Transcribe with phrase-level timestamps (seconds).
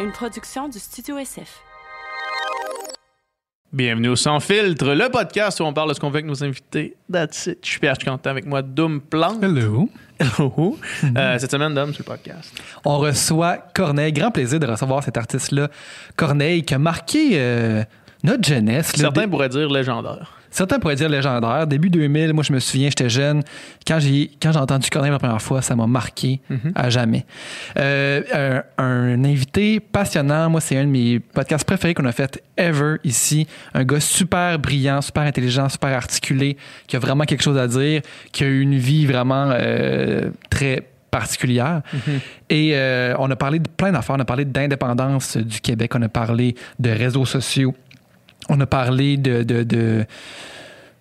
[0.00, 1.60] une production du Studio SF.
[3.72, 6.42] Bienvenue au Sans Filtre, le podcast où on parle de ce qu'on veut avec nos
[6.42, 6.96] invités.
[7.12, 7.58] That's it.
[7.62, 9.42] Je suis Pierre Content avec moi, Doom Plante.
[9.44, 9.90] Hello.
[10.18, 10.78] Hello.
[11.16, 12.52] Euh, cette semaine, Dom, sur le podcast.
[12.84, 14.12] On reçoit Corneille.
[14.12, 15.68] Grand plaisir de recevoir cet artiste-là,
[16.16, 17.84] Corneille, qui a marqué euh,
[18.24, 18.96] notre jeunesse.
[18.96, 19.04] là.
[19.04, 20.39] Certains pourraient dire légendaire.
[20.50, 21.66] Certains pourraient dire légendaire.
[21.66, 23.42] Début 2000, moi, je me souviens, j'étais jeune.
[23.86, 26.40] Quand j'ai, quand j'ai entendu Corneille la première fois, ça m'a marqué
[26.74, 27.24] à jamais.
[27.78, 30.50] Euh, un, un invité passionnant.
[30.50, 33.46] Moi, c'est un de mes podcasts préférés qu'on a fait ever ici.
[33.74, 36.56] Un gars super brillant, super intelligent, super articulé,
[36.86, 40.86] qui a vraiment quelque chose à dire, qui a eu une vie vraiment euh, très
[41.10, 41.82] particulière.
[42.48, 44.16] Et euh, on a parlé de plein d'affaires.
[44.16, 45.92] On a parlé d'indépendance du Québec.
[45.94, 47.74] On a parlé de réseaux sociaux.
[48.50, 49.42] On a parlé de.
[49.44, 50.04] de,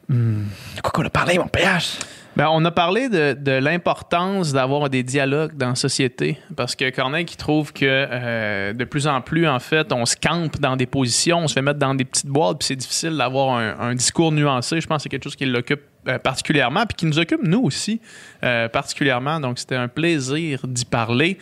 [0.07, 0.45] Hmm,
[0.81, 1.99] quoi qu'on a parlé, mon PH?
[2.35, 6.39] Ben, on a parlé de, l'importance d'avoir des dialogues dans la société.
[6.55, 10.15] Parce que Corneille qui trouve que euh, de plus en plus, en fait, on se
[10.15, 13.15] campe dans des positions, on se fait mettre dans des petites boîtes, puis c'est difficile
[13.15, 14.81] d'avoir un, un discours nuancé.
[14.81, 17.61] Je pense que c'est quelque chose qui l'occupe euh, particulièrement, puis qui nous occupe, nous
[17.61, 17.99] aussi,
[18.43, 19.41] euh, particulièrement.
[19.41, 21.37] Donc, c'était un plaisir d'y parler.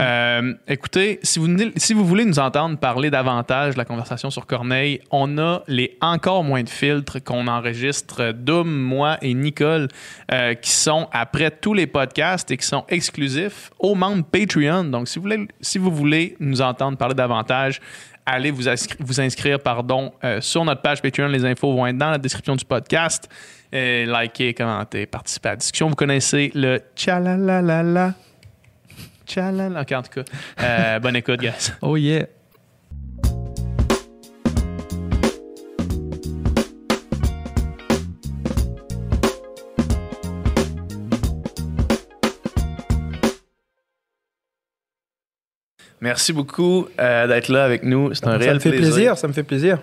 [0.00, 4.46] Euh, écoutez, si vous, si vous voulez nous entendre parler davantage de la conversation sur
[4.46, 9.88] Corneille, on a les encore moins de filtres qu'on enregistre, Doom, moi et Nicole,
[10.32, 14.84] euh, qui sont après tous les podcasts et qui sont exclusifs aux membres Patreon.
[14.84, 17.80] Donc, si vous voulez, si vous voulez nous entendre parler davantage,
[18.24, 18.64] allez vous,
[18.98, 21.28] vous inscrire pardon, euh, sur notre page Patreon.
[21.28, 23.28] Les infos vont être dans la description du podcast.
[23.72, 25.88] Likez, commentez, participez à la discussion.
[25.88, 28.14] Vous connaissez le tchalalala.
[29.26, 29.80] Tchalala.
[29.80, 30.22] Ok, en tout cas,
[30.62, 31.72] euh, bonne écoute, guys.
[31.82, 32.26] Oh yeah.
[46.02, 48.12] Merci beaucoup euh, d'être là avec nous.
[48.12, 49.78] C'est un Ça réel me fait plaisir, ça me fait plaisir.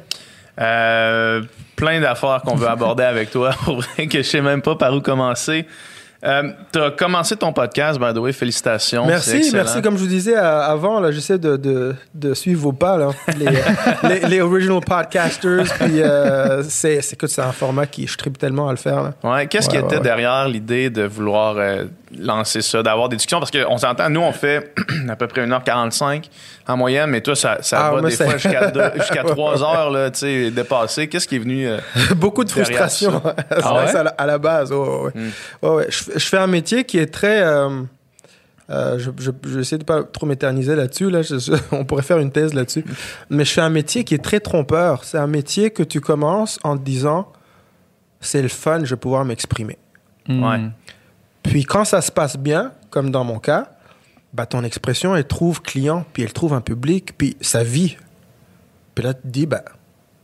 [0.60, 1.42] Euh,
[1.78, 3.52] plein d'affaires qu'on veut aborder avec toi.
[3.64, 5.66] Pour vrai que je sais même pas par où commencer.
[6.22, 8.34] Euh, tu as commencé ton podcast, by the way.
[8.34, 9.06] Félicitations.
[9.06, 9.82] Merci, merci.
[9.82, 13.12] Comme je vous disais euh, avant, là, j'essaie de, de, de suivre vos pas, là.
[13.38, 13.46] Les,
[14.10, 15.64] les, les original podcasters.
[15.80, 19.02] Puis, euh, c'est, c'est, écoute, c'est un format qui je tripe tellement à le faire.
[19.02, 19.14] Là.
[19.24, 21.86] Ouais, qu'est-ce qui Ouais, était derrière l'idée de vouloir euh,
[22.18, 23.40] lancer ça, d'avoir des discussions?
[23.40, 24.74] Parce qu'on s'entend, nous, on fait
[25.10, 26.26] à peu près 1h45
[26.68, 29.64] en moyenne, mais toi, ça, ça Ah, va des c'est- fois jusqu'à, deux- jusqu'à 3
[29.64, 31.08] heures, là, tu sais, dépassé.
[31.08, 31.68] Qu'est-ce qui est venu.
[31.68, 31.78] euh,
[32.16, 33.22] Beaucoup de frustration
[33.52, 33.96] Ah ouais?
[33.96, 34.72] à, la, à la base.
[34.72, 35.12] ouais, ouais.
[35.16, 35.66] Hmm.
[35.68, 35.86] Ouais.
[35.90, 37.42] Je, je fais un métier qui est très.
[37.42, 37.82] euh,
[38.72, 41.10] euh, je, je, je vais essayer de pas trop m'éterniser là-dessus.
[41.10, 41.24] Là.
[41.24, 42.86] Je- je- on pourrait faire une thèse là-dessus.
[43.32, 45.04] Mais je fais un métier qui est très trompeur.
[45.06, 47.32] C'est un métier que tu commences en te disant
[48.22, 49.78] c'est le fun, je vais pouvoir m'exprimer.
[50.28, 50.60] Ouais.
[51.44, 53.72] Puis quand ça se passe bien, comme dans mon cas,
[54.34, 57.98] bah ton expression, elle trouve client, puis elle trouve un public, puis ça vit.
[58.96, 59.64] Puis là, tu te dis, bah,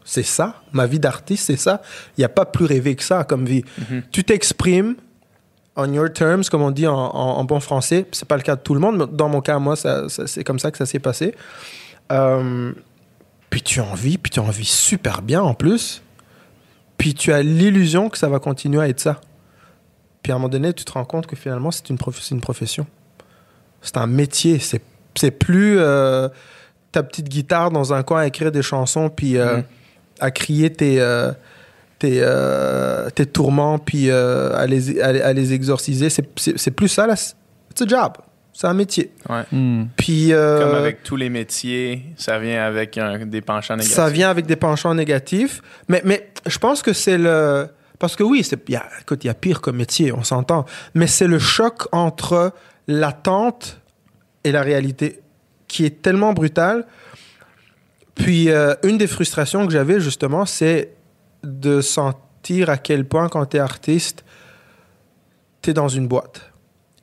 [0.04, 1.82] c'est ça, ma vie d'artiste, c'est ça.
[2.18, 3.64] Il n'y a pas plus rêvé que ça comme vie.
[4.12, 4.96] Tu t'exprimes
[5.78, 8.06] on your terms, comme on dit en, en- en bon français.
[8.14, 10.26] C'est pas le cas de tout le monde, mais dans mon cas, moi, ça- ça-
[10.28, 11.36] c'est comme ça que ça s'est passé.
[12.14, 12.72] Euh,
[13.50, 16.02] puis tu en vis, puis tu en vis super bien en plus.
[16.98, 19.20] Puis tu as l'illusion que ça va continuer à être ça.
[20.26, 22.34] Puis à un moment donné, tu te rends compte que finalement, c'est une, prof- c'est
[22.34, 22.88] une profession.
[23.84, 24.58] C'est un métier.
[24.58, 24.82] C'est,
[25.14, 26.30] c'est plus euh,
[26.92, 29.64] ta petite guitare dans un coin à écrire des chansons, puis euh, Mhm.
[30.22, 31.32] à crier tes, euh,
[32.00, 36.10] tes, euh, tes tourments, puis euh, à, les, à, les- à les exorciser.
[36.10, 37.16] C'est, c'est, c'est plus ça, là.
[37.16, 37.36] C'est
[37.84, 38.14] un job.
[38.52, 39.12] C'est un métier.
[39.30, 39.44] ouais.
[39.96, 43.94] Puis, euh, Comme avec tous les métiers, ça vient avec un- des penchants négatifs.
[43.96, 45.62] Ça vient avec des penchants négatifs.
[45.88, 47.68] Mais, mais je pense que c'est le.
[48.00, 50.66] Parce que oui, il y a, écoute, y a pire comme métier, on s'entend.
[50.94, 52.54] Mais c'est le choc entre
[52.88, 53.82] l'attente
[54.44, 55.22] et la réalité
[55.68, 56.86] qui est tellement brutal.
[58.14, 60.94] Puis, euh, une des frustrations que j'avais, justement, c'est
[61.44, 64.24] de sentir à quel point, quand tu es artiste,
[65.62, 66.52] tu es dans une boîte.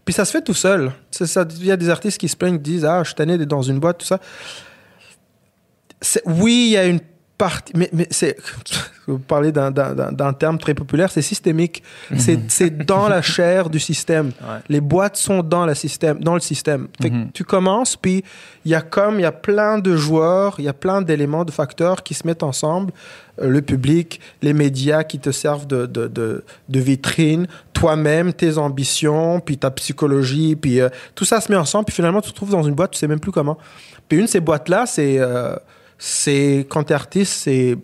[0.04, 0.92] Puis ça se fait tout seul.
[1.20, 3.48] Il y a des artistes qui se plaignent, qui disent Ah, je suis tanné d'être
[3.48, 4.20] dans une boîte, tout ça.
[6.26, 7.00] Oui, il y a une
[7.38, 7.72] partie.
[7.76, 8.36] Mais, mais c'est.
[9.08, 9.72] Vous parlez d'un-
[10.38, 11.82] terme très populaire, c'est systémique.
[12.16, 14.26] C'est c'est dans la chair du système.
[14.40, 14.58] Ouais.
[14.68, 16.86] Les boîtes sont dans, la système, dans le système.
[17.00, 17.30] Fait que Mhm.
[17.34, 18.22] tu commences, puis
[18.64, 21.44] il y a comme, il y a plein de joueurs, il y a plein d'éléments,
[21.44, 22.92] de facteurs qui se mettent ensemble.
[23.40, 28.56] Euh, le public, les médias qui te servent de, de, de, de vitrine, toi-même, tes
[28.56, 32.36] ambitions, puis ta psychologie, puis euh, tout ça se met ensemble, puis finalement tu te
[32.36, 33.58] trouves dans une boîte, tu sais même plus comment.
[34.08, 35.56] Puis une de ces boîtes-là, c'est, euh,
[36.04, 37.78] c'est quand t'es artiste, c'est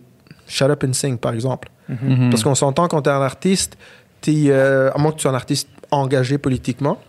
[0.45, 1.69] Shut Up and Sing, par exemple.
[1.87, 2.29] Mhm.
[2.29, 3.77] Parce qu'on s'entend quand tu es un artiste,
[4.19, 6.99] t'es, euh, à moins que tu sois un artiste engagé politiquement,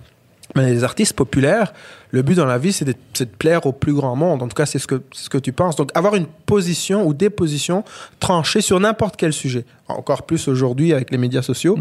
[0.54, 1.72] Mais les artistes populaires,
[2.12, 4.40] le but dans la vie, c'est de, c'est de plaire au plus grand monde.
[4.40, 5.74] En tout cas, c'est ce que, c'est ce que tu penses.
[5.74, 7.82] Donc, avoir une position ou des positions
[8.20, 9.64] tranchées sur n'importe quel sujet.
[9.88, 11.76] Encore plus aujourd'hui avec les médias sociaux.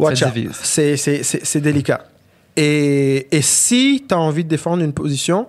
[0.00, 0.24] Watch
[0.62, 2.06] c'est, c'est, c'est délicat.
[2.56, 5.46] Et, et si tu as envie de défendre une position,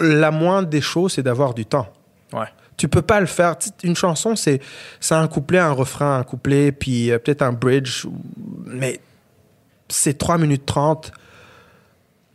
[0.00, 1.88] la moindre des choses, c'est d'avoir du temps.
[2.32, 2.46] Ouais.
[2.76, 3.56] Tu peux pas le faire.
[3.82, 4.60] Une chanson, c'est
[5.10, 8.06] un couplet, un refrain, un couplet, puis euh, peut-être un bridge.
[8.66, 9.00] Mais
[9.88, 11.12] c'est 3 minutes 30.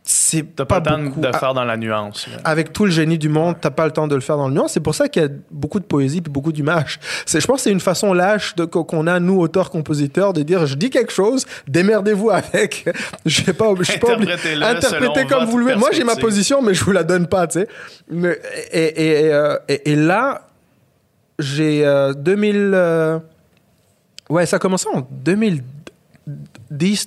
[0.06, 1.20] C'est T'as pas, pas, le temps beaucoup.
[1.22, 2.26] de Ah, faire dans la nuance.
[2.44, 4.54] Avec tout le génie du monde, t'as pas le temps de le faire dans le
[4.54, 4.72] nuance.
[4.72, 7.00] C'est pour ça qu'il y a beaucoup de poésie puis beaucoup d'image.
[7.24, 10.66] C'est, je pense que c'est une façon lâche de, qu'on a, nous, auteurs-compositeurs, de dire
[10.66, 12.84] je dis quelque chose, démerdez-vous avec.
[13.24, 15.76] Je vais pas, je suis pas obligé- Interprétez comme vous le voulez.
[15.76, 17.68] Moi, j'ai ma position, mais je vous la donne pas, tu sais.
[18.10, 18.38] Mais-
[18.72, 20.42] Et, et, et, euh, et- et là,
[21.38, 22.72] j'ai euh, 2000.
[22.74, 23.18] euh,
[24.28, 25.62] ouais, ça a commencé en 2010,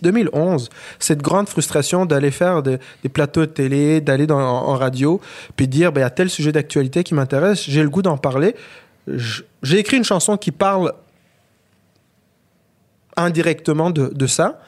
[0.01, 0.69] 2011.
[0.99, 5.19] Cette grande frustration d'aller faire de- des plateaux de télé, d'aller en, en radio,
[5.55, 8.17] puis dire, ben, il y a tel sujet d'actualité qui m'intéresse, j'ai le goût d'en
[8.17, 8.55] parler.
[9.63, 10.93] J'ai écrit une chanson qui parle
[13.15, 14.59] indirectement de, de ça.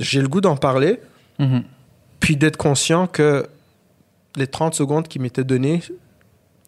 [0.00, 1.00] J'ai le goût d'en parler,
[1.38, 1.62] Mhm.
[2.20, 3.46] puis d'être conscient que
[4.36, 5.82] les 30 secondes qui m'étaient données,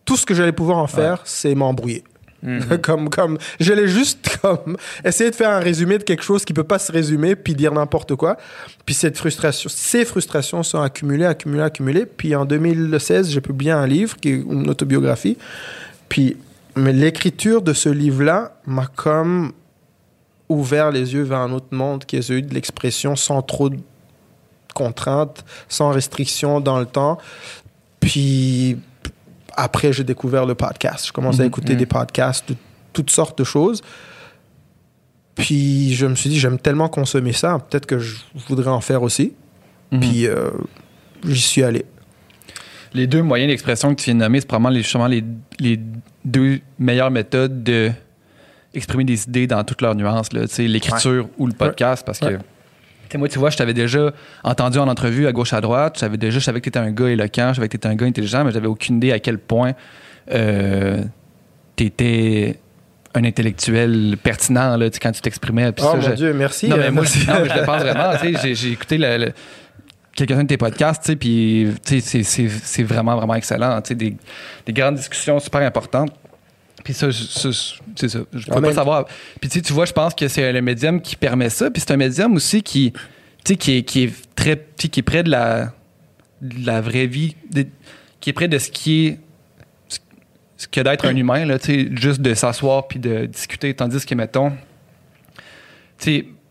[0.04, 2.02] tout ce que j'allais pouvoir en faire, c'est m'embrouiller.
[2.42, 2.78] Mhm.
[2.82, 6.64] comme, comme, j'allais juste comme essayer de faire un résumé de quelque chose qui peut
[6.64, 8.36] pas se résumer, puis dire n'importe quoi.
[8.86, 12.06] Puis cette frustration, ces frustrations sont accumulées, accumulées, accumulées.
[12.06, 15.36] Puis en 2016, j'ai publié un livre qui est une autobiographie.
[16.08, 16.36] Puis,
[16.76, 19.52] mais l'écriture de ce livre-là m'a comme
[20.48, 23.78] ouvert les yeux vers un autre monde qui est celui de l'expression sans trop de
[24.74, 27.18] contraintes, sans restrictions dans le temps.
[28.00, 28.78] Puis
[29.58, 31.06] après, j'ai découvert le podcast.
[31.08, 31.48] Je commençais à Mhm.
[31.48, 31.78] écouter Mhm.
[31.78, 32.56] des podcasts de
[32.92, 33.82] toutes sortes de choses.
[35.34, 38.16] Puis je me suis dit, j'aime tellement consommer ça, peut-être que je
[38.48, 39.32] voudrais en faire aussi.
[39.92, 40.00] Mhm.
[40.00, 40.50] Puis euh,
[41.24, 41.84] j'y suis allé.
[42.94, 45.22] Les deux moyens d'expression que tu viens de nommer, c'est probablement les, justement les,
[45.60, 45.78] les
[46.24, 47.90] deux meilleures méthodes de
[48.74, 52.38] exprimer des idées dans toutes leurs nuances, l'écriture ou le podcast, parce que Ouais.
[53.12, 54.12] Sais, moi, tu vois, je t'avais déjà
[54.44, 56.78] entendu en entrevue à gauche à droite, je savais déjà, je savais que tu étais
[56.78, 59.12] un gars éloquent, je savais que tu étais un gars intelligent, mais j'avais aucune idée
[59.12, 59.72] à quel point
[61.76, 62.58] tu étais
[63.14, 65.70] un intellectuel pertinent là, quand tu t'exprimais.
[65.78, 66.68] Oh ça, mon je- Dieu, merci.
[66.68, 68.12] non, mais Euh, moi, non, mais je le pense vraiment.
[68.52, 69.32] J'ai écouté le- le-
[70.14, 73.80] quelques-uns de tes podcasts, puis c'est- vraiment, vraiment excellent.
[73.90, 74.16] des
[74.68, 76.10] grandes discussions super importantes.
[76.84, 78.18] Puis ça, c'est ça.
[78.32, 79.06] Je peux Ah, pas savoir.
[79.40, 81.70] Puis tu vois, je pense que c'est le médium qui permet ça.
[81.70, 82.92] Puis c'est un médium aussi qui,
[83.44, 85.72] qui est, qui est très, qui est près de la,
[86.40, 87.66] de la vraie vie, de-
[88.20, 89.18] qui est près de ce qui est
[90.56, 91.56] ce- que d'être un humain, là,
[91.92, 93.74] juste de s'asseoir puis de discuter.
[93.74, 94.52] Tandis que, mettons,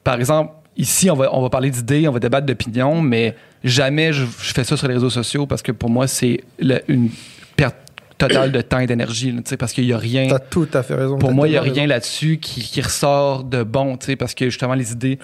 [0.03, 4.13] par exemple, ici, on va, on va parler d'idées, on va débattre d'opinions, mais jamais
[4.13, 6.41] je, je fais ça sur les réseaux sociaux parce que pour moi, c'est
[6.88, 7.09] une
[7.56, 7.75] perte
[8.17, 10.27] totale de temps et d'énergie, tu parce qu'il n'y a rien.
[10.29, 11.17] T'as tout à fait raison.
[11.17, 14.33] Pour moi, il n'y a rien là-dessus qui, qui ressort de bon, tu sais, parce
[14.33, 15.19] que justement, les idées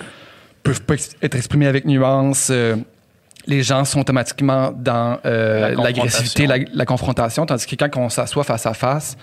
[0.63, 2.49] peuvent pas être exprimées avec nuance.
[2.51, 2.75] euh,
[3.47, 6.77] les gens sont automatiquement dans euh, La l'agressivité, la, confrontation.
[6.77, 9.17] la confrontation, tandis que quand on s'assoit face à face,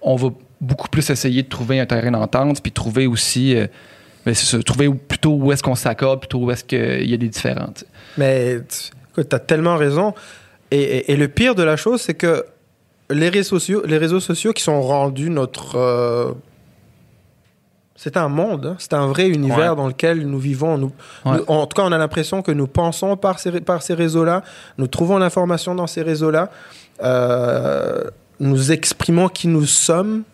[0.00, 0.28] on va
[0.60, 3.66] beaucoup plus essayer de trouver un terrain d'entente, puis trouver aussi, euh,
[4.24, 7.28] ben, ça, trouver plutôt où est-ce qu'on s'accorde, plutôt où est-ce qu'il y a des
[7.28, 7.72] différents.
[7.74, 7.86] tu sais.
[8.16, 10.14] Mais tu écoute, t'as tellement raison.
[10.70, 12.44] Et, et- et le pire de la chose, c'est que
[13.14, 15.76] les réseaux sociaux, les réseaux sociaux qui sont rendus notre.
[15.76, 16.32] euh,
[17.96, 18.76] c'est un monde, hein.
[18.78, 19.76] c'est un vrai univers Ouais.
[19.76, 20.76] dans lequel nous vivons.
[20.76, 20.92] Nous,
[21.24, 21.38] Ouais.
[21.38, 24.42] nous- en tout cas, on a l'impression que nous pensons par ces, par ces réseaux-là,
[24.78, 26.50] nous trouvons l'information dans ces réseaux-là,
[27.02, 28.02] euh,
[28.40, 30.24] nous exprimons qui nous sommes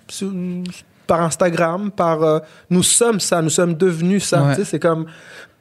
[1.06, 2.22] par Instagram, par.
[2.22, 2.38] euh,
[2.70, 4.42] nous sommes ça, nous sommes devenus ça.
[4.42, 4.64] Ouais.
[4.64, 5.06] C'est comme.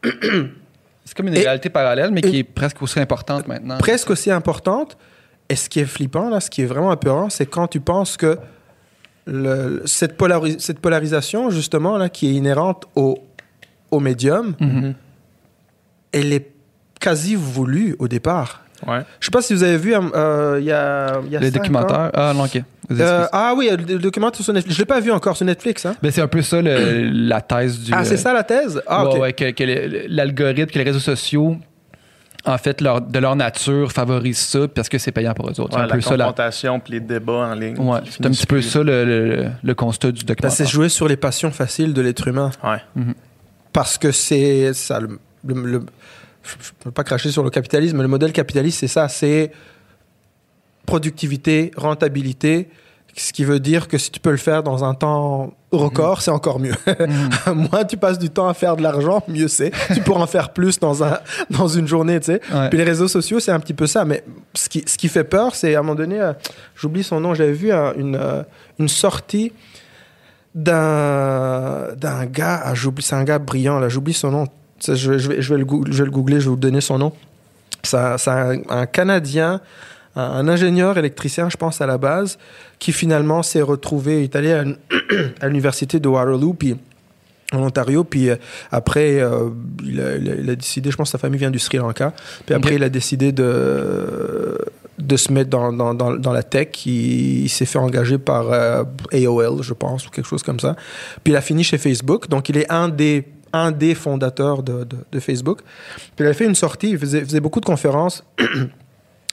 [0.01, 3.77] C'est comme une réalité parallèle, mais qui est presque aussi importante maintenant.
[3.77, 4.95] presque aussi importante.
[5.49, 8.17] Et ce qui est flippant, là, ce qui est vraiment apeurant, c'est quand tu penses
[8.17, 8.37] que
[9.25, 13.17] le- cette, polari- cette polarisation, justement, là, qui est inhérente au,
[13.91, 14.93] au médium, Mhm.
[16.11, 16.51] elle est
[16.99, 18.63] quasi voulue au départ.
[18.87, 19.01] Ouais.
[19.19, 21.55] Je sais pas si vous avez vu, euh, y a, il y a Le cinq
[21.55, 21.59] ans.
[21.59, 22.11] documentaire.
[22.13, 22.61] Ah, non, ok.
[22.91, 24.75] Euh, ah oui, le documentaire sur Netflix.
[24.75, 25.85] Je l'ai pas vu encore sur Netflix.
[25.85, 25.95] Hein?
[26.01, 27.91] Ben, c'est un peu ça le- la thèse du.
[27.93, 28.81] Ah, c'est euh, ça la thèse?
[28.87, 29.21] Ah, ouais, ok.
[29.21, 29.63] ouais, que, que
[30.07, 31.57] l'algorithme, que les réseaux sociaux,
[32.49, 35.77] en fait, leur, de leur nature, favorisent ça parce que c'est payant pour eux autres.
[35.77, 36.17] Ouais, c'est un la peu ça.
[36.17, 37.77] La, confrontation puis les débats en ligne.
[37.79, 40.57] ouais, c'est un petit peu ça le, le- le constat du Ben, documentaire.
[40.57, 42.51] c'est jouer sur les passions faciles de l'être humain.
[42.63, 43.05] Ouais.
[43.71, 45.85] parce que c'est ça le, le- le-
[46.43, 49.51] je ne peux pas cracher sur le capitalisme mais le modèle capitaliste c'est ça c'est
[50.85, 52.69] productivité rentabilité
[53.21, 56.31] Ce qui veut dire que si tu peux le faire dans un temps record, c'est
[56.31, 56.73] encore mieux.
[57.53, 59.71] Moins tu passes du temps à faire de l'argent, mieux c'est.
[59.93, 62.41] Tu pourras en faire plus dans, un, dans une journée, tu sais.
[62.53, 62.69] Ouais.
[62.69, 64.05] Puis les réseaux sociaux, c'est un petit peu ça.
[64.05, 64.23] Mais
[64.53, 66.31] ce qui, ce qui fait peur, c'est à un moment donné, euh,
[66.75, 68.41] j'oublie son nom, j'avais vu un- une, euh,
[68.79, 69.51] une sortie
[70.55, 74.45] d'un d'un gars, ah, j'oublie, c'est un gars brillant, là, j'oublie son nom.
[74.85, 76.55] Je, vais- je vais, je, vais le goog- je vais le googler, je vais vous
[76.55, 77.13] donner son nom.
[77.83, 79.61] C'est un, c'est un- un Canadien,
[80.19, 82.37] un, un ingénieur électricien, je pense, à la base,
[82.79, 84.63] qui finalement s'est retrouvé, il est allé à,
[85.41, 86.75] à l'université de Waterloo, puis
[87.51, 88.35] en Ontario, puis euh,
[88.71, 89.49] après, euh,
[89.83, 92.13] il, a, il décidé, je pense que sa famille vient du Sri Lanka,
[92.45, 94.57] puis après, il a décidé de,
[94.99, 96.85] de se mettre dans, dans, dans, dans la tech.
[96.85, 100.75] Il, il s'est fait engager par euh, AOL, je pense, ou quelque chose comme ça.
[101.23, 104.83] Puis il a fini chez Facebook, donc il est un des, un des fondateurs de,
[104.83, 105.61] de, de Facebook.
[106.15, 108.23] Puis il a fait une sortie, il faisait, faisait beaucoup de conférences.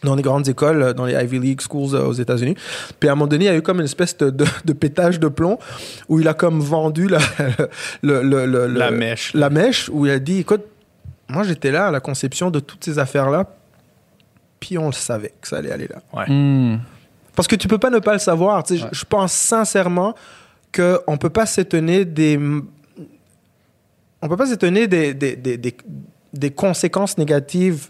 [0.02, 2.54] dans les grandes écoles, euh, dans les Ivy League schools euh, aux États-Unis.
[3.00, 4.72] Puis à un moment donné, il y a eu comme une espèce de, de, de
[4.72, 5.58] pétage de plomb
[6.08, 7.18] où il a comme vendu la,
[8.02, 9.32] le, le- le- le- La mèche.
[9.34, 10.62] La mèche, où il a dit, écoute,
[11.28, 13.46] moi j'étais là à la conception de toutes ces affaires-là,
[14.60, 15.96] puis on le savait que ça allait aller là.
[16.12, 16.30] Ouais.
[16.30, 16.78] Hmm.
[17.34, 18.64] Parce que tu peux pas ne pas le savoir.
[18.68, 20.14] je- Je pense sincèrement
[20.74, 22.38] qu'on peut pas s'étonner des...
[24.22, 25.76] On peut pas s'étonner des, des, des, des-
[26.32, 27.88] des conséquences négatives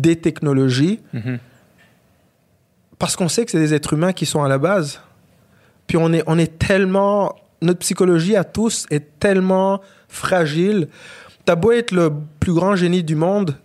[0.00, 1.38] des technologies Mhm.
[2.98, 5.00] parce qu'on sait que c'est des êtres humains qui sont à la base.
[5.86, 7.34] Puis on est, on est tellement...
[7.60, 10.88] Notre psychologie à tous est tellement fragile.
[11.44, 13.56] T'as beau être le plus grand génie du monde,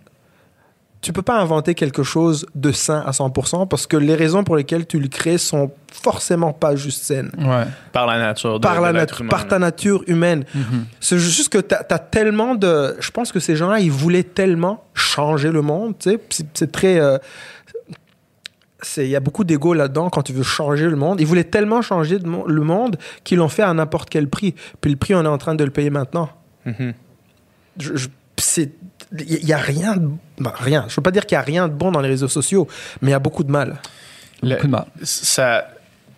[1.08, 4.56] tu peux pas inventer quelque chose de sain à 100% parce que les raisons pour
[4.56, 7.30] lesquelles tu le crées sont forcément pas juste saines.
[7.38, 7.64] Ouais.
[7.92, 8.60] Par la nature.
[8.60, 10.44] de- Par, la nature, humain, par ta nature humaine.
[11.00, 12.94] C'est juste que tu as, tellement de...
[13.00, 15.94] Je pense que ces gens-là, ils voulaient tellement changer le monde.
[15.98, 16.20] tu sais.
[16.28, 17.00] C'est c'est très...
[17.00, 17.16] euh,
[18.82, 21.22] c'est- Il y a beaucoup d'ego là-dedans quand tu veux changer le monde.
[21.22, 24.54] Ils voulaient tellement changer le monde qu'ils l'ont fait à n'importe quel prix.
[24.82, 26.28] Puis le prix, on est en train de le payer maintenant.
[26.66, 26.92] Mhm.
[27.80, 28.72] Je- je- c'est-
[29.16, 30.08] Il n'y a rien de...
[30.38, 30.84] bah, rien.
[30.88, 32.68] Je veux pas dire qu'il n'y a rien de bon dans les réseaux sociaux,
[33.00, 33.76] mais il y a beaucoup de mal.
[34.42, 34.84] Le- Beaucoup de mal.
[35.02, 35.68] ça,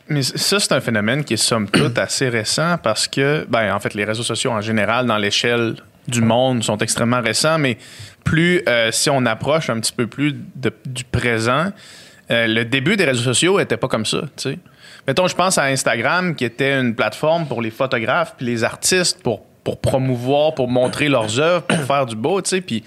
[0.08, 3.78] mais ça, c'est un phénomène qui est somme toute assez récent parce que, ben, en
[3.80, 5.76] fait, les réseaux sociaux en général, dans l'échelle
[6.08, 7.78] du monde, sont extrêmement récents, mais
[8.24, 11.70] plus, euh, si on approche un petit peu plus de- du présent,
[12.30, 14.58] euh, le début des réseaux sociaux n'était pas comme ça, tu sais.
[15.06, 19.22] Mettons, je pense à Instagram, qui était une plateforme pour les photographes puis les artistes
[19.22, 22.84] pour, pour promouvoir, pour montrer leurs œuvres, pour faire du beau, tu sais, puis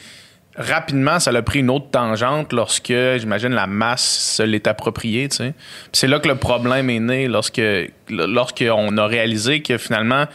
[0.55, 5.37] rapidement, ça a pris une autre tangente lorsque, j'imagine, la masse se l'est appropriée, tu
[5.37, 5.53] sais.
[5.91, 7.61] C'est là que le problème est né, lorsque
[8.09, 10.25] lorsqu'on a réalisé que finalement,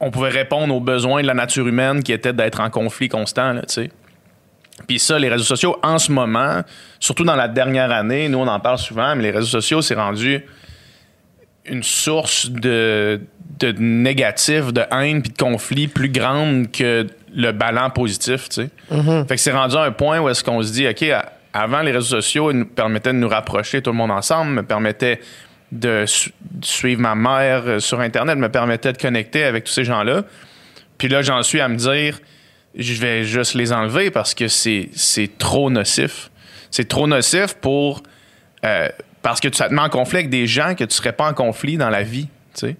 [0.00, 3.54] on pouvait répondre aux besoins de la nature humaine qui était d'être en conflit constant,
[3.60, 3.90] tu sais.
[4.88, 6.62] Puis ça, les réseaux sociaux, en ce moment,
[6.98, 9.94] surtout dans la dernière année, nous, on en parle souvent, mais les réseaux sociaux, c'est
[9.94, 10.44] rendu
[11.64, 13.20] une source de,
[13.60, 18.70] de négatif, de haine puis de conflit plus grande que le ballon positif, tu sais.
[19.26, 21.04] Fait que c'est rendu à un point où est-ce qu'on se dit, OK,
[21.52, 24.62] avant, les réseaux sociaux ils nous permettaient de nous rapprocher tout le monde ensemble, me
[24.62, 25.20] permettaient
[25.70, 29.72] de, su- de suivre ma mère euh, sur Internet, me permettaient de connecter avec tous
[29.72, 30.24] ces gens-là.
[30.98, 32.18] Puis là, j'en suis à me dire,
[32.76, 36.30] je vais juste les enlever parce que c'est c'est trop nocif.
[36.70, 38.02] C'est trop nocif pour...
[38.64, 38.88] euh,
[39.22, 41.34] parce que ça te met en conflit avec des gens que tu serais pas en
[41.34, 42.76] conflit dans la vie, tu sais.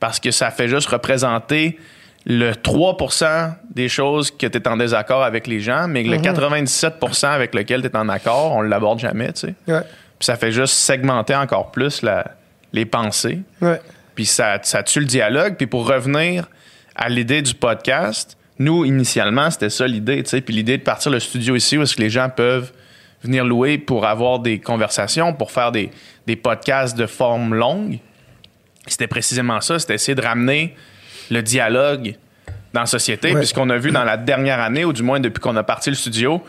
[0.00, 1.78] Parce que ça fait juste représenter
[2.26, 7.26] le 3% des choses que tu es en désaccord avec les gens, mais le 97%
[7.26, 9.54] avec lequel tu es en accord, on l'aborde jamais, tu sais.
[9.66, 9.80] Ouais.
[10.18, 12.32] Puis ça fait juste segmenter encore plus la-
[12.72, 13.40] les pensées.
[13.60, 13.80] Ouais.
[14.14, 15.54] Puis ça, ça tue le dialogue.
[15.56, 16.48] Puis pour revenir
[16.96, 20.40] à l'idée du podcast, nous, initialement, c'était ça l'idée, tu sais.
[20.40, 22.72] Puis l'idée de partir le studio ici où est-ce que les gens peuvent
[23.22, 25.90] venir louer pour avoir des conversations, pour faire des,
[26.26, 27.98] des podcasts de forme longue.
[28.86, 30.74] C'était précisément ça, c'était essayer de ramener
[31.30, 32.16] le dialogue
[32.72, 33.32] dans la société.
[33.32, 33.38] Ouais.
[33.40, 35.62] Puis ce qu'on a vu dans la dernière année, ou du moins depuis qu'on a
[35.62, 36.42] parti le studio,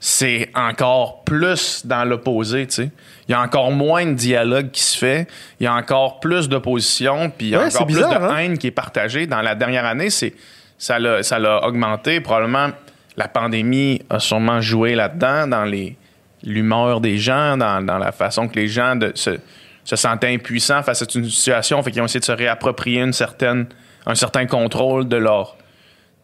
[0.00, 2.90] c'est encore plus dans l'opposé, tu sais.
[3.26, 5.26] Il y a encore moins de dialogue qui se fait,
[5.60, 8.24] il y a encore plus d'opposition, puis il y a Ouais, encore plus bizarre, de
[8.26, 8.36] hein?
[8.36, 9.26] haine qui est partagée.
[9.26, 10.34] Dans la dernière année, c'est
[10.76, 12.20] ça l'a ça l'a augmenté.
[12.20, 12.68] Probablement,
[13.16, 15.96] la pandémie a sûrement joué là-dedans, dans les
[16.44, 19.38] l'humeur des gens, dans, dans la façon que les gens de, se,
[19.84, 23.12] se sentaient impuissants face à une situation, fait qu'ils ont essayé de se réapproprier une
[23.12, 23.66] certaine,
[24.06, 25.56] un certain contrôle de leur,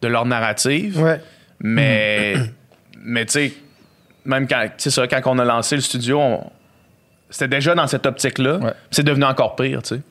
[0.01, 1.01] de leur narrative.
[1.01, 1.21] Ouais.
[1.59, 2.35] Mais,
[3.03, 3.53] mais tu sais,
[4.25, 6.39] même quand, ça, quand on a lancé le studio,
[7.29, 8.57] c'était déjà dans cette optique-là.
[8.57, 8.73] Ouais.
[8.91, 10.01] C'est devenu encore pire, tu sais.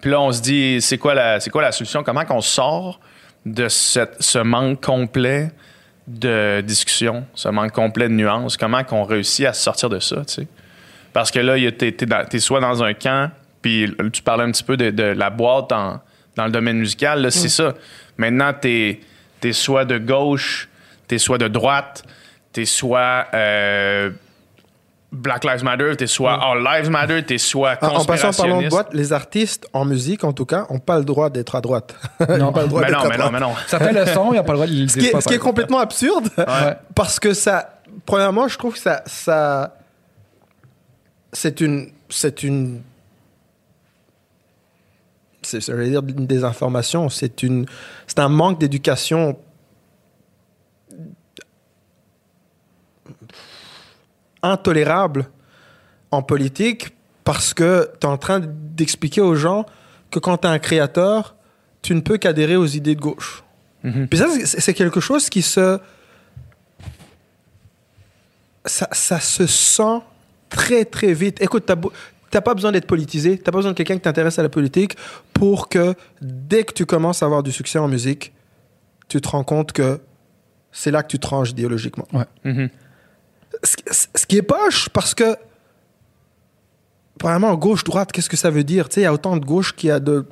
[0.00, 2.02] Puis là, on se dit, c'est quoi la, c'est quoi la solution?
[2.02, 3.00] Comment qu'on sort
[3.46, 5.50] de cette- ce manque complet
[6.06, 8.56] de discussion, ce manque complet de nuances?
[8.56, 10.46] Comment qu'on réussit à se sortir de ça, tu sais?
[11.12, 13.30] Parce que là, t'es, t'es soit dans un camp,
[13.62, 16.00] puis tu parlais un petit peu de, de la boîte en-
[16.36, 17.74] dans le domaine musical, là, c'est ça.
[18.18, 19.00] Maintenant, t'es,
[19.40, 20.68] t'es soit de gauche,
[21.08, 22.04] t'es soit de droite,
[22.52, 24.10] t'es soit euh,
[25.16, 28.64] Black Lives Matter, t'es soit All Lives Matter, t'es soit En, en passant, parlant de
[28.64, 28.70] conspirationniste.
[28.70, 31.94] boîte, les artistes en musique, en tout cas, n'ont pas le droit d'être à droite.
[32.20, 32.38] Ils Non.
[32.46, 33.52] n'ont pas le droit Mais d'être non, à mais non, mais non.
[33.66, 35.08] Certains le sont, ils n'ont pas le droit de le Ce qui dire.
[35.08, 36.76] est, pas, ce qui est par complètement absurde, Ouais.
[36.94, 39.76] parce que ça, premièrement, je trouve que ça, ça
[41.32, 42.82] c'est une, c'est une,
[45.42, 47.66] c'est, ça veut dire une désinformation, c'est une,
[48.06, 49.38] c'est un manque d'éducation
[54.42, 55.26] intolérable
[56.10, 56.90] en politique
[57.24, 59.66] parce que tu es en train d'expliquer aux gens
[60.10, 61.34] que quand tu es un créateur,
[61.82, 63.42] tu ne peux qu'adhérer aux idées de gauche.
[63.82, 65.78] Puis ça, c'est- quelque chose qui se...
[68.64, 70.00] Ça, ça se sent
[70.48, 71.40] très, très vite.
[71.40, 71.92] Écoute, beau-
[72.30, 74.96] t'as pas besoin d'être politisé, t'as pas besoin de quelqu'un qui t'intéresse à la politique
[75.32, 78.32] pour que dès que tu commences à avoir du succès en musique,
[79.08, 80.00] tu te rends compte que
[80.72, 82.08] c'est là que tu tranches idéologiquement.
[82.44, 82.68] Mhm.
[83.62, 85.36] Ce- qui est poche, parce que
[87.22, 88.88] vraiment gauche-droite, qu'est-ce que ça veut dire?
[88.88, 90.26] Tu sais, il y a autant de gauche qu'il y a de...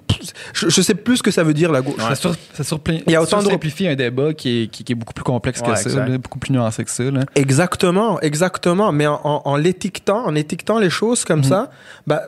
[0.52, 1.96] Je, je sais plus ce que ça veut dire, la gauche.
[2.00, 4.84] Ça, sur, ça surpli- Il y a autant de- simplifie un débat qui est, qui,
[4.84, 6.10] qui est beaucoup plus complexe que Ouais, ça, exact.
[6.18, 7.04] beaucoup plus nuancé que ça.
[7.04, 7.20] Là.
[7.34, 8.92] Exactement, exactement.
[8.92, 11.70] Mais en, en- en l'étiquetant, en étiquetant les choses comme ça,
[12.06, 12.22] bah,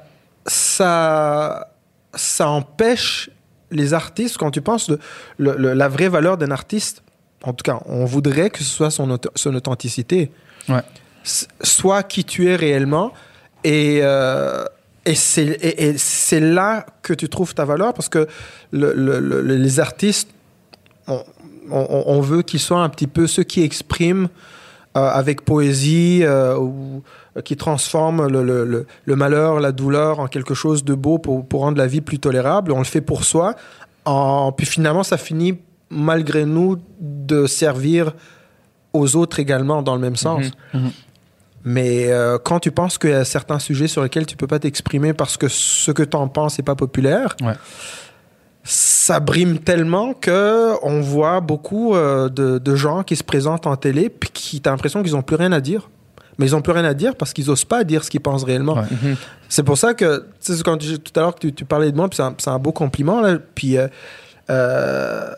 [0.46, 1.68] ça,
[2.14, 3.30] ça empêche
[3.70, 4.98] les artistes, quand tu penses de,
[5.38, 7.02] le- le- la vraie valeur d'un artiste,
[7.44, 10.30] en tout cas, on voudrait que ce soit son, son authenticité.
[10.68, 10.82] Ouais.
[11.24, 13.12] S- Soit qui tu es réellement.
[13.64, 14.64] Et, euh,
[15.04, 18.26] et c'est et- c'est là que tu trouves ta valeur parce que
[18.70, 20.28] le- le- le- les artistes,
[21.08, 21.22] on,
[21.70, 24.28] on- veut qu'ils soient un petit peu ceux qui expriment
[24.96, 27.02] euh, avec poésie euh, ou
[27.44, 28.42] qui transforment le,
[29.04, 32.18] le- malheur, la douleur en quelque chose de beau pour, pour rendre la vie plus
[32.18, 32.72] tolérable.
[32.72, 33.54] On le fait pour soi.
[34.56, 35.58] Puis finalement, ça finit
[35.90, 38.14] malgré nous de servir
[38.96, 40.46] aux autres également dans le même sens.
[40.74, 40.90] Mhm.
[41.64, 44.58] Mais euh, quand tu penses qu'il y a certains sujets sur lesquels tu peux pas
[44.60, 47.54] t'exprimer parce que ce que tu en penses n'est pas populaire, Ouais.
[48.64, 53.76] ça brime tellement que on voit beaucoup euh, de, de gens qui se présentent en
[53.76, 55.88] télé puis qui t'as l'impression qu'ils ont plus rien à dire.
[56.38, 58.44] Mais ils ont plus rien à dire parce qu'ils osent pas dire ce qu'ils pensent
[58.44, 58.74] réellement.
[58.76, 59.14] Ouais.
[59.48, 61.90] C'est pour ça que, tu sais, quand je- tout à l'heure que tu, tu parlais
[61.90, 63.88] de moi, puis c'est un, beau compliment, là, puis euh,
[64.50, 65.30] euh,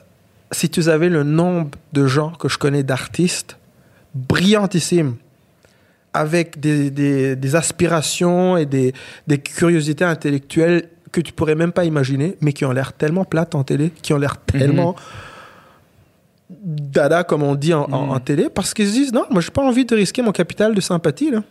[0.52, 3.56] si tu savais le nombre de gens que je connais d'artistes
[4.14, 5.16] brillantissimes,
[6.14, 8.92] avec des, des- des aspirations et des,
[9.26, 13.54] des curiosités intellectuelles que tu pourrais même pas imaginer, mais qui ont l'air tellement plates
[13.54, 14.96] en télé, qui ont l'air tellement
[16.50, 19.50] dada, comme on dit en, en- en télé, parce qu'ils se disent non, moi j'ai
[19.50, 21.30] pas envie de risquer mon capital de sympathie.
[21.30, 21.42] Là.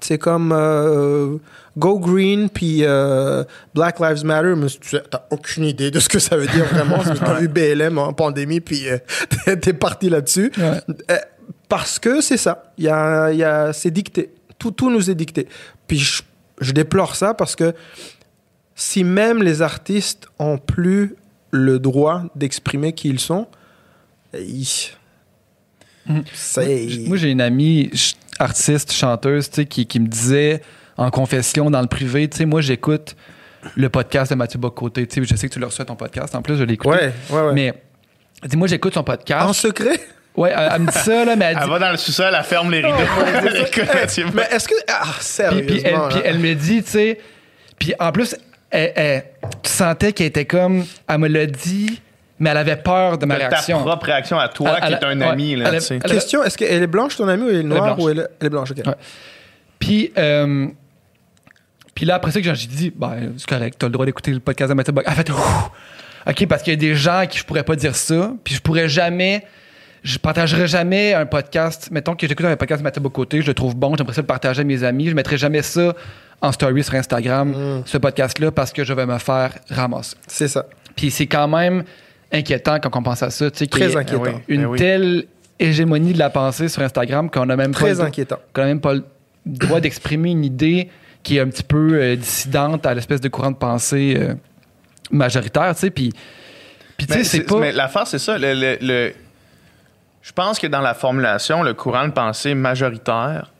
[0.00, 1.36] C'est comme euh,
[1.76, 6.18] Go Green puis euh, Black Lives Matter, mais tu n'as aucune idée de ce que
[6.18, 6.98] ça veut dire vraiment.
[6.98, 8.96] Tu as vu BLM en pandémie, puis euh,
[9.44, 10.50] t'es- t'es parti là-dessus.
[10.56, 10.80] Ouais.
[11.10, 11.16] Euh,
[11.68, 12.72] parce que c'est ça.
[12.78, 14.30] Y a, y a, c'est dicté.
[14.58, 15.46] Tout, tout nous est dicté.
[15.86, 16.22] Puis je,
[16.60, 17.74] je déplore ça parce que
[18.74, 21.16] si même les artistes ont plus
[21.50, 23.46] le droit d'exprimer qui ils sont,
[24.34, 24.66] ils-
[26.06, 26.24] Mhm.
[26.34, 26.88] c'est...
[27.06, 27.88] Moi, j'ai une amie
[28.42, 30.60] artiste, chanteuse, tu sais, qui, qui me disait
[30.96, 33.16] en confession dans le privé, tu sais, moi, j'écoute
[33.76, 35.06] le podcast de Mathieu Bocoté.
[35.06, 36.34] Tu sais, je sais que tu le reçois ton podcast.
[36.34, 36.90] En plus, je l'écoute.
[36.90, 37.52] Ouais, ouais, ouais.
[37.52, 37.74] Mais,
[38.44, 39.48] dis-moi, j'écoute son podcast.
[39.48, 40.00] en secret?
[40.36, 41.62] Ouais, elle, elle me dit ça, là, mais elle dit.
[41.64, 42.96] Elle va dans le sous-sol, elle ferme les rideaux.
[43.46, 44.74] Elle écoute Mathieu Mais est-ce que...
[44.88, 45.66] Ah, sérieusement.
[45.66, 47.18] puis elle, puis elle me dit, tu sais.
[47.78, 48.34] Puis en plus,
[48.70, 49.24] elle- elle-
[49.62, 50.84] tu sentais qu'elle était comme.
[51.08, 52.00] Elle me l'a dit,
[52.42, 53.80] mais elle avait peur de ma Ta réaction.
[53.82, 55.54] propre réaction à toi, Elle- qui est un elle- ami.
[55.56, 56.00] Là, elle- tu sais.
[56.02, 58.00] elle- Question, est-ce qu'elle est blanche, ton amie, ou elle est noire, blanche.
[58.04, 58.78] ou elle est, elle est blanche, ok.
[58.84, 58.94] Ouais.
[59.78, 60.66] Puis, euh,
[61.94, 64.40] puis là, après ça, que j'ai dit, ben, c'est correct, t'as le droit d'écouter le
[64.40, 65.04] podcast de Mathieu Bock.
[65.06, 65.36] Elle a fait, Ouh!
[66.26, 68.54] OK, parce qu'il y a des gens à qui je pourrais pas dire ça, puis
[68.54, 69.44] je pourrais jamais,
[70.02, 71.90] je partagerai jamais un podcast.
[71.92, 74.26] Mettons que j'écoute un podcast de Mathieu Bocoté, je le trouve bon, j'aimerais ça le
[74.26, 75.94] partager à mes amis, je mettrai jamais ça
[76.40, 77.82] en story sur Instagram, Mm.
[77.86, 80.16] ce podcast-là, parce que je vais me faire ramasser.
[80.26, 80.66] C'est ça.
[80.96, 81.84] Puis c'est quand même
[82.32, 84.22] inquiétant quand on pense à ça, Très inquiétant.
[84.22, 84.30] oui.
[84.48, 84.78] une Ben oui.
[84.78, 85.24] telle
[85.58, 88.38] hégémonie de la pensée sur Instagram qu'on a même pas Très le- inquiétant.
[88.52, 89.04] qu'on n'a même pas le
[89.46, 90.88] droit d'exprimer une idée
[91.22, 94.34] qui est un petit peu euh, dissidente à l'espèce de courant de pensée euh,
[95.10, 95.90] majoritaire, tu sais.
[95.90, 96.10] Puis,
[96.96, 97.58] puis tu sais, Mais c'est c'est- pas.
[97.58, 98.38] Mais l'affaire, c'est ça.
[98.38, 99.12] le- le- le-
[100.22, 103.50] je pense que dans la formulation, le courant de pensée majoritaire,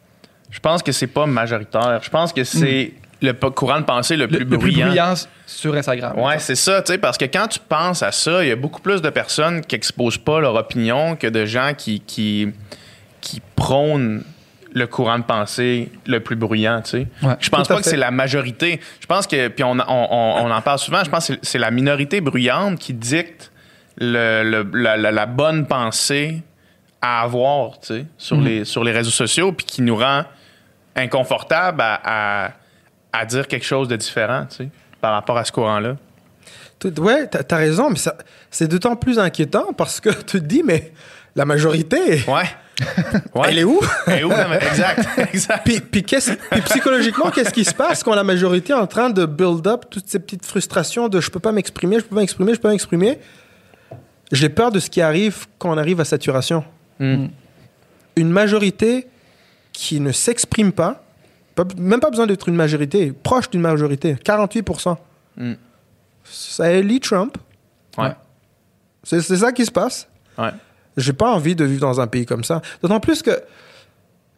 [0.50, 2.00] je pense que c'est pas majoritaire.
[2.02, 4.86] Je pense que c'est le courant de pensée le le, plus le plus bruyant.
[4.88, 5.14] bruyant
[5.46, 6.18] sur Instagram.
[6.18, 8.56] Ouais, c'est ça, tu sais, parce que quand tu penses à ça, il y a
[8.56, 12.48] beaucoup plus de personnes qui exposent pas leur opinion que de gens qui, qui,
[13.20, 14.24] qui prônent
[14.74, 17.06] le courant de pensée le plus bruyant, tu sais.
[17.22, 18.80] Ouais, je pense pas que c'est la majorité.
[19.00, 21.58] Je pense que, puis on, on- on- on en parle souvent, je pense que c'est-
[21.58, 23.52] la minorité bruyante qui dicte
[23.98, 26.42] le- le- la, la- la bonne pensée
[27.02, 28.44] à avoir, tu sais, sur, Mhm.
[28.46, 30.24] les, sur les réseaux sociaux, puis qui nous rend
[30.96, 32.50] inconfortable à, à-
[33.12, 34.68] à dire quelque chose de différent, tu sais,
[35.00, 35.96] par rapport à ce courant-là.
[36.98, 38.16] Ouais, t'as as raison, mais ça-
[38.50, 40.92] c'est d'autant plus inquiétant parce que tu te dis, mais
[41.36, 42.42] la majorité, Ouais.
[43.36, 43.46] ouais.
[43.48, 43.78] elle est où?
[44.08, 45.60] Elle est où, exact, exact.
[45.64, 49.10] puis, puis, qu'est-ce- puis psychologiquement, qu'est-ce qui se passe quand la majorité est en train
[49.10, 52.20] de build up toutes ces petites frustrations de je peux pas m'exprimer, je peux pas
[52.22, 53.18] m'exprimer, je peux pas m'exprimer?
[54.32, 56.64] J'ai peur de ce qui arrive quand on arrive à saturation.
[56.98, 57.26] Mm.
[58.16, 59.06] Une majorité
[59.72, 61.01] qui ne s'exprime pas,
[61.54, 64.96] pas- même pas besoin d'être une majorité, proche d'une majorité, 48%.
[65.36, 65.52] Mm.
[66.24, 67.36] Ça élit Trump.
[67.98, 68.12] Ouais.
[69.02, 70.08] C'est c'est ça qui se passe.
[70.38, 70.50] Ouais.
[70.96, 72.60] J'ai pas envie de vivre dans un pays comme ça.
[72.82, 73.30] D'autant plus que,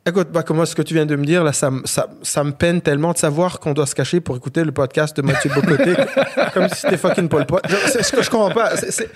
[0.07, 2.43] écoute, bah, comment ce que tu viens de me dire, là, ça, me- ça, ça
[2.45, 5.51] me peine tellement de savoir qu'on doit se cacher pour écouter le podcast de Mathieu
[5.55, 5.95] Bocoté,
[6.55, 7.61] comme si c'était fucking Paul Pot.
[7.69, 8.77] Je- C'est ce que je comprends pas.
[8.77, 9.11] C'est- C'est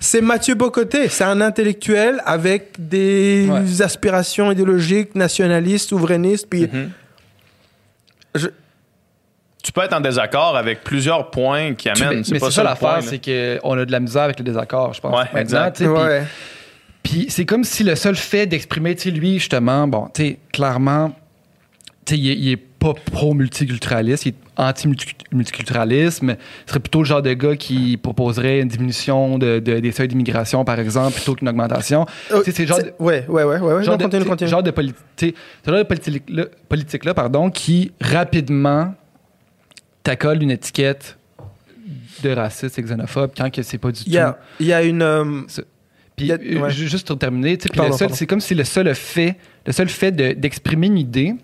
[0.00, 3.82] c'est Mathieu Bocoté, c'est un intellectuel avec des Ouais.
[3.82, 6.90] aspirations idéologiques, nationalistes, souverainistes, puis Mhm.
[8.34, 8.48] je-
[9.62, 12.18] Tu peux être en désaccord avec plusieurs points qui Tu- amènent.
[12.18, 13.18] mais C'est mais pas c'est ça ça l'affaire, point, c'est
[13.60, 15.10] qu'on a de la misère avec le désaccord, je pense.
[15.12, 15.76] Ouais, maintenant, exact.
[15.78, 16.26] tu puis-.
[17.02, 20.38] Puis c'est comme si le seul fait d'exprimer, tu sais, lui, justement, bon, tu sais,
[20.52, 21.08] clairement,
[22.04, 26.36] tu sais, il, est- il est pas pro-multiculturaliste, il est anti-multiculturalisme.
[26.66, 30.08] Ce serait plutôt le genre de gars qui proposerait une diminution de, de- des seuils
[30.08, 32.06] d'immigration, par exemple, plutôt qu'une augmentation.
[32.34, 34.46] Oh, c'est le genre de- ouais, ouais, ouais, genre Non, de, continue, genre de ce
[34.46, 34.62] genre
[35.84, 38.94] politique-là, politique-là, pardon, qui rapidement
[40.02, 41.18] t'accole une étiquette
[42.22, 44.10] de raciste et xénophobe quand que c'est pas du tout.
[44.60, 45.02] il y a une.
[45.02, 45.42] euh,
[46.16, 46.70] Puis euh, ouais.
[46.70, 50.98] juste pour terminer, c'est comme si le seul fait, le seul fait de- d'exprimer une
[50.98, 51.34] idée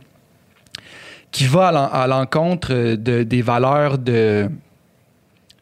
[1.32, 3.98] qui va à l'en- à l'encontre de, des valeurs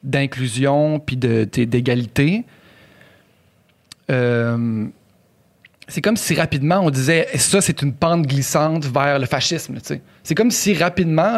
[0.02, 2.44] d'inclusion puis d'égalité.
[4.10, 4.86] euh,
[5.88, 9.78] c'est comme si rapidement on disait ça c'est une pente glissante vers le fascisme.
[10.22, 11.36] C'est comme si rapidement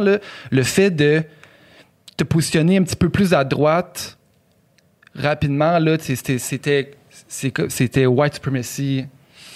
[0.50, 1.22] le fait de
[2.16, 4.18] te positionner un petit peu plus à droite
[5.14, 5.78] rapidement
[7.28, 9.06] c'était white supremacy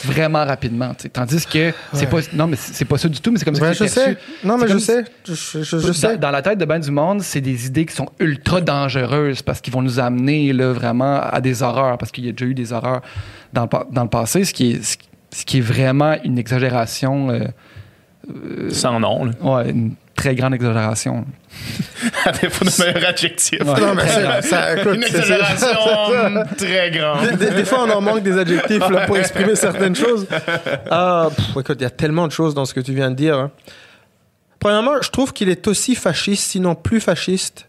[0.05, 0.93] vraiment rapidement.
[1.13, 3.63] Tandis que c'est pas non mais c'est pas ça du tout, mais c'est comme ça
[3.63, 3.99] ouais, que je perçu.
[4.01, 4.17] sais.
[4.45, 5.05] Non, mais je sais.
[5.27, 6.19] Je, je- je- je dans, sais.
[6.19, 9.61] dans la tête de ben du monde, c'est des idées qui sont ultra dangereuses parce
[9.61, 12.55] qu'ils vont nous amener là, vraiment à des horreurs, parce qu'il y a déjà eu
[12.55, 13.03] des horreurs
[13.53, 14.97] dans le, dans le passé, ce qui est, ce,
[15.35, 17.47] ce qui est vraiment une exagération, euh,
[18.71, 19.33] Sans nom, là.
[19.41, 21.25] ouais, une très grande exagération.
[22.25, 23.61] à défaut de meilleur adjectif.
[23.61, 23.81] Ouais.
[23.81, 27.27] Non, mais ça, ça- écoute, Une c'est- c'est- exagération très grande.
[27.39, 30.27] Des, des- des fois, on en manque des adjectifs là, pour exprimer certaines choses.
[30.27, 33.39] Pff, écoute, il y a tellement de choses dans ce que tu viens de dire.
[33.39, 33.51] hein.
[34.59, 37.69] Premièrement, je trouve qu'il est aussi fasciste, sinon plus fasciste,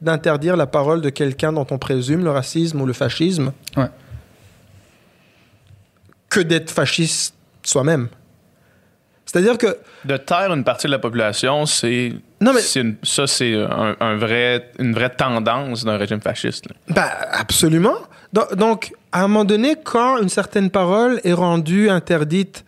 [0.00, 3.88] d'interdire la parole de quelqu'un dont on présume le racisme ou le fascisme, Ouais.
[6.30, 7.34] que d'être fasciste
[7.64, 8.08] soi-même.
[9.30, 12.12] C'est-à-dire que De taire une partie de la population, c'est.
[12.40, 16.66] Non, mais- une- ça, c'est un, un vrai, une vraie tendance d'un régime fasciste.
[16.68, 16.74] là.
[16.94, 17.96] Bah, absolument.
[18.32, 22.64] Do- Donc, à un moment donné, quand une certaine parole est rendue interdite,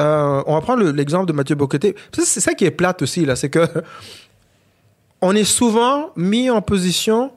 [0.00, 1.94] euh, on va prendre le- l'exemple de Mathieu Bocoté.
[2.12, 3.66] C'est ça qui est plate aussi, là, c'est que
[5.22, 7.30] on est souvent mis en position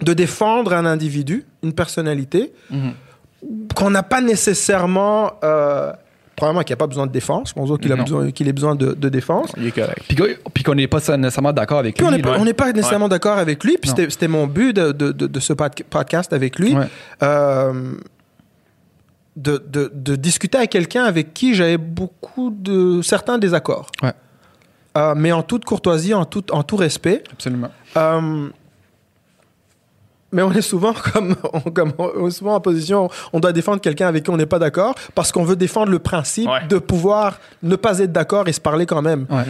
[0.00, 2.52] de défendre un individu, une personnalité,
[3.74, 5.32] qu'on n'a pas nécessairement...
[5.44, 5.92] Euh,
[6.36, 7.50] Premièrement, qu'il n'y a pas besoin de défense.
[7.50, 9.52] Je pense qu'il a besoin, qu'il ait besoin de, de défense.
[9.56, 10.02] Il est correct.
[10.52, 12.22] Puis, qu'on n'est pas nécessairement d'accord avec Puis lui.
[12.38, 13.76] on n'est pas nécessairement d'accord avec lui.
[13.78, 16.74] Puis c'était c'était mon but de, de- de- de ce pod- podcast avec lui.
[16.74, 16.86] Ouais.
[17.22, 17.92] Euh,
[19.36, 23.90] de, de- de discuter avec quelqu'un avec qui j'avais beaucoup de certains désaccords.
[24.02, 24.12] Ouais.
[24.96, 27.24] Euh, mais en toute courtoisie, en tout, en tout respect.
[27.32, 27.70] Absolument.
[27.96, 28.48] Euh,
[30.34, 33.80] mais on est souvent comme, on, comme on est souvent en position, on doit défendre
[33.80, 36.66] quelqu'un avec qui on n'est pas d'accord parce qu'on veut défendre le principe Ouais.
[36.68, 39.26] de pouvoir ne pas être d'accord et se parler quand même.
[39.30, 39.44] Ouais.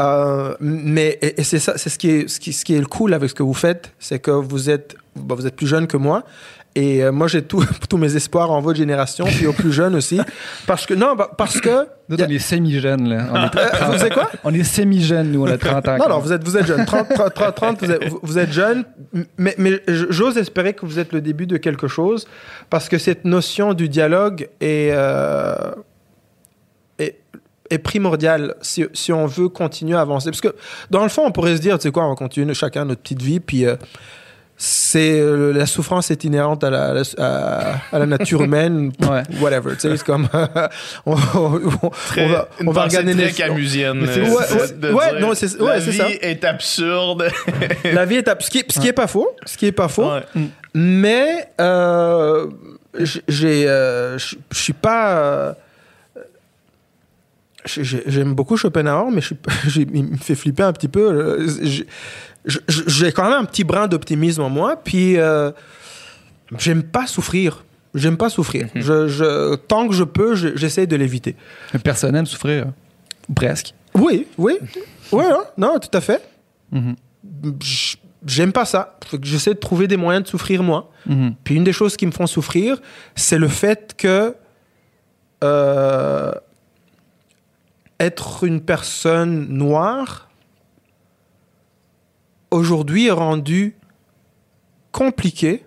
[0.00, 2.80] Euh, mais et, et c'est ça, c'est ce qui est ce qui, ce qui est
[2.80, 5.66] le cool avec ce que vous faites, c'est que vous êtes bah, vous êtes plus
[5.66, 6.22] jeune que moi.
[6.78, 7.42] Et euh, moi, j'ai
[7.88, 10.20] tous mes espoirs en votre génération, puis aux plus jeunes aussi.
[10.66, 11.88] Parce que, non, bah, parce que.
[12.10, 13.26] Nous, on est semi-jeunes, là.
[13.32, 14.30] On est, Euh, vous savez quoi?
[14.44, 15.96] on est semi-jeunes, nous, on a 30 ans.
[15.96, 16.84] Non, non, vous êtes, vous êtes jeune.
[16.84, 18.84] 30, 30, 30, 30, vous êtes, vous- êtes jeune.
[19.38, 22.26] Mais, mais j'ose espérer que vous êtes le début de quelque chose.
[22.68, 25.54] Parce que cette notion du dialogue est, euh,
[26.98, 27.18] est,
[27.70, 30.30] est primordiale si, si on veut continuer à avancer.
[30.30, 30.54] Parce que,
[30.90, 33.22] dans le fond, on pourrait se dire, tu sais quoi, on continue chacun notre petite
[33.22, 33.64] vie, puis.
[34.58, 38.90] C'est euh, la souffrance est inhérente à la, à, à la nature humaine.
[39.02, 39.22] Ouais.
[39.40, 39.74] Whatever.
[39.74, 40.28] Tu sais, c'est comme.
[41.06, 44.02] on, on- on Très- va, une on va regarder très camusienne.
[44.02, 46.08] Euh, ouais, c'est ouais, ouais, non, c'est- la ouais, c'est vie ça.
[46.10, 47.28] est absurde.
[47.84, 49.88] La vie est ab- ce qui, ce qui est pas faux, ce qui est pas
[49.88, 50.10] faux.
[50.10, 50.24] Ouais.
[50.74, 52.46] Mais euh,
[53.28, 55.54] j'ai, euh, je suis pas.
[57.64, 59.34] j'ai- j'ai- J'aime beaucoup Schopenhauer, mais je
[59.80, 61.46] il me fait flipper un petit peu.
[61.62, 61.82] je-
[62.46, 65.50] j'ai quand même un petit brin d'optimisme en moi, puis euh,
[66.58, 67.64] j'aime pas souffrir.
[67.94, 68.68] J'aime pas souffrir.
[68.74, 71.34] je, je- tant que je peux, je- j'essaie de l'éviter.
[71.82, 72.66] Personne n'aime souffrir.
[73.28, 73.74] Ou presque.
[73.94, 74.58] Oui, oui.
[75.12, 76.22] Oui, hein, non, tout à fait.
[76.72, 76.94] Mhm.
[78.26, 78.98] J'aime pas ça.
[79.22, 80.90] J'essaie de trouver des moyens de souffrir moi.
[81.06, 81.34] Mhm.
[81.42, 82.80] Puis une des choses qui me font souffrir,
[83.14, 84.34] c'est le fait que
[85.44, 86.32] euh,
[87.98, 90.25] être une personne noire
[92.56, 93.76] aujourd'hui rendu
[94.92, 95.64] compliqué,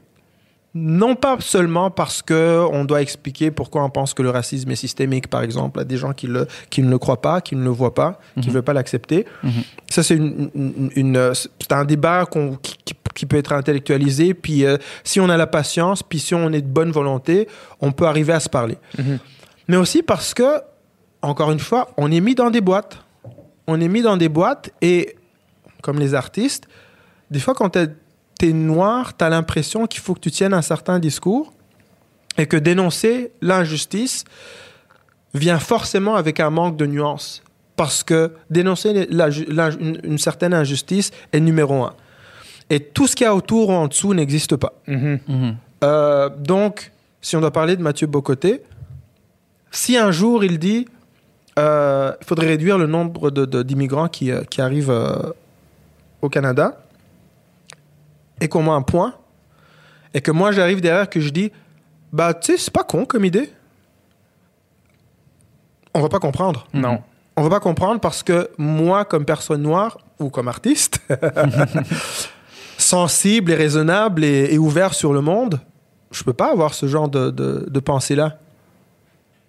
[0.76, 4.76] non pas seulement parce que on doit expliquer pourquoi on pense que le racisme est
[4.76, 7.64] systémique, par exemple, à des gens qui, le, qui ne le croient pas, qui ne
[7.64, 9.26] le voient pas, qui ne veulent pas l'accepter.
[9.44, 9.52] Mhm.
[9.90, 12.40] Ça, c'est une, une- une- c'est un débat qui,
[12.86, 14.34] qui- qui peut être intellectualisé.
[14.34, 17.48] Puis, euh, si on a la patience, puis si on est de bonne volonté,
[17.82, 18.78] on peut arriver à se parler.
[19.68, 20.62] Mais aussi parce que,
[21.22, 23.00] encore une fois, on est mis dans des boîtes.
[23.68, 25.16] On est mis dans des boîtes et,
[25.82, 26.68] comme les artistes,
[27.32, 27.90] des fois, quand t'es
[28.42, 31.52] es noir, t'as l'impression qu'il faut que tu tiennes un certain discours
[32.38, 34.24] et que dénoncer l'injustice
[35.34, 37.44] vient forcément avec un manque de nuance.
[37.76, 41.94] Parce que dénoncer la la- une, une certaine injustice est numéro un.
[42.70, 44.74] Et tout ce qu'il y a autour ou en dessous n'existe pas.
[44.88, 45.20] Mhm.
[45.28, 45.56] Mhm.
[45.84, 48.62] Euh, donc, si on doit parler de Mathieu Bocoté,
[49.72, 50.88] si un jour il dit
[51.58, 54.92] euh, il faudrait réduire le nombre de- de- d'immigrants qui, euh, qui arrivent
[56.22, 56.82] au Canada,
[58.42, 59.14] et qu'on met un point,
[60.14, 61.52] et que moi j'arrive derrière que je dis
[62.12, 63.52] bah tu sais, c'est pas con comme idée.
[65.94, 66.68] On va pas comprendre.
[66.74, 67.02] Non.
[67.36, 71.00] On va pas comprendre parce que moi, comme personne noire ou comme artiste,
[72.78, 75.60] sensible et raisonnable et, et ouvert sur le monde,
[76.12, 78.38] je peux pas avoir ce genre de, de, de pensée-là.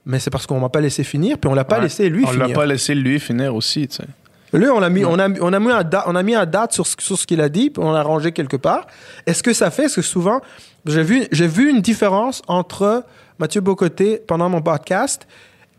[0.06, 1.82] Mais c'est parce qu'on m'a pas laissé finir, puis on l'a pas Ouais.
[1.82, 2.56] laissé lui On l'a finir.
[2.56, 4.04] pas laissé lui finir aussi, tu sais.
[4.52, 6.46] Lui, on a mis, on a, on a mis un date, on a mis un
[6.46, 8.86] date sur ce, sur ce qu'il a dit, puis on l'a rangé quelque part.
[9.26, 10.40] Est-ce que ça fait, est-ce que souvent,
[10.86, 13.04] j'ai vu, j'ai vu une différence entre
[13.38, 15.26] Mathieu Bocoté pendant mon podcast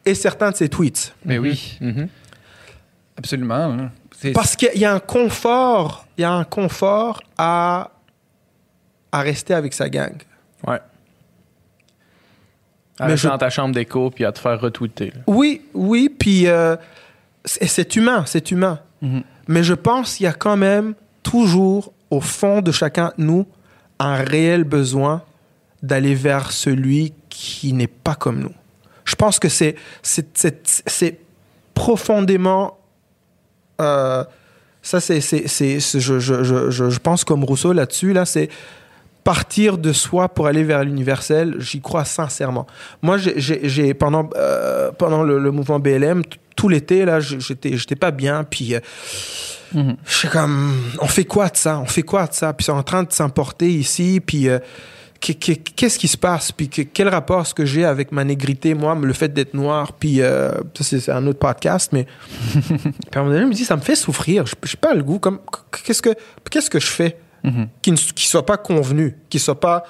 [0.05, 1.13] et certains de ses tweets.
[1.25, 2.07] Mais oui, Mhm.
[3.17, 3.55] absolument.
[3.55, 3.91] hein.
[4.19, 7.91] C'est- Parce qu'il y a un confort, il y a un confort à,
[9.12, 10.13] à rester avec sa gang.
[10.65, 10.79] Ouais.
[12.99, 15.07] À Mais rester je- dans ta chambre d'écho puis à te faire retweeter.
[15.15, 15.21] là.
[15.27, 16.75] Oui, oui, puis euh,
[17.45, 18.80] c'est humain, c'est humain.
[19.01, 19.23] Mhm.
[19.47, 23.45] Mais je pense qu'il y a quand même toujours, au fond de chacun de nous,
[23.99, 25.23] un réel besoin
[25.84, 28.54] d'aller vers celui qui n'est pas comme nous.
[29.06, 29.75] Je pense que c'est
[31.73, 32.77] profondément...
[33.82, 34.23] euh,
[34.82, 35.19] ça, c'est...
[35.19, 38.49] Je, je, je, je, pense comme Rousseau là-dessus, là, c'est
[39.23, 42.65] partir de soi pour aller vers l'universel, j'y crois sincèrement.
[43.01, 46.23] Moi, j'ai- pendant, euh, pendant le, le mouvement BLM,
[46.62, 48.76] tout l'été, là, j'étais j'étais pas bien, puis...
[48.76, 48.80] euh,
[49.74, 49.95] Mhm.
[50.06, 51.80] je suis comme, on fait quoi de ça?
[51.80, 52.52] On fait quoi de ça?
[52.52, 54.60] Puis c'est en train de s'importer ici, puis euh,
[55.21, 56.52] qu'est- qu'est- qu'est-ce qui se passe?
[56.52, 59.93] Puis que- quel rapport est-ce que j'ai avec ma négrité, moi, le fait d'être noir?
[59.93, 62.06] Puis euh, ça, c'est un autre podcast, mais
[62.52, 62.62] puis
[63.15, 64.45] à un moment donné, je me dis, ça me fait souffrir.
[64.45, 65.19] Je n'ai pas le goût.
[65.19, 65.39] Comme,
[65.86, 66.10] qu'est-ce, que,
[66.50, 67.17] qu'est-ce que je fais?
[67.45, 67.69] Mhm.
[67.82, 69.84] qui ne qui soit pas convenu, qui soit pas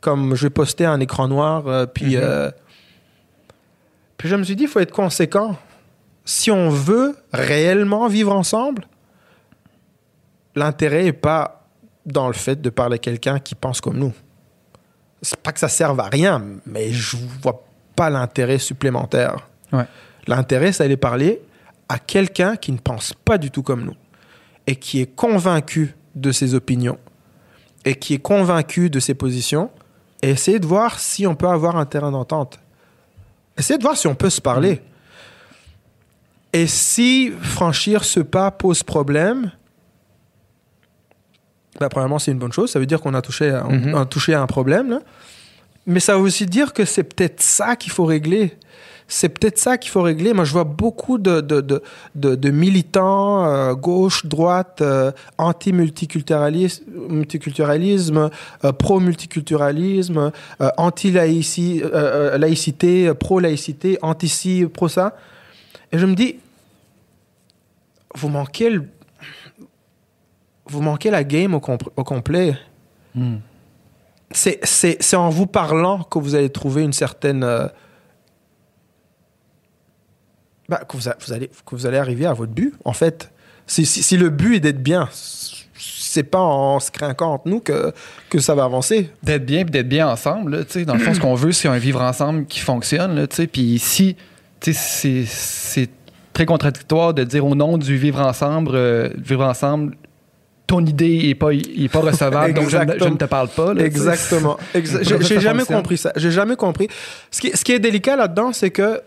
[0.00, 2.16] comme je vais poster un écran noir, puis...
[2.16, 2.50] euh,
[4.16, 5.58] puis je me suis dit, il faut être conséquent.
[6.26, 8.86] Si on veut réellement vivre ensemble,
[10.54, 11.68] l'intérêt n'est pas
[12.04, 14.12] dans le fait de parler à quelqu'un qui pense comme nous.
[15.22, 19.48] C'est pas que ça serve à rien, mais je vois pas l'intérêt supplémentaire.
[19.72, 19.86] Ouais.
[20.26, 21.40] L'intérêt, c'est d'aller parler
[21.88, 23.96] à quelqu'un qui ne pense pas du tout comme nous
[24.66, 26.98] et qui est convaincu de ses opinions
[27.84, 29.70] et qui est convaincu de ses positions
[30.22, 32.58] et essayer de voir si on peut avoir un terrain d'entente.
[33.56, 34.82] Essayer de voir si on peut se parler.
[36.56, 39.50] Et si franchir ce pas pose problème,
[41.78, 42.70] bah, premièrement, c'est une bonne chose.
[42.70, 43.94] Ça veut dire qu'on a touché, à- on Mhm.
[43.94, 44.88] a touché à un problème.
[44.90, 45.00] là.
[45.86, 48.56] Mais ça veut aussi dire que c'est peut-être ça qu'il faut régler.
[49.06, 50.32] C'est peut-être ça qu'il faut régler.
[50.32, 51.82] Moi, je vois beaucoup de, de, de,
[52.14, 58.30] de- de militants, euh, gauche, droite, euh, anti-multiculturalisme, multiculturalisme,
[58.64, 65.14] euh, pro-multiculturalisme, euh, anti-laïcité, pro-laïcité, anti-ci, pro-ça.
[65.92, 66.36] Et je me dis,
[68.16, 68.88] vous manquez, le-
[70.66, 72.56] vous manquez la game au, compl- au complet.
[74.64, 77.44] c'est- c'est en vous parlant que vous allez trouver une certaine.
[77.44, 77.68] euh,
[80.68, 83.30] bah, que, vous, a- vous allez, que vous allez arriver à votre but, en fait.
[83.66, 85.08] Si, si- si le but est d'être bien,
[85.78, 87.92] c'est pas en se craquant entre nous que,
[88.30, 89.10] que ça va avancer.
[89.22, 90.56] d'être bien puis d'être bien ensemble.
[90.56, 93.26] Là, dans le fond, ce qu'on veut, c'est un vivre ensemble qui fonctionne.
[93.52, 94.16] Puis si
[94.60, 95.90] c'est
[96.36, 99.96] très contradictoire de dire au nom du vivre ensemble, euh, vivre ensemble,
[100.66, 103.72] ton idée n'est pas, est pas recevable, donc je, ne- je ne te parle pas.
[103.72, 103.82] là.
[103.84, 104.58] Exactement.
[104.74, 105.76] Exa- J'ai jamais fonctionne.
[105.78, 106.12] compris ça.
[106.16, 106.88] J'ai jamais compris.
[107.30, 109.00] Ce qui, ce qui est délicat là-dedans, c'est que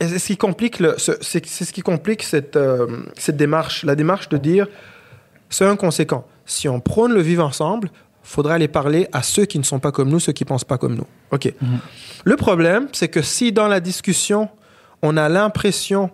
[0.00, 3.94] ce qui complique le, ce- c'est c'est ce qui complique cette euh, cette démarche, la
[3.94, 4.66] démarche de dire
[5.48, 6.26] c'est inconséquent.
[6.46, 7.90] Si on prône le vivre ensemble,
[8.24, 10.78] faudra aller parler à ceux qui ne sont pas comme nous, ceux qui pensent pas
[10.78, 11.06] comme nous.
[11.30, 11.52] Ok.
[12.24, 14.48] Le problème, c'est que si dans la discussion
[15.02, 16.10] on a l'impression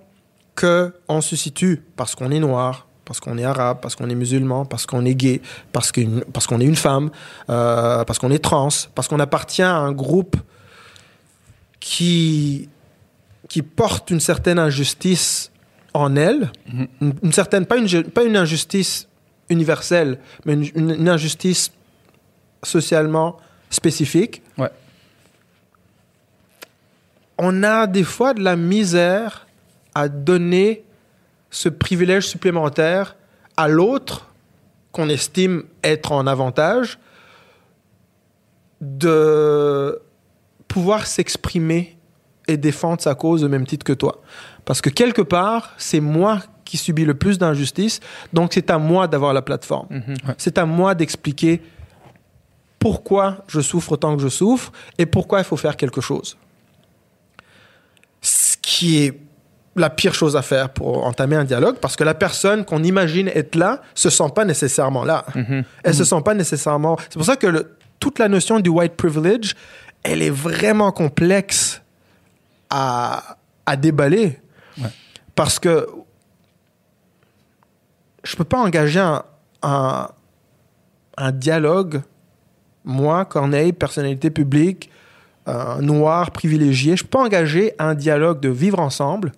[0.54, 4.14] que on se situe parce qu'on est noir, parce qu'on est arabe, parce qu'on est
[4.14, 5.40] musulman, parce qu'on est gay,
[5.72, 7.10] parce qu'on est une femme,
[7.50, 10.36] euh, parce qu'on est trans, parce qu'on appartient à un groupe
[11.80, 12.68] qui
[13.48, 15.52] qui porte une certaine injustice
[15.94, 16.50] en elle,
[17.00, 19.08] une, une certaine pas une pas une injustice
[19.50, 21.70] universelle, mais une, une- une injustice
[22.62, 23.36] socialement
[23.70, 24.42] spécifique.
[24.58, 24.70] Ouais.
[27.38, 29.46] On a des fois de la misère
[29.94, 30.84] à donner
[31.50, 33.16] ce privilège supplémentaire
[33.56, 34.28] à l'autre
[34.92, 36.98] qu'on estime être en avantage
[38.80, 40.00] de
[40.68, 41.96] pouvoir s'exprimer
[42.48, 44.22] et défendre sa cause au même titre que toi.
[44.64, 48.00] Parce que quelque part, c'est moi qui subis le plus d'injustice,
[48.32, 49.88] donc c'est à moi d'avoir la plateforme.
[50.38, 51.62] C'est à moi d'expliquer
[52.78, 56.36] pourquoi je souffre autant que je souffre et pourquoi il faut faire quelque chose.
[58.68, 59.20] Qui est
[59.76, 63.28] la pire chose à faire pour entamer un dialogue, parce que la personne qu'on imagine
[63.28, 65.24] être là se sent pas nécessairement là.
[65.84, 66.96] Elle se sent pas nécessairement.
[67.04, 69.54] C'est pour ça que le- toute la notion du white privilege,
[70.02, 71.80] elle est vraiment complexe
[72.70, 74.40] à, à déballer,
[75.36, 75.86] parce que
[78.24, 79.22] je peux pas engager un,
[79.62, 80.08] un,
[81.18, 82.02] un dialogue,
[82.84, 84.90] moi, Corneille, personnalité publique,
[85.80, 89.32] noir privilégié, je peux pas engager un dialogue de vivre ensemble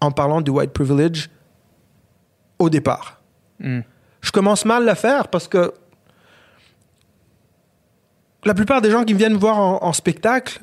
[0.00, 1.30] en parlant du white privilege
[2.58, 3.20] au départ.
[3.60, 3.80] Mm.
[4.20, 5.72] Je commence mal à le faire parce que
[8.44, 10.60] la plupart des gens qui viennent me voir en, en spectacle,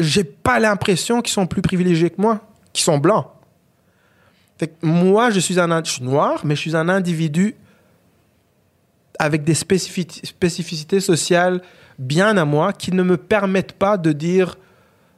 [0.00, 2.40] j'ai pas l'impression qu'ils sont plus privilégiés que moi,
[2.72, 3.26] qu'ils sont blancs.
[4.58, 7.54] Fait que moi, je suis un je suis noir, mais je suis un individu
[9.18, 11.62] avec des spécifi- spécificités sociales
[11.98, 14.56] bien à moi qui ne me permettent pas de dire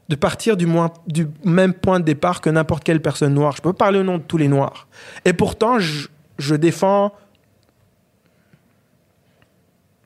[0.09, 3.55] de partir du, moins, du même point de départ que n'importe quelle personne noire.
[3.57, 4.89] Je peux pas parler au nom de tous les noirs.
[5.27, 6.09] Et pourtant, je,
[6.39, 7.13] je défends.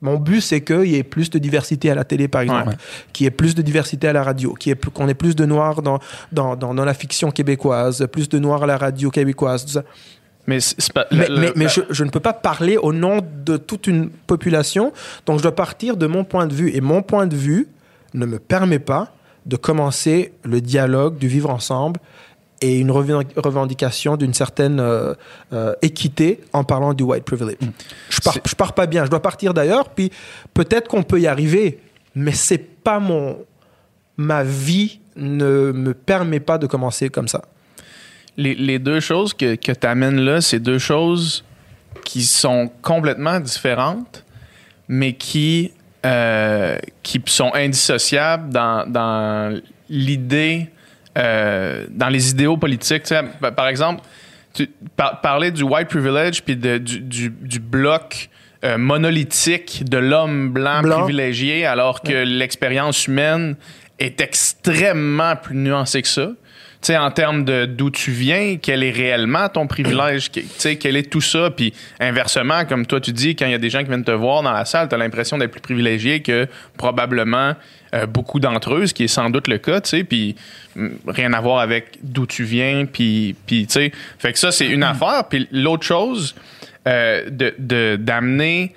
[0.01, 2.75] Mon but, c'est qu'il y ait plus de diversité à la télé, par exemple, Ouais.
[3.13, 5.81] qu'il y ait plus de diversité à la radio, ait qu'on ait plus de noirs
[5.81, 5.99] dans,
[6.33, 9.65] dans, dans, dans la fiction québécoise, plus de noirs à la radio québécoise.
[9.65, 9.83] tout ça.
[10.47, 12.77] Mais, c'est- c'est pas- Mais, le- mais- le- mais je, je ne peux pas parler
[12.77, 14.91] au nom de toute une population,
[15.25, 16.71] donc je dois partir de mon point de vue.
[16.75, 17.67] Et mon point de vue
[18.13, 19.13] ne me permet pas
[19.45, 21.99] de commencer le dialogue du vivre ensemble
[22.61, 25.13] et une reven- revendication d'une certaine euh,
[25.51, 27.57] euh, équité en parlant du white privilege.
[28.09, 29.03] Je pars, je pars pas bien.
[29.05, 30.11] Je dois partir d'ailleurs, puis
[30.53, 31.79] peut-être qu'on peut y arriver,
[32.15, 33.37] mais c'est pas mon
[34.17, 37.41] ma vie ne me permet pas de commencer comme ça.
[38.37, 41.43] Les, les deux choses que, que tu amènes là, c'est deux choses
[42.05, 44.25] qui sont complètement différentes,
[44.87, 45.71] mais qui,
[46.05, 50.69] euh, qui sont indissociables dans, dans l'idée,
[51.17, 53.03] euh, dans les idéaux politiques.
[53.03, 54.01] Tu sais, par exemple,
[54.53, 58.29] tu, par- parler du white privilege puis de- du, du, du bloc
[58.63, 60.97] euh, monolithique de l'homme blanc, Blanc.
[61.03, 63.55] privilégié, alors que l'expérience humaine
[63.99, 66.29] est extrêmement plus nuancée que ça.
[66.83, 70.97] Sais, en termes de d'où tu viens, quel est réellement ton privilège, tu sais, quel
[70.97, 73.79] est tout ça, puis inversement, comme toi tu dis, quand il y a des gens
[73.79, 76.45] qui viennent te voir dans la salle, tu as l'impression d'être plus privilégié que
[76.77, 77.53] probablement
[77.95, 80.35] euh, beaucoup d'entre eux, ce qui est sans doute le cas, tu sais, puis
[80.75, 84.51] mm, rien à voir avec d'où tu viens, puis, puis tu sais, fait que ça,
[84.51, 86.35] c'est une affaire, puis l'autre chose,
[86.87, 88.73] euh, de- de- d'amener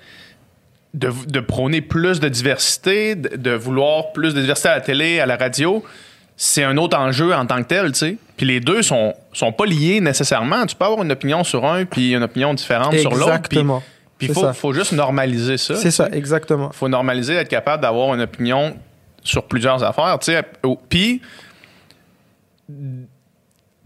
[0.93, 5.19] de, de prôner plus de diversité, de, de vouloir plus de diversité à la télé,
[5.19, 5.83] à la radio,
[6.39, 8.17] c'est un autre enjeu en tant que tel, tu sais.
[8.37, 10.65] Puis les deux sont, sont pas liés nécessairement.
[10.67, 13.25] Tu peux avoir une opinion sur un puis une opinion différente sur l'autre.
[13.49, 13.83] Puis Exactement.
[14.21, 15.75] il C'est faut, faut juste normaliser ça.
[15.75, 16.69] C'est ça, exactement.
[16.71, 18.77] faut normaliser être capable d'avoir une opinion
[19.23, 20.41] sur plusieurs affaires, tu sais.
[20.89, 21.21] Puis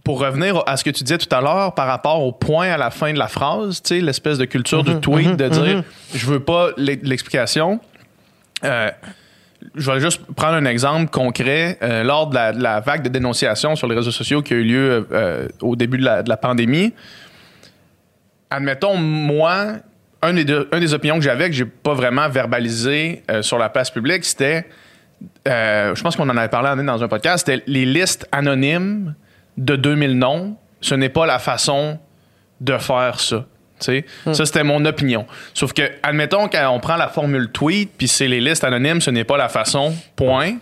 [0.03, 2.77] pour revenir à ce que tu disais tout à l'heure par rapport au point à
[2.77, 5.83] la fin de la phrase, tu sais, l'espèce de culture du tweet de dire
[6.13, 7.79] je veux pas l'e- l'explication.
[8.63, 8.89] Euh,
[9.75, 11.77] je vais juste prendre un exemple concret.
[11.81, 15.07] Euh, lors de la, vague de dénonciation sur les réseaux sociaux qui a eu lieu
[15.11, 16.93] euh, au début de la, pandémie,
[18.49, 19.75] admettons, moi,
[20.21, 24.25] un des, opinions que j'avais que j'ai pas vraiment verbalisé euh, sur la place publique,
[24.25, 24.65] c'était,
[25.45, 29.13] je pense qu'on en avait parlé dans un podcast, c'était les listes anonymes
[29.57, 30.55] de 2000 noms.
[30.79, 31.99] Ce n'est pas la façon
[32.59, 33.45] de faire ça.
[33.83, 35.25] Sais, Ça, c'était mon opinion.
[35.53, 39.11] Sauf que, admettons, quand on prend la formule tweet, puis c'est les listes anonymes, ce
[39.11, 40.55] n'est pas la façon, point.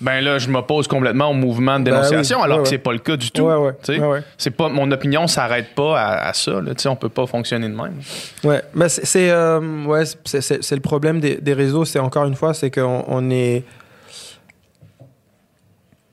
[0.00, 2.78] Ben là, je m'oppose complètement au mouvement de Ben dénonciation, oui, alors ouais, que c'est
[2.78, 3.42] pas le cas du tout.
[3.42, 4.22] Ouais, ouais.
[4.36, 6.60] C'est pas mon opinion s'arrête pas à, à ça.
[6.60, 8.00] Là, on peut pas fonctionner de même.
[8.42, 11.84] Ouais, mais c'est euh, ouais, c'est le problème des, des réseaux.
[11.84, 13.62] C'est encore une fois, c'est qu'on on est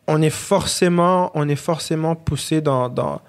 [0.07, 3.22] on est forcément on est forcément poussé dans dans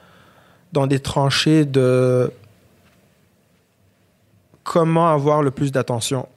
[0.73, 2.31] dans des tranchées de
[4.75, 6.29] comment avoir le plus d'attention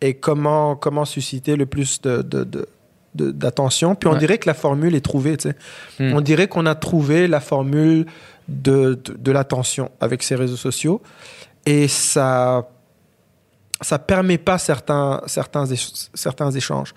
[0.00, 2.68] et comment comment susciter le plus de, de- de-
[3.16, 3.96] de- d'attention.
[3.96, 4.18] Puis on Ouais.
[4.20, 5.36] dirait que la formule est trouvée.
[5.98, 6.12] Hmm.
[6.14, 8.06] On dirait qu'on a trouvé la formule
[8.46, 11.02] de, de, de l'attention avec ces réseaux sociaux
[11.66, 12.68] et ça
[13.80, 15.64] ça permet pas certains certains
[16.14, 16.94] certains échanges.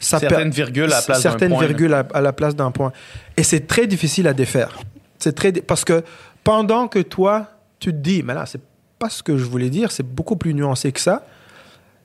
[0.00, 1.66] Ça Certaines virgules à la place d'un certaines point, là.
[1.68, 2.90] virgules à, à la place d'un point.
[3.36, 4.72] Et c'est très difficile à défaire.
[5.20, 6.02] C'est très parce que
[6.42, 7.46] pendant que toi
[7.78, 8.60] tu te dis mais là c'est
[9.04, 11.26] pas ce que je voulais dire, c'est beaucoup plus nuancé que ça.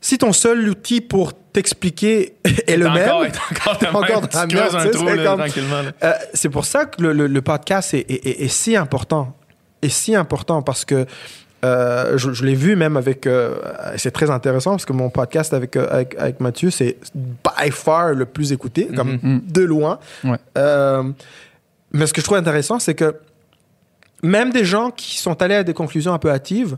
[0.01, 2.33] Si ton seul outil pour t'expliquer
[2.67, 3.09] est le même,
[3.79, 5.51] t'es encore, dans la merde,
[6.33, 9.35] c'est pour ça que le, le- le podcast est, est- est- est si important.
[9.81, 11.05] Est si important parce que
[11.65, 13.27] euh, je, je l'ai vu même avec.
[13.27, 13.55] euh,
[13.97, 18.13] c'est très intéressant parce que mon podcast avec, euh, avec, avec Mathieu, c'est by far
[18.13, 19.41] le plus écouté, comme Mhm.
[19.45, 19.99] de loin.
[20.23, 20.37] Ouais.
[20.57, 21.03] Euh,
[21.91, 23.15] mais ce que je trouve intéressant, c'est que
[24.23, 26.77] même des gens qui sont allés à des conclusions un peu hâtives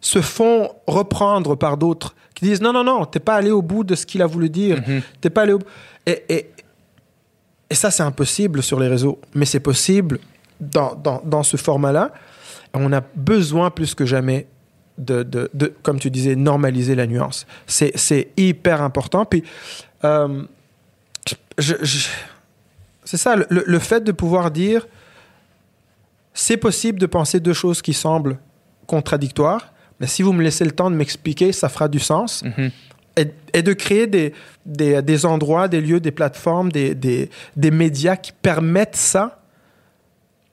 [0.00, 3.84] se font reprendre par d'autres qui disent non, non, non, t'es pas allé au bout
[3.84, 4.82] de ce qu'il a voulu dire.
[4.86, 5.02] Mhm.
[5.20, 5.66] T'es pas allé au bout.
[6.06, 6.50] Et, et,
[7.70, 9.20] et ça, c'est impossible sur les réseaux.
[9.34, 10.18] Mais c'est possible
[10.60, 12.12] dans, dans, dans ce format-là.
[12.74, 14.46] On a besoin plus que jamais
[14.98, 17.46] de, de, de comme tu disais, normaliser la nuance.
[17.66, 19.24] C'est c'est hyper important.
[19.24, 19.42] Puis,
[20.04, 20.42] euh,
[21.58, 22.08] je- je-
[23.04, 24.86] c'est ça, le, le fait de pouvoir dire
[26.34, 28.38] c'est possible de penser deux choses qui semblent
[28.86, 32.42] contradictoires, mais si vous me laissez le temps de m'expliquer, ça fera du sens.
[32.44, 32.70] Mhm.
[33.16, 34.32] Et, et de créer des,
[34.64, 39.42] des, des endroits, des lieux, des plateformes, des, des, des médias qui permettent ça,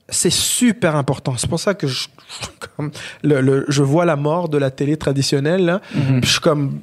[0.09, 1.37] c'est super important.
[1.37, 2.07] C'est pour ça que je,
[2.75, 2.91] comme
[3.23, 5.63] le, le- je vois la mort de la télé traditionnelle.
[5.65, 5.81] là.
[5.91, 6.79] Puis Je suis comme,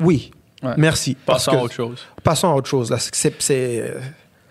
[0.00, 0.30] oui,
[0.62, 0.74] Ouais.
[0.76, 1.16] merci.
[1.26, 2.06] Passons à autre chose.
[2.22, 2.88] Passons à autre chose.
[2.92, 2.98] Là.
[3.00, 3.98] C'est, euh,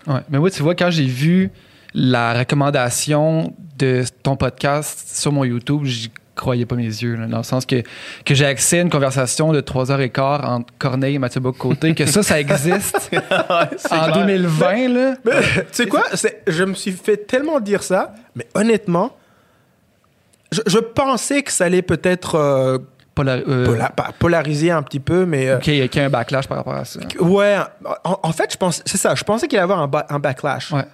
[0.07, 0.19] Ouais.
[0.29, 1.51] Mais moi, tu vois, quand j'ai vu
[1.93, 7.15] la recommandation de ton podcast sur mon YouTube, j'y croyais pas mes yeux.
[7.15, 7.83] là, dans le sens que,
[8.25, 11.41] que j'ai accès à une conversation de 3 heures et quart entre Corneille et Mathieu
[11.41, 13.11] Bocoté, que ça, ça existe
[13.91, 14.87] en 2020.
[14.87, 15.15] Là.
[15.25, 16.03] Mais, tu sais quoi?
[16.47, 19.15] Je me suis fait tellement dire ça, mais honnêtement,
[20.51, 22.77] je, je pensais que ça allait peut-être euh,
[23.15, 23.77] Polar- euh,
[24.19, 25.49] polariser un petit peu, mais...
[25.49, 26.99] euh, qu'il y, a- qu'il y a un backlash par rapport à ça.
[27.19, 27.57] Ouais,
[28.05, 29.15] en, en fait, je pense, c'est ça.
[29.15, 30.71] Je pensais qu'il allait y avoir un, ba- un backlash.
[30.71, 30.85] Ouais.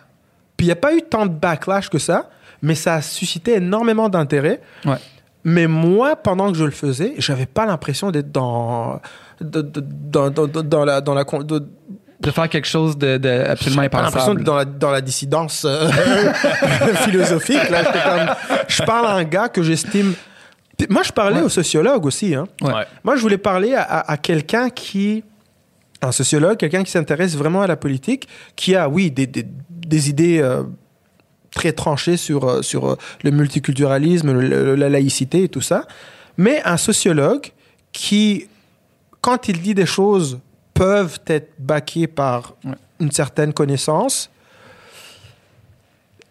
[0.58, 2.30] Puis il n'y a pas eu tant de backlash que ça,
[2.62, 4.60] mais ça a suscité énormément d'intérêt.
[4.86, 4.96] Ouais.
[5.44, 9.00] Mais moi, pendant que je le faisais, j'avais pas l'impression d'être dans,
[9.40, 11.64] de- de- dans, dans, dans- dans la, dans la, de,
[12.20, 14.38] De faire quelque chose de, de absolument J'ai l'impression impensable.
[14.40, 15.88] d'être dans la, dans la dissidence euh,
[17.04, 17.70] philosophique.
[17.70, 17.84] Là.
[17.84, 18.36] Comme-
[18.68, 20.14] je parle à un gars que j'estime.
[20.90, 21.42] Moi, je parlais Ouais.
[21.44, 22.36] au sociologue aussi.
[22.36, 22.46] Hein.
[22.62, 22.86] Ouais.
[23.04, 25.24] Moi, je voulais parler à, à- à quelqu'un qui.
[26.00, 29.48] Un sociologue, quelqu'un qui s'intéresse vraiment à la politique, qui a, oui, des, des,
[29.88, 30.64] des idées euh,
[31.52, 35.86] très tranchées sur, euh, sur euh, le multiculturalisme, le- la laïcité et tout ça.
[36.38, 37.52] Mais un sociologue
[37.92, 38.48] qui,
[39.22, 40.40] quand il dit des choses,
[40.74, 42.74] peuvent être baquées par Ouais.
[43.00, 44.30] une certaine connaissance.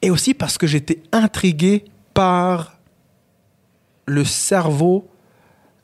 [0.03, 1.85] Et aussi parce que j'étais intrigué
[2.15, 2.77] par
[4.07, 5.09] le cerveau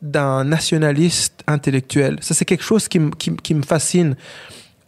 [0.01, 2.19] d'un nationaliste intellectuel.
[2.21, 4.17] Ça, c'est quelque chose qui, me- qui me- qui me fascine.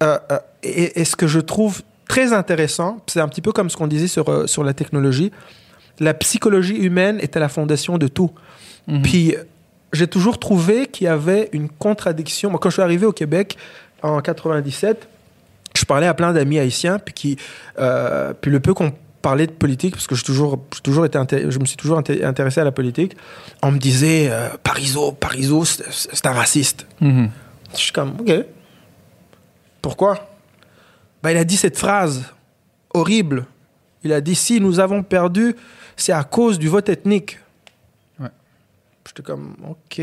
[0.02, 3.70] Euh, euh, et, et ce que je trouve très intéressant, c'est un petit peu comme
[3.70, 5.32] ce qu'on disait sur, euh, sur la technologie,
[6.00, 8.30] la psychologie humaine est à la fondation de tout.
[8.88, 9.02] Mhm.
[9.02, 9.34] Puis
[9.92, 12.50] j'ai toujours trouvé qu'il y avait une contradiction.
[12.50, 13.56] Moi, quand je suis arrivé au Québec
[14.02, 15.08] en 97,
[15.76, 17.36] je parlais à plein d'amis haïtiens, puis, qui,
[17.78, 18.92] euh, puis le peu qu'on
[19.22, 22.60] parlait de politique, parce que j'ai toujours, toujours été je me suis toujours inté- intéressé
[22.60, 23.16] à la politique,
[23.62, 24.48] on me disait euh,
[25.64, 26.86] c'est c'est un raciste.
[27.00, 27.30] Mhm.
[27.72, 28.32] Je suis comme, OK.
[29.80, 30.33] Pourquoi?
[31.24, 32.24] Ben, Il a dit cette phrase
[32.92, 33.46] horrible.
[34.04, 35.56] Il a dit si nous avons perdu,
[35.96, 37.38] c'est à cause du vote ethnique.
[38.20, 38.28] Ouais.
[39.06, 40.02] J'étais comme ok.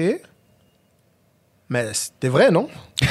[1.69, 2.67] Mais c'était vrai, non?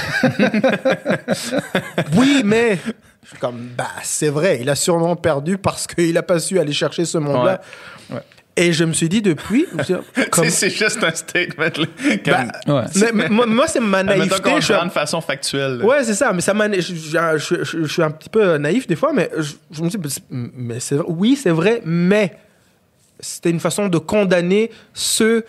[2.17, 2.79] Oui, mais
[3.23, 4.59] je suis comme bah c'est vrai.
[4.61, 7.63] Il a sûrement perdu parce qu'il a pas su aller chercher ce monde-là.
[8.11, 8.17] Ouais.
[8.17, 8.23] Ouais.
[8.63, 9.67] Et je me suis dit depuis,
[10.31, 11.65] comme- C'est juste un statement.
[11.65, 11.71] Là,
[12.25, 13.13] Bah, comme, Ouais.
[13.15, 14.41] mais- moi, moi, c'est ma naïveté.
[14.43, 15.79] qu'on je suis prend de façon factuelle.
[15.79, 15.85] là.
[15.85, 16.71] Ouais, c'est ça, mais ça m'a.
[16.73, 19.83] Je, je- je- je- je suis un petit peu naïf des fois, mais je, je
[19.83, 19.97] me dis,
[20.31, 22.37] mais c'est oui, c'est vrai, mais
[23.19, 25.45] c'était une façon de condamner ceux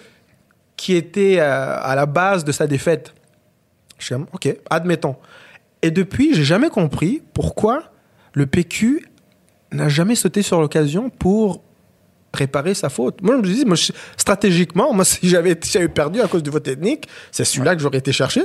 [0.78, 3.14] qui étaient euh, à la base de sa défaite.
[4.00, 5.16] Je suis comme, ok, admettons.
[5.82, 7.84] Et depuis, j'ai jamais compris pourquoi
[8.34, 9.06] le PQ
[9.72, 11.62] n'a jamais sauté sur l'occasion pour
[12.34, 13.22] réparer sa faute.
[13.22, 16.50] Moi, je me dis, moi, je- stratégiquement, moi, si j'avais si perdu à cause du
[16.50, 18.44] vote ethnique, c'est celui-là que j'aurais été chercher.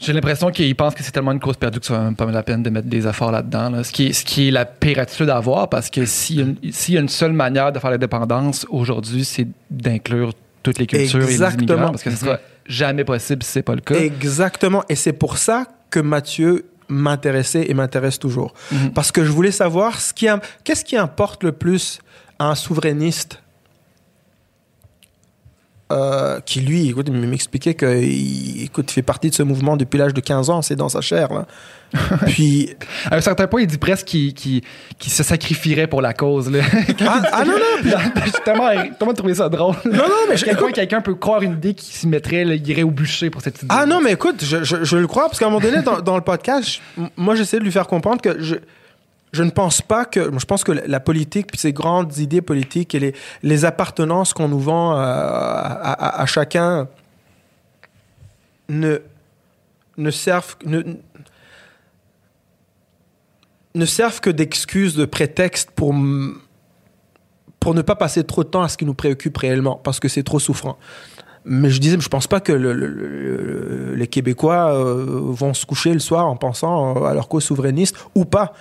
[0.00, 2.24] J'ai l'impression qu'ils pensent que c'est tellement une cause perdue que ça va même pas
[2.26, 3.70] la peine de mettre des efforts là-dedans.
[3.70, 3.82] là.
[3.82, 6.40] Ce, qui est, ce qui est la pire attitude à avoir parce que s'il y,
[6.40, 10.32] a une- s'il y a une seule manière de faire l'indépendance aujourd'hui, c'est d'inclure
[10.62, 11.66] toutes les cultures et les Exactement.
[11.66, 13.96] immigrants parce que ce sera jamais possible si c'est pas le cas.
[13.96, 14.84] Exactement.
[14.88, 18.54] Et c'est pour ça que Mathieu m'intéressait et m'intéresse toujours.
[18.70, 18.92] Mhm.
[18.92, 20.28] Parce que je voulais savoir ce qui,
[20.62, 21.98] qu'est-ce qui importe le plus
[22.38, 23.42] un souverainiste
[25.90, 29.96] euh, qui, lui, écoute, il m'expliquait qu'il écoute, il fait partie de ce mouvement depuis
[29.96, 31.32] l'âge de 15 ans, c'est dans sa chair.
[31.32, 31.46] là.
[32.26, 32.76] Puis,
[33.10, 34.62] À un certain point, il dit presque qu'il
[35.00, 36.50] se sacrifierait pour la cause.
[36.50, 36.60] là.
[37.06, 38.68] ah, ah non, non, puis- J'ai tellement,
[38.98, 39.76] tellement trouvé ça drôle.
[39.86, 42.68] non, non, mais je- écoute, quelqu'un peut croire une idée qui s'y mettrait, là, il
[42.68, 43.68] irait au bûcher pour cette idée.
[43.70, 46.02] Ah non, mais écoute, je, je- je le crois, parce qu'à un moment donné, dans,
[46.02, 48.56] dans le podcast, je- moi, j'essaie de lui faire comprendre que je,
[49.32, 50.30] je ne pense pas que...
[50.38, 54.48] Je pense que la, politique, puis ces grandes idées politiques et les, les appartenances qu'on
[54.48, 56.88] nous vend euh, à, à- chacun
[58.68, 58.98] ne,
[59.96, 60.56] ne servent...
[60.64, 60.82] Ne,
[63.74, 65.94] ne servent que d'excuses, de prétexte pour,
[67.60, 70.08] pour ne pas passer trop de temps à ce qui nous préoccupe réellement, parce que
[70.08, 70.78] c'est trop souffrant.
[71.44, 75.64] Mais je disais, je pense pas que le- le- le- les Québécois euh, vont se
[75.64, 78.52] coucher le soir en pensant euh, à leur cause souverainiste ou pas,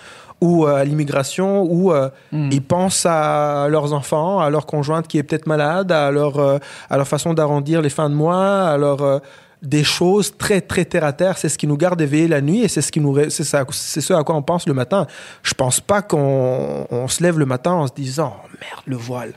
[0.42, 2.50] ou euh, à l'immigration, ou euh, Hmm.
[2.52, 6.58] ils pensent à leurs enfants, à leur conjointe qui est peut-être malade, à leur, euh,
[6.90, 9.22] à leur façon d'arrondir les fins de mois, à leur
[9.64, 11.38] des choses très très terre à terre.
[11.38, 13.66] C'est ce qui nous garde éveillés la nuit et c'est ce qui nous, c'est ça,
[13.72, 15.08] c'est ce à quoi on pense le matin.
[15.44, 18.96] Je pense pas qu'on on se lève le matin en se disant oh, merde le
[18.96, 19.34] voile,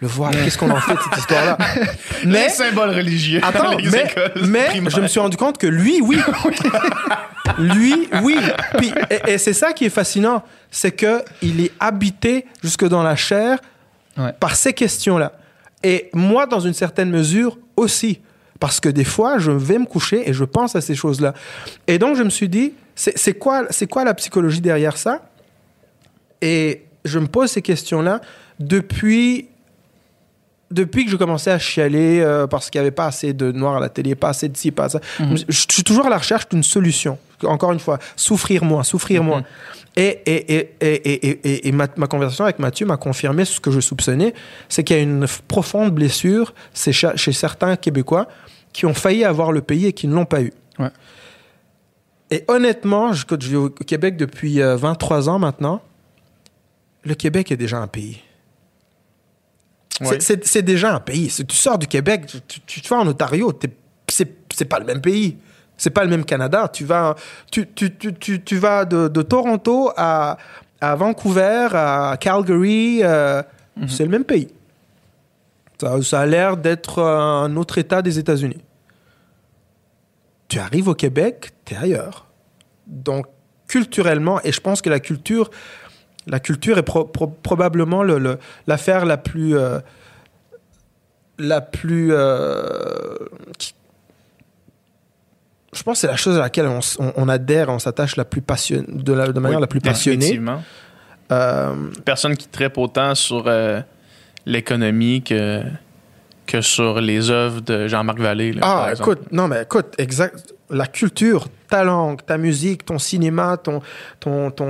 [0.00, 0.32] le voile.
[0.34, 1.56] Qu'est-ce qu'on en fait de cette histoire-là
[2.24, 4.06] Les symboles religieux Attends, dans les mais,
[4.46, 4.90] mais primaires.
[4.90, 6.18] je me suis rendu compte que lui, oui.
[7.58, 8.36] lui, oui.
[8.78, 13.02] Puis, et, et c'est ça qui est fascinant, c'est que il est habité jusque dans
[13.02, 13.58] la chair
[14.18, 14.32] Ouais.
[14.40, 15.32] par ces questions-là.
[15.82, 18.20] Et moi, dans une certaine mesure aussi.
[18.58, 21.34] Parce que des fois, je vais me coucher et je pense à ces choses-là.
[21.86, 25.20] Et donc, je me suis dit, c'est c'est quoi, c'est quoi la psychologie derrière ça?
[26.40, 28.22] Et je me pose ces questions-là
[28.58, 29.48] depuis
[30.70, 33.76] depuis que je commençais à chialer euh, parce qu'il n'y avait pas assez de noir
[33.76, 36.18] à la télé, pas assez de ci, pas ça, je je suis toujours à la
[36.18, 37.18] recherche d'une solution.
[37.44, 39.44] Encore une fois, souffrir moins, souffrir moins.
[39.94, 44.34] Et, et, et, et, ma, ma conversation avec Mathieu m'a confirmé ce que je soupçonnais,
[44.68, 48.26] c'est qu'il y a une profonde blessure chez, chez certains Québécois
[48.72, 50.52] qui ont failli avoir le pays et qui ne l'ont pas eu.
[50.78, 50.90] Ouais.
[52.30, 55.80] Et honnêtement, je, je vis au Québec depuis euh, 23 ans maintenant.
[57.04, 58.20] Le Québec est déjà un pays.
[60.20, 61.32] C'est- déjà un pays.
[61.48, 63.70] Tu sors du Québec, tu, te vas en Ontario, t'es-
[64.08, 65.36] c'est pas le même pays.
[65.78, 66.68] C'est pas le même Canada.
[66.72, 67.14] Tu vas,
[67.50, 70.38] tu, tu, tu, tu, tu vas de, de Toronto à,
[70.80, 73.42] à Vancouver, à Calgary, euh,
[73.88, 74.48] c'est le même pays.
[75.78, 78.62] Ça, ça a l'air d'être un autre État des États-Unis.
[80.48, 82.26] Tu arrives au Québec, tu es ailleurs.
[82.86, 83.26] Donc,
[83.68, 85.50] culturellement, et je pense que la culture,
[86.26, 89.56] la culture est pro- pro- probablement le- le- l'affaire la plus.
[89.56, 89.78] euh,
[91.38, 92.08] la plus.
[92.12, 93.14] euh,
[93.58, 93.74] qui-
[95.74, 98.16] je pense que c'est la chose à laquelle on, s- on- on adhère, on s'attache
[98.16, 100.40] la plus passion, de, la, de manière Oui, la plus passionnée.
[101.32, 101.74] Euh,
[102.04, 103.50] Personne qui tripe autant sur
[104.46, 105.62] l'économie que,
[106.46, 108.52] que sur les œuvres de Jean-Marc Vallée.
[108.52, 110.54] là, Ah, écoute, non, mais écoute, exact.
[110.70, 113.80] La culture, ta langue, ta musique, ton cinéma, ton,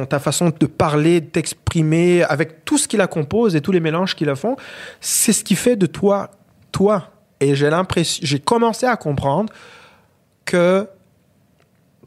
[0.06, 3.80] ta façon de parler, de t'exprimer, avec tout ce qui la compose et tous les
[3.80, 4.56] mélanges qui la font,
[5.00, 6.30] c'est ce qui fait de toi,
[6.72, 7.10] toi.
[7.40, 9.52] Et j'ai l'impression, j'ai commencé à comprendre
[10.44, 10.86] que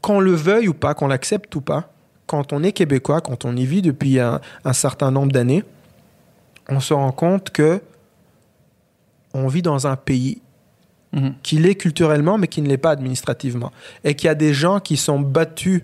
[0.00, 1.92] qu'on le veuille ou pas, qu'on l'accepte ou pas,
[2.26, 5.64] quand on est québécois, quand on y vit depuis un, un certain nombre d'années,
[6.68, 7.82] on se rend compte que
[9.34, 10.40] on vit dans un pays
[11.12, 11.34] Mhm.
[11.42, 13.72] qui l'est culturellement, mais qui ne l'est pas administrativement.
[14.04, 15.82] Et qu'il y a des gens qui sont battus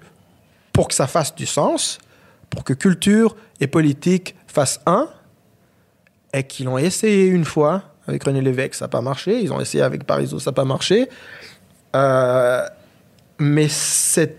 [0.73, 1.99] pour que ça fasse du sens,
[2.49, 5.09] pour que culture et politique fassent un,
[6.33, 9.41] et qu'ils l'ont essayé une fois avec René Lévesque, ça n'a pas marché.
[9.41, 11.09] Ils ont essayé avec Parizeau, ça n'a pas marché.
[11.97, 12.63] Euh,
[13.41, 14.39] mais cette,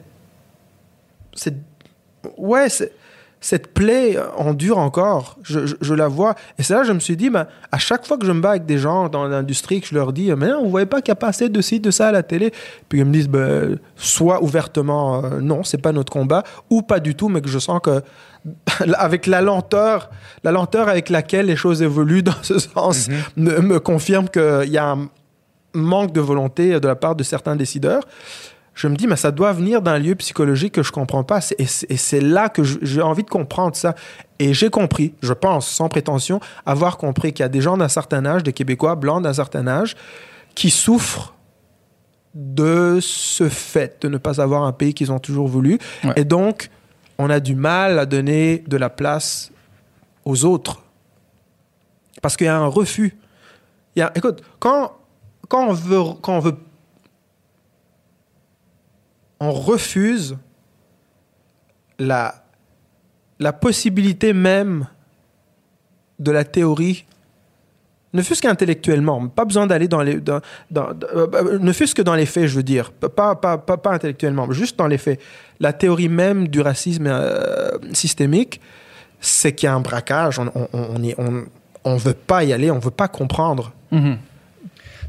[2.37, 2.93] ouais, c'est-
[3.39, 5.37] cette plaie endure encore.
[5.43, 6.33] Je, je- je la vois.
[6.57, 8.41] Et c'est là que je me suis dit, ben, à chaque fois que je me
[8.41, 11.01] bats avec des gens dans l'industrie, que je leur dis, mais non, vous voyez pas
[11.01, 12.51] qu'il n'y a pas assez de ci, de ça à la télé?
[12.89, 16.99] Puis ils me disent, ben, soit ouvertement, euh, non, c'est pas notre combat, ou pas
[16.99, 18.01] du tout, mais que je sens que
[18.97, 20.09] avec la lenteur,
[20.43, 24.77] la lenteur avec laquelle les choses évoluent dans ce sens, me, me confirme qu'il y
[24.77, 25.09] a un
[25.73, 28.01] manque de volonté de la part de certains décideurs.
[28.77, 31.39] Je me dis, mais ça doit venir d'un lieu psychologique que je comprends pas.
[31.57, 33.95] Et c'est là que j'ai envie de comprendre ça.
[34.37, 37.87] Et j'ai compris, je pense, sans prétention, avoir compris qu'il y a des gens d'un
[37.87, 39.95] certain âge, des Québécois blancs d'un certain âge,
[40.53, 41.33] qui souffrent
[42.35, 45.79] de ce fait de ne pas avoir un pays qu'ils ont toujours voulu.
[46.03, 46.13] Ouais.
[46.15, 46.69] Et donc,
[47.17, 49.51] on a du mal à donner de la place
[50.23, 50.83] aux autres.
[52.21, 53.17] Parce qu'il y a un refus.
[53.95, 54.91] Il y a, écoute, quand,
[55.47, 56.55] quand, on veut, quand on veut.
[59.39, 60.37] On refuse
[61.99, 62.43] la,
[63.39, 64.87] la possibilité même
[66.19, 67.05] de la théorie,
[68.13, 70.15] ne fût-ce qu'intellectuellement, pas besoin d'aller dans les.
[70.19, 70.39] Dans,
[70.71, 73.77] dans- euh, euh, ne fût-ce que dans les faits, je veux dire, pas, pas, pas,
[73.77, 75.19] pas intellectuellement, juste dans les faits.
[75.59, 78.59] La théorie même du racisme euh, systémique,
[79.19, 81.45] c'est qu'il y a un braquage, on on, on, on,
[81.83, 83.73] on veut pas y aller, on veut pas comprendre.
[83.91, 84.17] Mhm.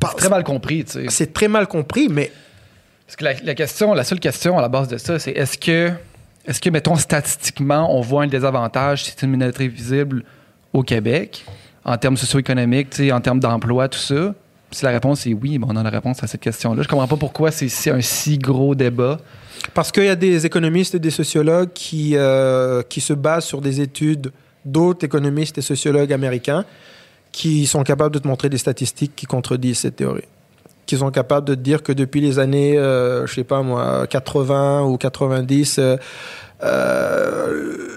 [0.00, 1.06] Pas- Très mal compris, tu sais.
[1.08, 2.30] C'est très mal compris, mais
[3.08, 5.90] Parce que la, seule question à la base de ça, c'est est-ce que,
[6.44, 10.24] est-ce que, mettons, statistiquement, on voit un désavantage si c'est une minorité visible
[10.74, 11.46] au Québec,
[11.86, 14.34] en termes socio-économiques, en termes d'emploi, tout ça?
[14.72, 16.82] Si la réponse est oui, ben on a la réponse à cette question-là.
[16.82, 19.18] Je comprends pas pourquoi c'est un si gros débat.
[19.72, 23.62] Parce qu'il y a des économistes et des sociologues qui, euh, qui se basent sur
[23.62, 24.32] des études
[24.66, 26.66] d'autres économistes et sociologues américains
[27.32, 30.24] qui sont capables de te montrer des statistiques qui contredisent cette théorie.
[30.88, 34.84] Qui sont capables de dire que depuis les années, euh, je sais pas moi, 80
[34.86, 35.96] ou 90, euh,
[36.64, 37.88] euh,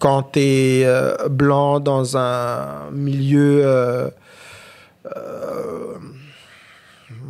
[0.00, 0.86] quand tu es
[1.30, 4.10] blanc dans un milieu, euh,
[5.16, 5.94] euh,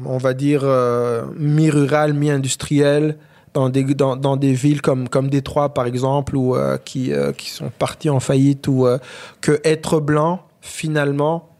[0.07, 3.19] on va dire, euh, mi-rural, mi-industriel,
[3.53, 7.33] dans des, dans, dans des villes comme, comme Détroit, par exemple, ou euh, qui, euh,
[7.33, 8.99] qui sont partis en faillite, ou euh,
[9.41, 11.54] que être blanc, finalement,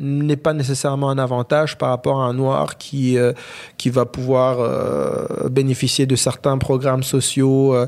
[0.00, 3.32] n'est pas nécessairement un avantage par rapport à un noir qui, euh,
[3.76, 7.86] qui va pouvoir euh, bénéficier de certains programmes sociaux euh,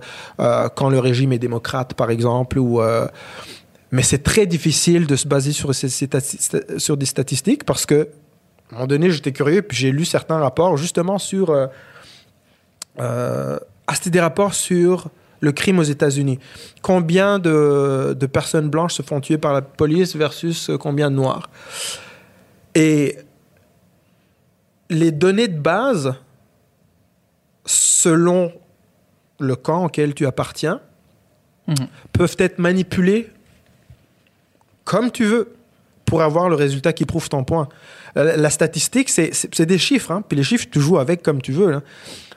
[0.75, 2.59] quand le régime est démocrate, par exemple.
[2.59, 2.81] Ou,
[3.93, 5.89] mais c'est très difficile de se baser sur, ces,
[6.79, 8.09] sur des statistiques parce que,
[8.71, 11.55] à un moment donné, j'étais curieux, puis j'ai lu certains rapports justement sur...
[12.99, 13.59] ah,
[13.95, 15.11] c'était des rapports sur
[15.41, 16.39] le crime aux États-Unis.
[16.83, 21.17] Combien de, de personnes blanches se font tuer par la police versus euh, combien de
[21.17, 21.49] noirs?
[22.75, 23.17] Et
[24.91, 26.15] les données de base,
[27.65, 28.53] selon
[29.39, 30.81] le camp auquel tu appartiens,
[31.69, 31.87] Mhm.
[32.13, 33.31] peuvent être manipulées
[34.85, 35.55] comme tu veux
[36.05, 37.69] pour avoir le résultat qui prouve ton point.
[38.17, 41.53] La, la statistique, c'est- des chiffres, hein, puis les chiffres, tu joues avec comme tu
[41.53, 41.81] veux.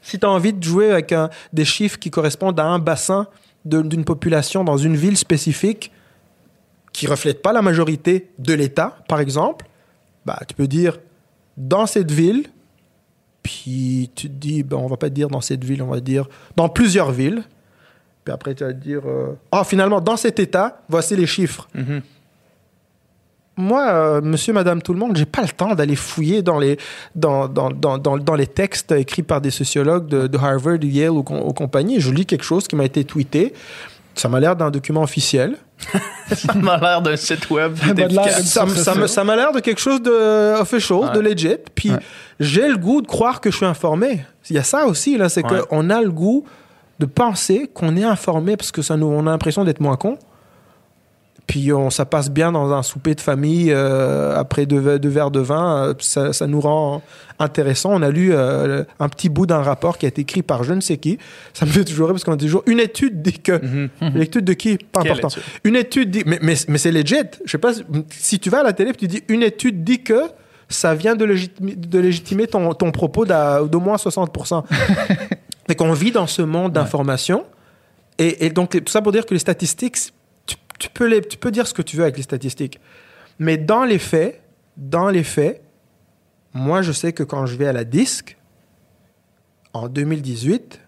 [0.03, 1.13] Si tu as envie de jouer avec
[1.51, 3.27] des chiffres qui correspondent à un bassin
[3.65, 5.91] d'une population dans une ville spécifique
[6.91, 9.65] qui reflète pas la majorité de l'État, par exemple,
[10.25, 10.99] bah, tu peux dire
[11.57, 12.45] dans cette ville,
[13.41, 16.27] puis tu te dis, ben, on va pas dire dans cette ville, on va dire
[16.55, 17.43] dans plusieurs villes.
[18.23, 19.01] Puis après, tu vas dire,
[19.51, 21.67] ah, finalement, dans cet État, voici les chiffres.
[21.73, 22.01] Mhm.
[23.55, 26.77] Moi, euh, monsieur, madame, tout le monde, j'ai pas le temps d'aller fouiller dans les,
[27.15, 30.87] dans, dans, dans, dans, dans les textes écrits par des sociologues de, de Harvard, de
[30.87, 31.99] Yale ou, ou compagnie.
[31.99, 33.53] Je lis quelque chose qui m'a été tweeté.
[34.15, 35.55] Ça m'a l'air d'un document officiel.
[36.33, 37.75] Ça m'a l'air d'un site web.
[37.77, 38.45] Ça m'a l'air efficace.
[38.45, 41.57] Ça, me- ça me- ça m'a l'air de quelque chose de official, de legit.
[41.75, 41.97] Puis Ouais.
[42.39, 44.23] j'ai le goût de croire que je suis informé.
[44.49, 45.59] Il y a ça aussi, là, c'est Ouais.
[45.69, 46.45] qu'on a le goût
[46.99, 50.17] de penser qu'on est informé parce que ça nous, on a l'impression d'être moins con.
[51.47, 55.29] Puis on, ça passe bien dans un souper de famille euh, après deux, deux verres
[55.29, 55.87] de vin.
[55.89, 57.01] euh, ça, ça nous rend
[57.37, 57.91] intéressant.
[57.93, 60.73] On a lu euh, un petit bout d'un rapport qui a été écrit par je
[60.73, 61.17] ne sais qui.
[61.53, 63.61] Ça me fait toujours rire parce qu'on dit toujours une étude dit que.
[63.63, 63.89] Mhm.
[64.15, 64.77] Une étude de qui?
[64.77, 65.27] Pas Quelle important.
[65.27, 65.43] étude?
[65.65, 66.23] Une étude dit.
[66.25, 67.15] Mais, mais, mais c'est legit.
[67.45, 67.73] Je sais pas
[68.09, 70.21] si- tu vas à la télé et tu dis une étude dit que
[70.69, 74.63] ça vient de, légitimer, de légitimer ton, ton propos d'au moins 60%.
[75.67, 77.43] Fait qu'on vit dans ce monde d'information.
[78.17, 79.97] Et, et donc, tout ça pour dire que les statistiques,
[80.83, 82.81] tu, peux les, tu peux dire ce que tu veux avec les statistiques.
[83.39, 84.41] Mais dans les faits,
[84.75, 85.63] dans les faits,
[86.53, 88.37] moi, je sais que quand je vais à la disque,
[89.71, 90.81] en 2018,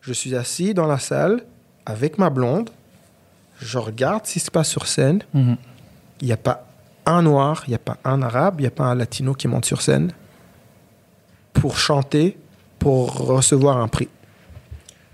[0.00, 1.44] je suis assis dans la salle
[1.86, 2.70] avec ma blonde,
[3.60, 5.22] je regarde ce qui se passe sur scène.
[5.32, 5.56] Mhm.
[6.20, 6.66] Il n'y a pas
[7.06, 9.46] un noir, il n'y a pas un arabe, il n'y a pas un latino qui
[9.46, 10.12] monte sur scène
[11.52, 12.36] pour chanter,
[12.80, 14.08] pour recevoir un prix.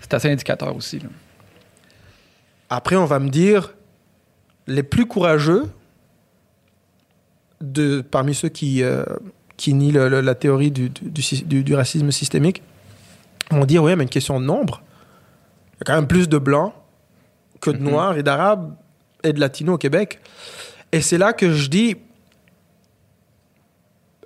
[0.00, 1.00] C'est assez indicateur aussi.
[1.00, 1.08] là.
[2.70, 3.74] Après, on va me dire,
[4.66, 5.64] les plus courageux,
[7.60, 9.04] de, parmi ceux qui, euh,
[9.56, 12.62] qui nient le- le- la théorie du, du- racisme systémique,
[13.50, 14.82] vont dire, oui, mais une question de nombre.
[15.74, 16.72] Il y a quand même plus de blancs
[17.60, 18.76] que de noirs et d'arabes
[19.24, 20.20] et de latinos au Québec.
[20.92, 21.96] Et c'est là que je dis,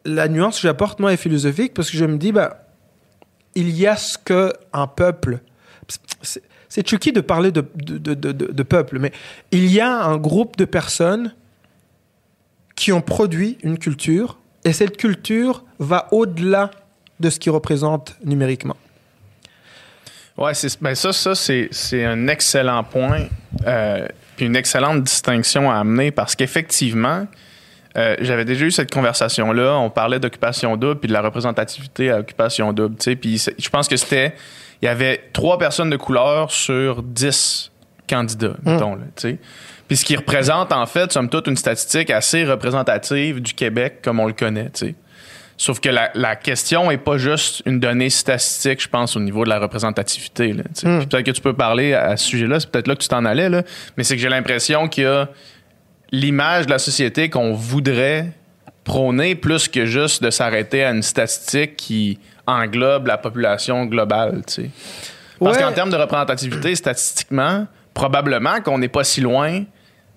[0.04, 2.66] la nuance que j'apporte, moi, est philosophique, parce que je me dis, bah,
[3.54, 5.40] il y a ce que un peuple...
[6.72, 9.12] c'est- tricky de parler de, peuple, mais
[9.50, 11.34] il y a un groupe de personnes
[12.74, 16.70] qui ont produit une culture, et cette culture va au-delà
[17.20, 18.76] de ce qu'ils représentent numériquement.
[20.38, 23.26] Ouais, ben ça, ça c'est, un excellent point,
[23.66, 24.08] euh,
[24.38, 27.26] une excellente distinction à amener parce qu'effectivement,
[27.98, 29.76] euh, j'avais déjà eu cette conversation-là.
[29.76, 32.96] On parlait d'occupation double puis de la représentativité à occupation double.
[32.96, 34.34] Puis je pense que c'était.
[34.82, 37.70] Il y avait trois personnes de couleur sur dix
[38.08, 38.96] candidats, mettons.
[38.96, 39.38] Là, tu sais.
[39.86, 44.18] puis ce qui représente, en fait, somme toute, une statistique assez représentative du Québec comme
[44.20, 44.70] on le connaît.
[44.74, 44.94] tu sais.
[45.56, 49.44] Sauf que la, la question est pas juste une donnée statistique, je pense, au niveau
[49.44, 50.52] de la représentativité.
[50.52, 50.64] là.
[50.74, 53.24] Puis Peut-être que tu peux parler à ce sujet-là, c'est peut-être là que tu t'en
[53.24, 53.62] allais, là,
[53.96, 55.28] mais c'est que j'ai l'impression qu'il y a
[56.10, 58.32] l'image de la société qu'on voudrait
[58.82, 64.42] prôner plus que juste de s'arrêter à une statistique qui englobe la population globale.
[64.46, 64.70] tu sais.
[65.40, 65.62] Parce Ouais.
[65.62, 69.64] qu'en termes de représentativité, statistiquement, probablement qu'on n'est pas si loin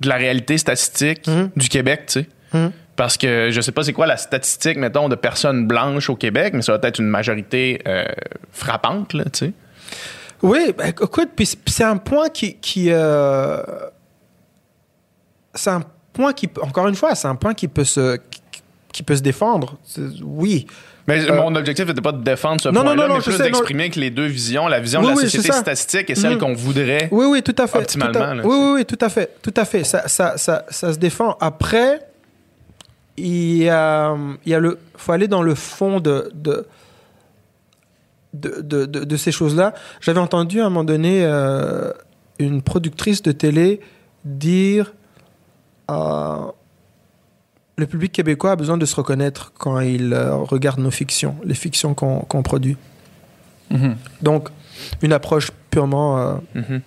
[0.02, 2.30] de la réalité statistique du Québec, tu sais.
[2.54, 2.72] Mhm.
[2.96, 6.54] Parce que je sais pas c'est quoi la statistique, mettons, de personnes blanches au Québec,
[6.54, 8.06] mais ça doit être une majorité euh,
[8.52, 9.54] frappante, là, tu sais.
[10.42, 12.56] Oui, ben, écoute, puis c'est- un point qui...
[12.58, 13.62] qui euh,
[15.54, 15.82] c'est un
[16.14, 16.50] point qui...
[16.62, 18.42] Encore une fois, c'est un point qui peut se, qui,
[18.94, 19.78] qui peut se défendre.
[20.24, 20.68] Oui.
[21.08, 24.10] Mais Euh, mon objectif n'était pas de défendre ce point-là, mais plus d'exprimer que les
[24.10, 26.40] deux visions, la vision Oui, de la oui, société statistique et celle Mhm.
[26.40, 27.10] qu'on voudrait.
[27.12, 27.78] Oui, oui, tout à fait.
[27.78, 29.30] Optimalement, Tout à- là, oui, oui, oui, tout à fait.
[29.42, 29.84] Tout à fait.
[29.84, 31.38] Ça, ça, ça, ça se défend.
[31.40, 32.00] Après,
[33.18, 36.66] il y a, il y a le, faut aller dans le fond de, de,
[38.34, 39.74] de, de, de- de ces choses-là.
[40.02, 41.92] J'avais entendu à un moment donné euh,
[42.40, 43.80] une productrice de télé
[44.26, 44.94] dire
[45.92, 46.38] euh,
[47.78, 51.56] le public québécois a besoin de se reconnaître quand il euh, regarde nos fictions, les
[51.56, 52.78] fictions qu'on produit.
[53.70, 53.96] Mhm.
[54.22, 54.50] Donc,
[55.02, 56.82] une approche purement euh, Mhm.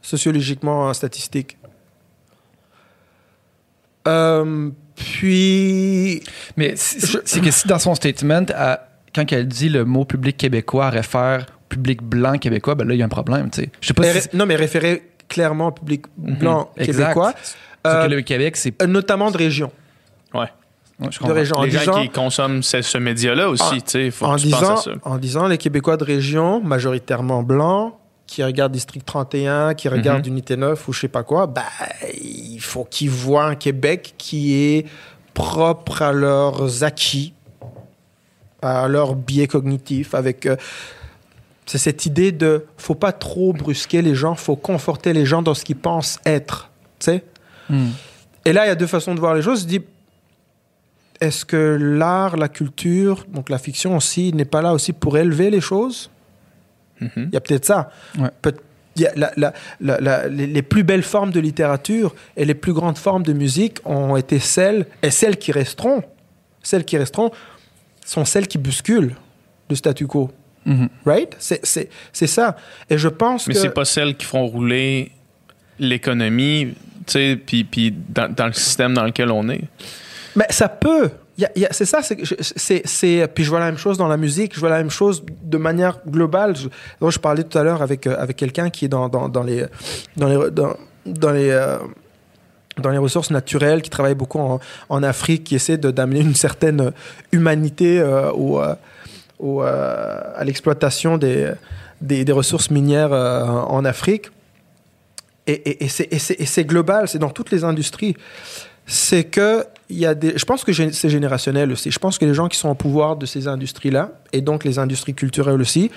[0.00, 1.56] sociologiquement euh, statistique.
[4.08, 6.22] Euh, puis,
[6.56, 8.80] Mais c'est que si dans son statement, à-
[9.14, 12.98] quand elle dit le mot public québécois réfère au public blanc québécois, ben là, il
[12.98, 13.50] y a un problème.
[13.50, 13.70] tu sais.
[13.80, 14.28] Je sais pas elle si.
[14.28, 16.82] ré- non, mais référer clairement au public blanc Mhm.
[16.82, 17.02] Exact.
[17.04, 17.34] québécois,
[17.86, 18.80] euh, que le Québec, c'est.
[18.82, 19.70] euh, notamment de région.
[20.34, 20.40] Ouais.
[21.00, 21.34] Ouais, je De comprends.
[21.34, 21.56] région.
[21.56, 24.36] En les gens disant, qui consomment ce, ce média-là aussi, En- tu sais, faut en,
[24.36, 24.90] que tu penses disant, à ça.
[25.02, 27.94] en disant les Québécois de région, majoritairement blancs,
[28.26, 30.32] qui regardent District 31, qui regardent Mhm.
[30.32, 31.64] Unité 9 ou je sais pas quoi, bah,
[32.22, 34.86] il faut qu'ils voient un Québec qui est
[35.34, 37.34] propre à leurs acquis,
[38.62, 40.46] à leurs biais cognitifs, avec...
[40.46, 40.56] euh,
[41.66, 45.54] c'est cette idée de faut pas trop brusquer les gens, faut conforter les gens dans
[45.54, 46.70] ce qu'ils pensent être,
[47.00, 47.24] tu sais
[47.70, 47.88] Hmm.
[48.44, 49.62] et là, il y a deux façons de voir les choses.
[49.62, 49.80] Je dis,
[51.20, 55.50] est-ce que l'art, la culture, donc la fiction aussi, n'est pas là aussi pour élever
[55.50, 56.10] les choses?
[57.00, 57.10] Mhm.
[57.16, 57.90] Il y a peut-être ça.
[58.18, 58.28] Ouais.
[58.42, 58.54] Peut-
[58.96, 62.54] y a la- la- la- la- les, les plus belles formes de littérature et les
[62.54, 66.02] plus grandes formes de musique ont été celles, et celles qui resteront,
[66.62, 67.30] celles qui resteront,
[68.04, 69.14] sont celles qui bousculent
[69.70, 70.30] le statu quo.
[70.66, 70.88] Mhm.
[71.06, 71.34] Right?
[71.38, 71.64] C'est-
[72.26, 72.56] ça.
[72.90, 73.60] Et je pense Mais que...
[73.60, 75.10] c'est pas celles qui font rouler
[75.78, 76.74] l'économie,
[77.06, 79.64] tu sais, puis, puis dans, dans le système dans lequel on est.
[80.36, 81.10] Mais ça peut.
[81.70, 84.68] C'est ça, c'est, c'est, Puis je vois la même chose dans la musique, je vois
[84.68, 86.54] la même chose de manière globale.
[86.56, 86.68] Je,
[87.10, 89.64] je parlais tout à l'heure avec, euh, avec quelqu'un qui est dans, dans, dans les.
[90.16, 91.78] Dans les, dans, les euh,
[92.78, 96.92] dans les ressources naturelles, qui travaille beaucoup en, en Afrique, qui essaie d'amener une certaine
[97.32, 98.62] humanité euh, au,
[99.38, 101.52] au, à l'exploitation des,
[102.00, 104.30] des, des ressources minières en Afrique.
[105.46, 108.14] Et, c'est, global, c'est dans toutes les industries.
[108.86, 110.36] C'est que y a des.
[110.38, 111.90] Je pense que c'est générationnel aussi.
[111.90, 114.78] Je pense que les gens qui sont au pouvoir de ces industries-là, et donc les
[114.78, 115.90] industries culturelles aussi,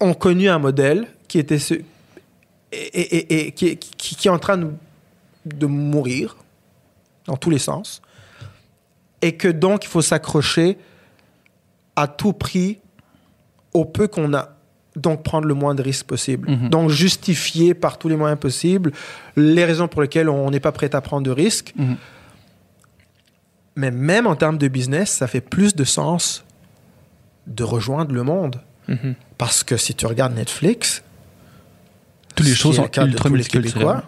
[0.00, 1.58] ont connu un modèle qui était
[2.72, 4.58] et, qui, est- en train
[5.44, 6.36] de mourir
[7.26, 8.02] dans tous les sens,
[9.22, 10.78] et que donc il faut s'accrocher
[11.96, 12.78] à tout prix
[13.72, 14.57] au peu qu'on a
[14.98, 16.50] donc prendre le moins de risques possible.
[16.50, 16.68] Mhm.
[16.70, 18.92] Donc justifier par tous les moyens possibles
[19.36, 21.72] les raisons pour lesquelles on n'est pas prêt à prendre de risques.
[21.76, 21.96] Mhm.
[23.76, 26.44] Mais même en termes de business, ça fait plus de sens
[27.46, 28.60] de rejoindre le monde.
[28.88, 29.14] Mhm.
[29.38, 31.02] Parce que si tu regardes Netflix,
[32.34, 34.02] Toutes les choses sont ultra multiculturelles.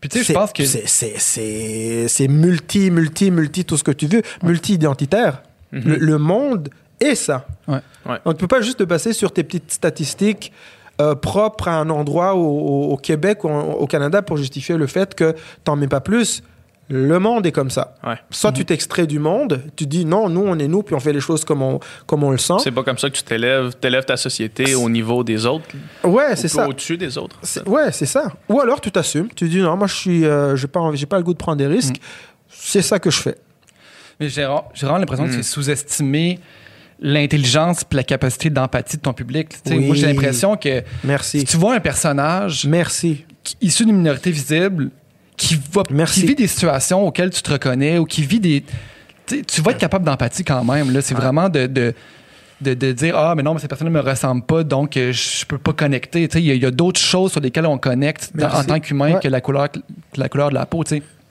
[0.00, 4.06] Puis tu sais, je c'est- pense que c'est- multi, multi, multi, tout ce que tu
[4.06, 5.42] veux, multi-identitaire.
[5.72, 6.68] Le, le monde
[7.00, 7.46] est ça.
[7.68, 7.78] Ouais.
[8.06, 8.16] Ouais.
[8.24, 10.52] On ne peut pas juste te baser sur tes petites statistiques
[11.00, 14.76] euh, propres à un endroit au, au- au Québec ou en- au Canada pour justifier
[14.76, 15.34] le fait que
[15.64, 16.42] t'en mets pas plus.
[16.90, 17.94] Le monde est comme ça.
[18.06, 18.16] Ouais.
[18.30, 21.14] Soit tu t'extrais du monde, tu dis non, nous on est nous, puis on fait
[21.14, 22.56] les choses comme on, comme on le sent.
[22.62, 25.64] C'est pas comme ça que tu t'élèves, t'élèves ta société au niveau des autres,
[26.04, 26.68] Ouais, ou c'est ça.
[26.68, 27.38] au-dessus des autres.
[27.42, 28.24] C'est- Ouais, c'est ça.
[28.50, 31.06] Ou alors tu t'assumes, tu dis non, moi je suis, euh, j'ai pas, envie- j'ai
[31.06, 31.96] pas le goût de prendre des risques.
[32.50, 33.38] C'est ça que je fais.
[34.20, 35.36] Mais j'ai vraiment j'ai vraiment l'impression que Mm.
[35.36, 36.38] c'est sous-estimer
[37.00, 39.48] l'intelligence et la capacité d'empathie de ton public.
[39.66, 39.78] Oui.
[39.80, 40.82] Moi, j'ai l'impression que
[41.22, 43.24] si tu vois un personnage Merci.
[43.42, 44.90] qui- issu d'une minorité visible
[45.36, 46.20] qui, va, Merci.
[46.20, 48.64] qui vit des situations auxquelles tu te reconnais ou qui vit des...
[49.26, 50.92] Tu vas être capable d'empathie quand même.
[50.92, 51.00] Là.
[51.02, 51.66] C'est vraiment de...
[51.66, 51.94] de
[52.60, 55.12] de, de dire ah mais non mais cette personne ne me ressemble pas donc euh,
[55.12, 58.62] je peux pas connecter il y a, d'autres choses sur lesquelles on connecte dans- en
[58.64, 59.20] tant qu'humain Ouais.
[59.20, 59.80] que la couleur que
[60.16, 60.84] la couleur de la peau.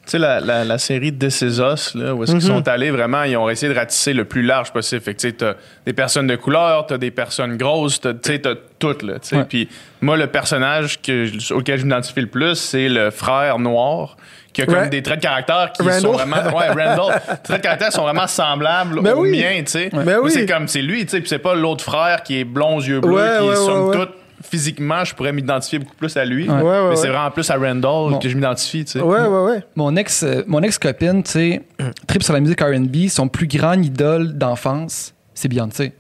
[0.06, 2.58] Tu sais, la, la, la série This Is Us, là, où est-ce qu'ils Mhm.
[2.58, 5.02] sont allés vraiment, ils ont essayé de ratisser le plus large possible.
[5.02, 5.54] Fait que, tu sais, t'as
[5.86, 9.30] des personnes de couleur, t'as des personnes grosses, t'as, tu sais, t'as toutes, là, tu
[9.30, 9.38] sais.
[9.38, 9.46] Ouais.
[9.48, 9.70] Puis
[10.02, 14.18] moi, le personnage que, auquel je m'identifie le plus, c'est le frère noir,
[14.52, 16.02] qui a comme Ra- des traits de caractère qui Randall.
[16.02, 16.36] sont vraiment...
[16.54, 17.22] Ouais, Randall.
[17.30, 19.32] Les traits de caractère sont vraiment semblables Ben aux oui.
[19.32, 19.90] miens, tu sais.
[19.94, 20.32] Ben oui.
[20.32, 23.00] c'est comme, c'est lui, tu sais, puis c'est pas l'autre frère qui est blond, yeux
[23.00, 24.12] bleus, Ouais, qui ouais, est somme toute...
[24.44, 26.48] Physiquement, je pourrais m'identifier beaucoup plus à lui.
[26.50, 26.56] Ouais.
[26.56, 27.82] Ouais, ouais, mais c'est vraiment plus à Randall
[28.12, 28.20] Bon.
[28.20, 29.02] que je m'identifie, tu sais.
[29.02, 29.64] Ouais, ouais, ouais.
[29.76, 31.62] Mon ex, euh, mon ex copine, tu sais,
[32.08, 33.08] trip sur la musique R&B.
[33.10, 35.94] Son plus grand idole d'enfance, c'est Beyoncé.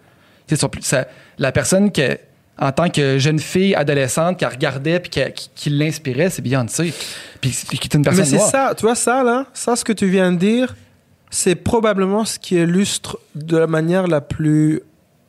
[0.47, 2.17] C'est son plus, ça- la personne que,
[2.59, 6.93] en tant que jeune fille adolescente, qui regardait puis qui, qui- qui l'inspirait, c'est Beyoncé.
[7.41, 9.93] Puis qui est une personne Mais c'est ça, tu vois ça là, ça ce que
[9.93, 10.75] tu viens de dire,
[11.31, 14.81] c'est probablement ce qui illustre de la manière la plus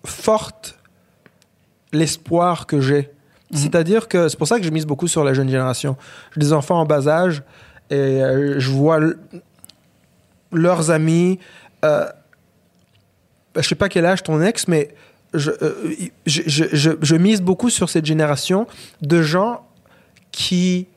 [0.05, 0.77] forte
[1.95, 3.11] l'espoir que j'ai.
[3.53, 5.97] C'est-à-dire que c'est pour ça que je mise beaucoup sur la jeune génération.
[6.35, 7.43] J'ai des enfants en bas âge
[7.91, 9.01] et euh, je vois
[10.53, 11.39] leurs amis.
[11.85, 12.07] Euh,
[13.57, 14.95] je sais pas quel âge ton ex, mais
[15.35, 15.75] je, euh,
[16.27, 18.67] je, je- je- je mise beaucoup sur cette génération
[19.03, 19.65] de gens
[20.33, 20.89] qui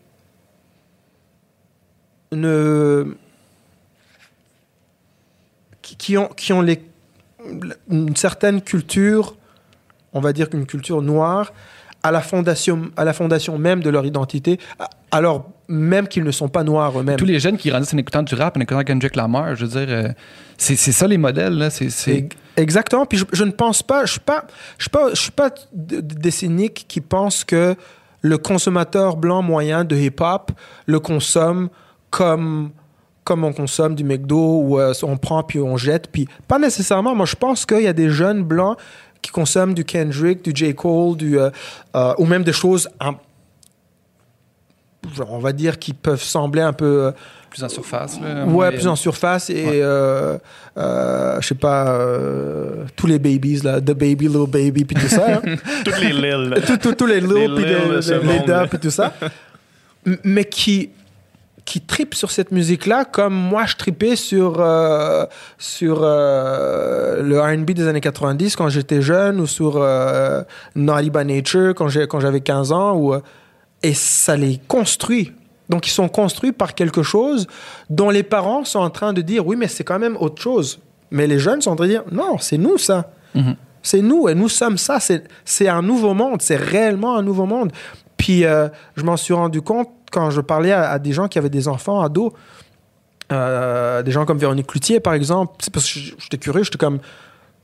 [2.31, 3.15] ne
[5.81, 6.81] qui, qui ont qui ont les
[7.89, 9.35] une certaine culture
[10.17, 11.53] on va dire qu'une culture noire
[12.03, 14.59] à la fondation à la fondation même de leur identité
[15.11, 18.23] alors même qu'ils ne sont pas noirs eux-mêmes Tous les jeunes qui grandissent en écoutant
[18.23, 20.09] du rap, en écoutant Kendrick Lamar, je veux dire, euh,
[20.57, 21.57] c'est c'est ça les modèles.
[21.57, 21.69] Là.
[21.69, 22.15] C'est, c'est...
[22.15, 23.05] Ex- Exactement.
[23.05, 24.45] Puis je, je ne pense pas, je suis pas,
[24.77, 27.75] je suis pas, je suis pas des cyniques qui pensent que
[28.21, 30.51] le consommateur blanc moyen de hip-hop
[30.85, 31.69] le consomme
[32.09, 32.71] comme
[33.23, 36.09] comme on consomme du McDo où euh, on prend puis on jette.
[36.09, 37.13] Puis pas nécessairement.
[37.13, 38.77] Moi, je pense qu'il y a des jeunes blancs
[39.27, 40.73] qui consomment du Kendrick, du J.
[40.73, 41.49] Cole, du, euh,
[41.97, 43.15] euh, ou même des choses, un-
[45.15, 47.11] genre, on va dire, qui peuvent sembler un peu euh,
[47.49, 48.19] plus en surface.
[48.21, 49.79] Là, Ouais, plus en surface et Ouais.
[49.81, 50.37] euh,
[50.77, 51.97] euh, je sais pas
[52.95, 55.41] tous les babies là, the baby, little baby puis tout ça, hein.
[55.85, 56.49] Toutes les lils.
[56.49, 56.61] là.
[56.61, 59.13] tous les little puis Lil les, les, puis tout ça,
[60.23, 60.89] mais qui
[61.67, 65.25] qui tripent sur cette musique là comme moi je tripais sur euh,
[65.57, 70.43] sur euh, le R&B des années 90 quand j'étais jeune ou sur euh,
[70.75, 73.19] Naughty by Nature quand j'ai quand j'avais 15 ans ou euh,
[73.83, 75.33] et ça les construit.
[75.67, 77.47] Donc ils sont construits par quelque chose
[77.89, 80.79] dont les parents sont en train de dire oui mais c'est quand même autre chose.
[81.11, 83.11] Mais les jeunes sont en train de dire non c'est nous ça.
[83.35, 83.57] Mhm.
[83.83, 85.01] C'est nous et nous sommes ça.
[85.01, 86.41] C'est c'est un nouveau monde.
[86.41, 87.73] C'est réellement un nouveau monde.
[88.15, 91.37] Puis euh, je m'en suis rendu compte quand je parlais à, à des gens qui
[91.37, 92.31] avaient des enfants ados.
[93.29, 95.55] Euh, des gens comme Véronique Cloutier par exemple.
[95.59, 96.63] C'est parce que j'étais curieux.
[96.63, 96.99] J'étais comme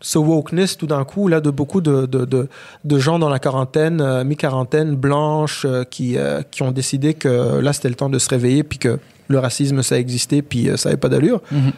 [0.02, 2.50] ce wokeness tout d'un coup là de beaucoup de, de, de,
[2.84, 6.18] de gens dans la quarantaine, euh, mi-quarantaine, blanches, euh, qui,
[6.52, 9.82] qui ont décidé que là c'était le temps de se réveiller puis que le racisme
[9.84, 11.42] ça existait puis ça avait pas d'allure.
[11.52, 11.72] Mhm.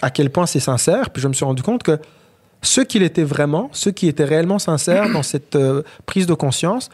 [0.00, 1.10] À quel point c'est sincère.
[1.10, 1.98] Puis je me suis rendu compte que
[2.62, 5.58] ceux qui l'étaient vraiment, ceux qui étaient réellement sincères dans cette
[6.06, 6.88] prise de conscience,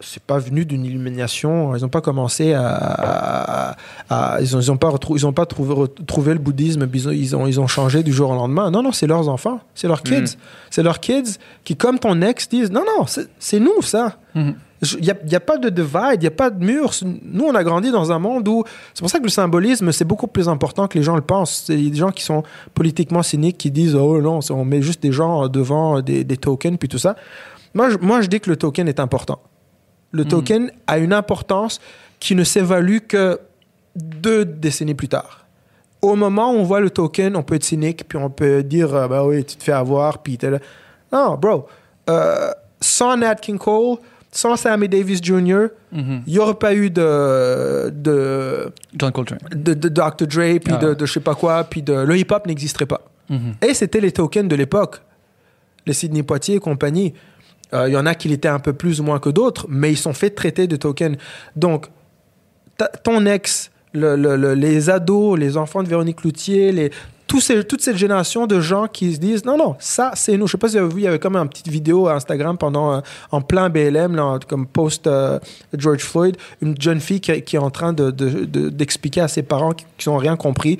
[0.00, 1.74] c'est pas venu d'une illumination.
[1.74, 3.76] Ils n'ont pas commencé à, à-
[4.10, 6.86] à- ils ont, ils ont pas ils ont pas trouvé, retrouvé le bouddhisme.
[6.92, 8.70] Ils ont, ils ont, changé du jour au lendemain.
[8.70, 10.36] Non, non, c'est leurs enfants, c'est leurs kids,
[10.70, 14.18] c'est leurs kids qui, comme ton ex, disent non, non, c'est c'est nous ça.
[14.34, 16.90] Il n'y a, y a pas de divide, il n'y a pas de mur.
[17.02, 18.62] Nous, on a grandi dans un monde où.
[18.92, 21.64] C'est pour ça que le symbolisme, c'est beaucoup plus important que les gens le pensent.
[21.70, 22.42] Il y a des gens qui sont
[22.74, 26.76] politiquement cyniques qui disent Oh non, on met juste des gens devant des, des tokens,
[26.78, 27.16] puis tout ça.
[27.72, 29.38] Moi je, moi, je dis que le token est important.
[30.12, 31.80] Le token a une importance
[32.20, 33.38] qui ne s'évalue que
[33.94, 35.44] deux décennies plus tard.
[36.02, 38.94] Au moment où on voit le token, on peut être cynique, puis on peut dire
[38.94, 40.58] euh, Bah oui, tu te fais avoir, puis t'es là.
[41.12, 41.66] Non, bro.
[42.08, 42.50] Euh,
[42.80, 43.98] sans Nat King Cole,
[44.30, 49.38] sans Sammy Davis Jr., il n'y aurait pas eu de, de, John Coltrane.
[49.50, 50.26] de, de Dr.
[50.26, 53.00] Dre, puis Ah de, de je sais pas quoi, puis de, le hip-hop n'existerait pas.
[53.62, 55.00] Et c'était les tokens de l'époque.
[55.86, 57.14] Les Sidney Poitier et compagnie.
[57.74, 59.92] Euh, Il y en a qui l'étaient un peu plus ou moins que d'autres, mais
[59.92, 61.16] ils sont fait traiter de tokens.
[61.56, 61.88] Donc,
[63.02, 66.90] ton ex, le- le- le- les ados, les enfants de Véronique Cloutier, les,
[67.40, 70.46] ces, toute cette génération de gens qui se disent non, non, ça, c'est nous.
[70.46, 72.14] Je sais pas si vous avez vu, il y avait comme une petite vidéo à
[72.14, 75.38] Instagram pendant, euh, en plein BLM, là, comme post euh,
[75.76, 79.28] George Floyd, une jeune fille qui, qui est en train de- de- de- d'expliquer à
[79.28, 80.78] ses parents qui n'ont rien compris,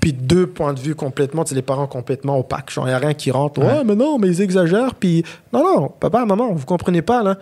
[0.00, 2.70] puis deux points de vue complètement, c'est les parents complètement opaques.
[2.72, 3.60] Genre, il n'y a rien qui rentre.
[3.60, 4.94] Ouais, mais non, mais ils exagèrent.
[4.96, 7.38] Puis, non, non, papa, maman, vous comprenez pas, là.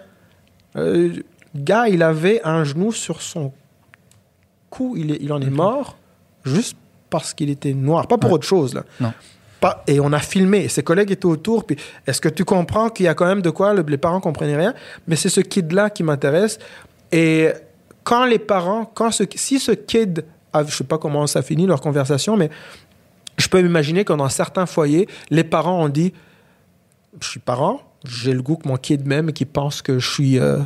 [0.76, 1.12] Euh,
[1.56, 3.52] gars, il avait un genou sur son
[4.96, 5.96] il, est- il en est mort
[6.44, 6.76] juste
[7.10, 8.84] parce qu'il était noir, pas pour autre chose, là.
[9.00, 9.12] Non.
[9.60, 13.06] Pas- et on a filmé, ses collègues étaient autour, puis est-ce que tu comprends qu'il
[13.06, 14.74] y a quand même de quoi, le- les parents comprenaient rien,
[15.06, 16.58] mais c'est ce kid-là qui m'intéresse.
[17.12, 17.48] Et
[18.02, 21.66] quand les parents, quand ce, si ce kid, a- je sais pas comment ça finit
[21.66, 22.50] leur conversation, mais
[23.38, 26.12] je peux m'imaginer que dans certains foyers, les parents ont dit
[27.20, 30.10] Je suis parent, j'ai le goût que mon kid m'aime et qui pense que je
[30.12, 30.38] suis.
[30.38, 30.58] euh,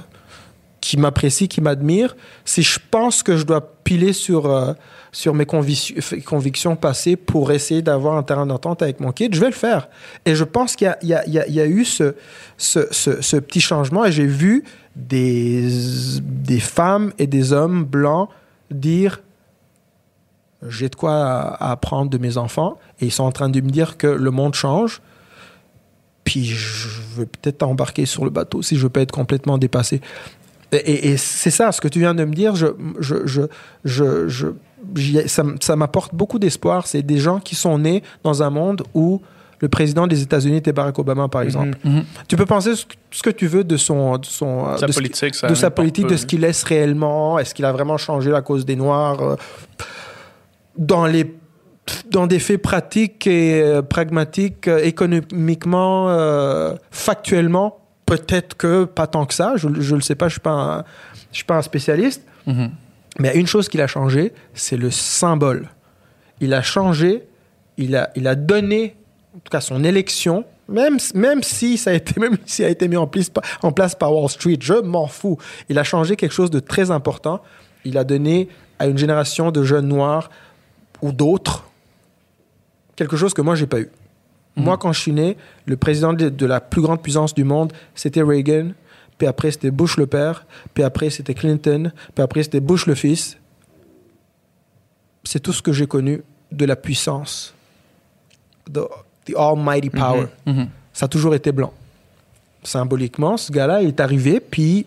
[0.80, 2.16] qui m'apprécie, qui m'admire.
[2.44, 4.74] Si je pense que je dois piler sur, euh,
[5.12, 9.40] sur mes convic- convictions passées pour essayer d'avoir un terrain d'entente avec mon kid, je
[9.40, 9.88] vais le faire.
[10.26, 12.14] Et je pense qu'il y y y a- eu ce,
[12.58, 14.62] ce, ce- petit changement et j'ai vu
[14.94, 15.70] des,
[16.20, 18.28] des femmes et des hommes blancs
[18.70, 19.22] dire
[20.68, 21.14] j'ai de quoi
[21.62, 24.54] apprendre de mes enfants et ils sont en train de me dire que le monde
[24.54, 25.00] change.
[26.24, 30.02] Puis je veux peut-être embarquer sur le bateau si je veux pas être complètement dépassé.
[30.72, 32.66] Et, c'est ça, ce que tu viens de me dire, je,
[33.00, 33.42] je, je,
[33.84, 36.86] je, je- ça, m'apporte beaucoup d'espoir.
[36.86, 39.22] C'est des gens qui sont nés dans un monde où
[39.60, 41.78] le président des États-Unis était Barack Obama, par exemple.
[41.84, 42.04] Mhm.
[42.28, 45.42] Tu peux penser ce que, tu veux de son, de son euh, Sa de politique,
[45.48, 47.38] de sa politique, de ce qu'il laisse réellement.
[47.38, 49.36] Est-ce qu'il a vraiment changé la cause des Noirs euh,
[50.76, 51.34] dans les
[52.10, 56.08] dans des faits pratiques et euh, pragmatiques, économiquement,
[56.90, 59.54] factuellement, peut-être que pas tant que ça.
[59.56, 62.22] Je ne le sais pas, je je suis pas un spécialiste.
[62.46, 62.70] Mhm.
[63.18, 65.68] Mais une chose qu'il a changé, c'est le symbole.
[66.40, 67.24] Il a changé,
[67.76, 68.96] il a, il a donné,
[69.34, 72.86] en tout cas son élection, même, même si ça a été, même si a été
[72.88, 73.30] mis en place,
[73.62, 75.38] en place par Wall Street, je m'en fous.
[75.68, 77.42] Il a changé quelque chose de très important.
[77.84, 78.48] Il a donné
[78.78, 80.30] à une génération de jeunes noirs
[81.02, 81.68] ou d'autres
[82.98, 83.88] quelque chose que moi j'ai pas eu.
[84.58, 85.36] Moi, quand je suis né,
[85.66, 88.72] le président de, de la plus grande puissance du monde, c'était Reagan.
[89.18, 90.46] Puis après, c'était Bush le père.
[90.74, 91.92] Puis après, c'était Clinton.
[92.14, 93.36] Puis après, c'était Bush le fils.
[95.24, 97.54] C'est tout ce que j'ai connu de la puissance.
[98.72, 98.80] The,
[99.24, 100.26] the almighty power.
[100.46, 100.68] Mhm.
[100.92, 101.72] Ça a toujours été blanc.
[102.62, 104.86] Symboliquement, ce gars-là est arrivé, puis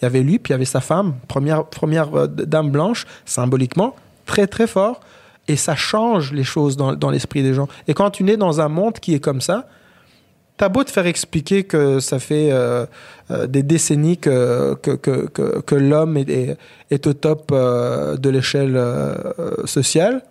[0.00, 3.06] il y avait lui, puis il y avait sa femme, première, première euh, dame blanche,
[3.24, 3.94] symboliquement,
[4.26, 5.00] très très fort.
[5.48, 7.68] Et ça change les choses dans, dans l'esprit des gens.
[7.86, 9.68] Et quand tu nais dans un monde qui est comme ça,
[10.56, 12.86] t'as beau te faire expliquer que ça fait euh,
[13.30, 16.56] euh, des décennies que, que, que, que, que l'homme est, est,
[16.90, 18.80] est au top euh, de l'échelle
[19.66, 20.22] sociale,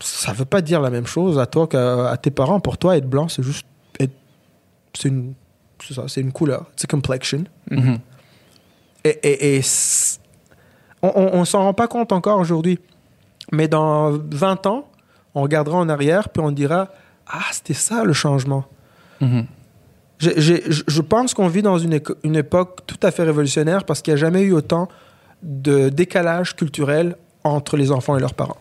[0.00, 2.60] ça veut pas dire la même chose à toi qu'à tes parents.
[2.60, 3.66] Pour toi, être blanc, c'est juste
[3.98, 4.12] être-
[4.94, 5.34] c'est une
[5.82, 7.44] c'est ça, c'est une couleur, c'est complexion.
[7.70, 7.98] Mhm.
[9.04, 10.18] Et, et, et c-
[11.02, 12.78] on, on, on s'en rend pas compte encore aujourd'hui.
[13.52, 14.88] Mais dans 20 ans,
[15.34, 16.88] on regardera en arrière puis on dira
[17.26, 18.64] ah c'était ça le changement.
[19.20, 19.46] Mhm.
[20.20, 20.30] Je
[20.86, 24.18] je pense qu'on vit dans une, une époque tout à fait révolutionnaire parce qu'il n'y
[24.18, 24.88] a jamais eu autant
[25.42, 28.56] de décalage culturel entre les enfants et leurs parents.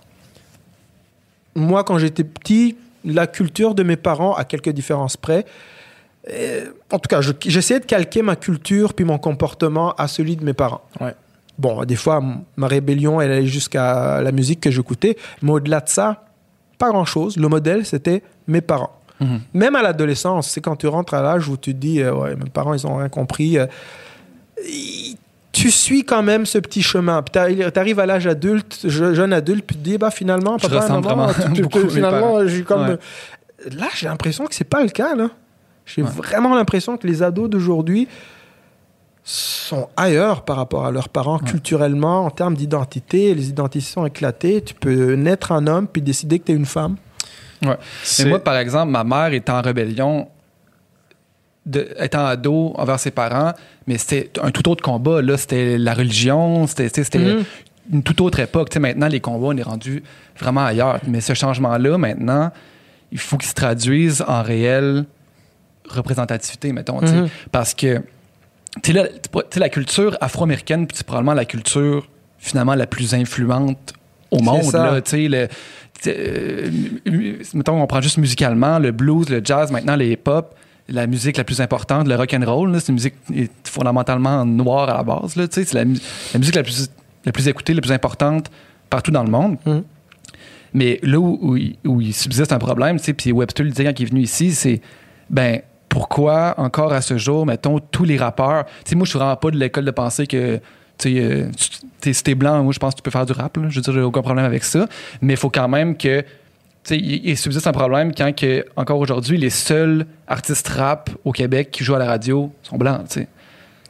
[1.56, 5.46] Moi, quand j'étais petit, la culture de mes parents, à quelques différences près,
[6.30, 10.36] euh, en tout cas, je- j'essayais de calquer ma culture puis mon comportement à celui
[10.36, 10.82] de mes parents.
[11.00, 11.16] Ouais.
[11.60, 12.22] Bon, des fois,
[12.56, 16.26] ma rébellion, elle allait jusqu'à la musique que j'écoutais, mais au-delà de ça,
[16.78, 17.38] pas grand-chose.
[17.38, 18.92] Le modèle, c'était mes parents.
[19.20, 19.40] Mhm.
[19.56, 22.36] Même à l'adolescence, c'est quand tu rentres à l'âge où tu te dis, euh, ouais,
[22.36, 23.58] mes parents, ils ont rien compris.
[23.58, 23.66] euh,
[25.52, 27.22] tu suis quand même ce petit chemin.
[27.24, 30.58] Puis tu arrives à l'âge adulte, je- jeune adulte, puis tu te dis, bah finalement,
[30.60, 32.90] Je papa, ressemble maman, tu- tu- finalement, comme.
[32.90, 32.98] Ouais.
[33.76, 35.30] Là, j'ai l'impression que c'est pas le cas, là.
[35.86, 36.10] J'ai Ouais.
[36.10, 38.08] vraiment l'impression que les ados d'aujourd'hui
[39.30, 43.36] sont ailleurs par rapport à leurs parents culturellement, en termes d'identité.
[43.36, 44.62] Les identités sont éclatées.
[44.62, 46.96] Tu peux naître un homme puis décider que tu es une femme.
[47.62, 47.76] Ouais.
[48.20, 50.30] Mais moi, par exemple, ma mère était en rébellion,
[51.66, 53.52] de, étant ado envers ses parents,
[53.86, 55.22] mais c'était un tout autre combat.
[55.22, 57.44] Là, c'était la religion, c'était, Mhm.
[57.92, 58.70] une toute autre époque.
[58.70, 60.04] Tu sais, maintenant, les combats, on est rendu
[60.40, 61.02] vraiment ailleurs.
[61.06, 62.52] Mais ce changement-là, maintenant,
[63.12, 65.04] il faut qu'il se traduise en réelle
[65.90, 67.02] représentativité, mettons.
[67.02, 67.28] Mhm.
[67.52, 68.02] Parce que,
[68.84, 72.08] tu sais, la culture afro-américaine, puis c'est probablement la culture,
[72.38, 73.94] finalement, la plus influente
[74.32, 74.62] au monde.
[74.74, 75.48] Là, le,
[76.08, 76.70] euh,
[77.54, 80.54] mettons, on prend juste musicalement, le blues, le jazz, maintenant les hip-hop,
[80.90, 83.16] la musique la plus importante, le rock and roll, c'est une musique
[83.66, 85.36] fondamentalement noire à la base.
[85.52, 86.90] C'est la, la musique la plus,
[87.26, 88.50] la plus écoutée, la plus importante
[88.90, 89.58] partout dans le monde.
[89.66, 89.84] Mhm.
[90.74, 93.72] Mais là où, où il- où il subsiste un problème, tu sais, puis Webster le
[93.72, 94.82] disait quand il est venu ici, c'est
[95.30, 95.62] ben
[95.98, 98.66] pourquoi encore à ce jour, mettons, tous les rappeurs.
[98.66, 100.58] Tu sais, moi, je suis vraiment pas de l'école de pensée que.
[101.00, 101.50] Tu sais, euh,
[102.00, 103.58] t'es- si t'es blanc, moi, je pense que tu peux faire du rap.
[103.68, 104.88] Je veux dire, j'ai aucun problème avec ça.
[105.22, 106.24] Mais il faut quand même que.
[106.92, 111.84] Il, subsiste un problème quand, que, encore aujourd'hui, les seuls artistes rap au Québec qui
[111.84, 113.28] jouent à la radio sont blancs, tu sais.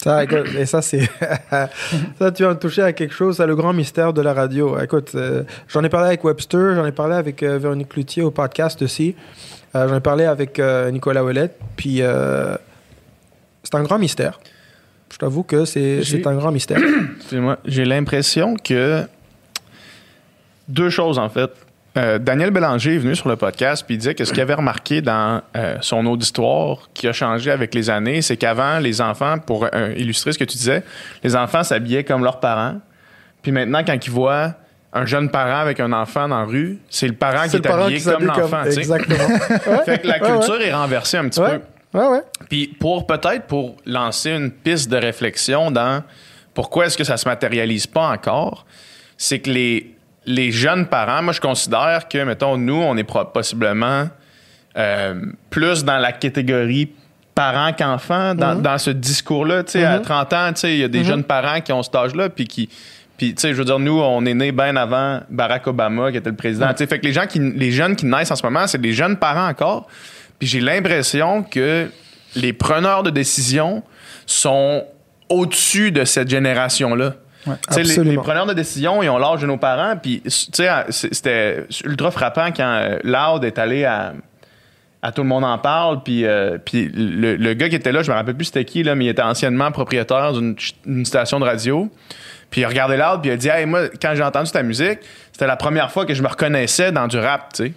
[0.01, 1.09] Ça, écoute, et ça, c'est.
[1.49, 4.79] ça, tu viens de toucher à quelque chose, c'est le grand mystère de la radio.
[4.79, 8.31] Écoute, euh, j'en ai parlé avec Webster, j'en ai parlé avec euh, Véronique Cloutier au
[8.31, 9.15] podcast aussi.
[9.75, 11.59] Euh, j'en ai parlé avec euh, Nicolas Ouellette.
[11.75, 12.55] Puis, euh,
[13.63, 14.39] c'est un grand mystère.
[15.11, 16.79] Je t'avoue que c'est un grand mystère.
[17.17, 19.03] Excusez-moi, j'ai l'impression que
[20.67, 21.49] deux choses en fait.
[21.97, 24.53] Euh, Daniel Bélanger est venu sur le podcast puis il disait que ce qu'il avait
[24.53, 29.39] remarqué dans euh, son auditoire qui a changé avec les années, c'est qu'avant les enfants,
[29.39, 30.83] pour euh, illustrer ce que tu disais,
[31.23, 32.75] les enfants s'habillaient comme leurs parents.
[33.41, 34.53] Puis maintenant, quand ils voient
[34.93, 37.83] un jeune parent avec un enfant dans la rue, c'est le parent qui est parent
[37.85, 38.63] habillé qui comme l'enfant.
[38.63, 39.17] Exactement.
[39.67, 39.83] Ouais.
[39.85, 40.37] Fait que la Ouais, ouais.
[40.37, 41.61] culture est renversée un petit peu.
[41.97, 42.21] Ouais, ouais.
[42.49, 46.03] Puis pour peut-être pour lancer une piste de réflexion dans
[46.53, 48.65] pourquoi est-ce que ça se matérialise pas encore,
[49.17, 54.07] c'est que les, les jeunes parents, moi je considère que, mettons, nous, on est possiblement
[54.77, 56.91] euh, plus dans la catégorie
[57.35, 59.61] parents qu'enfants dans, dans ce discours-là.
[59.67, 61.93] Sais, à 30 ans, tu sais, il y a des jeunes parents qui ont cet
[61.95, 62.69] âge-là, puis qui.
[63.17, 66.17] Puis, tu sais, je veux dire, nous, on est nés bien avant Barack Obama, qui
[66.17, 66.67] était le président.
[66.69, 68.79] Tu sais, fait que les gens qui, les jeunes qui naissent en ce moment, c'est
[68.81, 69.87] des jeunes parents encore.
[70.37, 71.89] Puis j'ai l'impression que
[72.35, 73.81] les preneurs de décision
[74.27, 74.83] sont
[75.29, 77.15] au-dessus de cette génération-là.
[77.43, 78.11] Tu sais, les, Absolument.
[78.11, 79.95] les preneurs de décision, ils ont l'âge de nos parents.
[79.97, 84.13] Puis, tu sais, c'est- c'était ultra frappant quand euh, Loud est allé à,
[85.01, 86.03] à Tout le monde en parle.
[86.03, 88.83] Puis, euh, puis le, le gars qui était là, je me rappelle plus c'était qui,
[88.83, 91.89] là, mais il était anciennement propriétaire d'une station de radio.
[92.49, 94.63] Puis il a regardé Loud, puis il a dit Hey, moi, quand j'ai entendu ta
[94.63, 94.99] musique,
[95.31, 97.73] c'était la première fois que je me reconnaissais dans du rap, tu sais.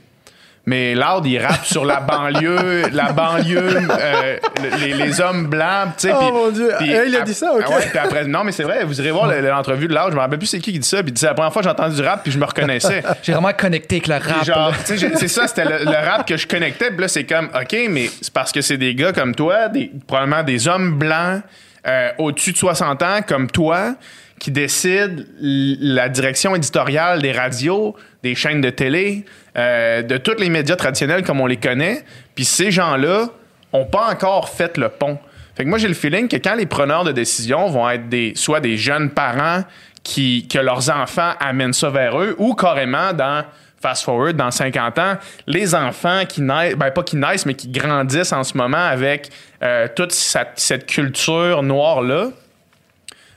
[0.66, 4.37] Mais Loud, il rappe sur la banlieue, la banlieue, euh,
[4.79, 6.14] les, les hommes blancs, tu sais.
[6.14, 6.71] Oh, mon Dieu.
[6.83, 7.62] Eh, il a dit ça, ok.
[7.66, 10.11] ah ouais, puis après, non, mais c'est vrai, vous irez voir le- l'entrevue de Loud,
[10.11, 11.53] je me rappelle plus c'est qui qui dit ça, puis il dit c'est la première
[11.53, 13.03] fois que j'ai entendu du rap, puis je me reconnaissais.
[13.23, 14.45] J'ai vraiment connecté avec le rap.
[14.45, 16.91] genre, c'est ça, c'était le, le rap que je connectais.
[16.91, 19.91] Puis là, c'est comme, OK, mais c'est parce que c'est des gars comme toi, des,
[20.07, 21.43] probablement des hommes blancs
[21.87, 23.95] euh, au-dessus de 60 ans comme toi,
[24.41, 29.24] qui décident l- la direction éditoriale des radios, des chaînes de télé,
[29.57, 32.03] euh, de tous les médias traditionnels comme on les connaît.
[32.34, 33.28] Puis ces gens-là
[33.72, 35.18] ont pas encore fait le pont.
[35.55, 38.32] Fait que moi, j'ai le feeling que quand les preneurs de décision vont être des,
[38.34, 39.62] soit des jeunes parents
[40.03, 43.45] qui, que leurs enfants amènent ça vers eux, ou carrément dans
[43.82, 45.14] fast forward, dans 50 ans,
[45.47, 49.30] les enfants qui naissent, ben pas qui naissent, mais qui grandissent en ce moment avec
[49.62, 52.28] euh, toute cette culture noire-là,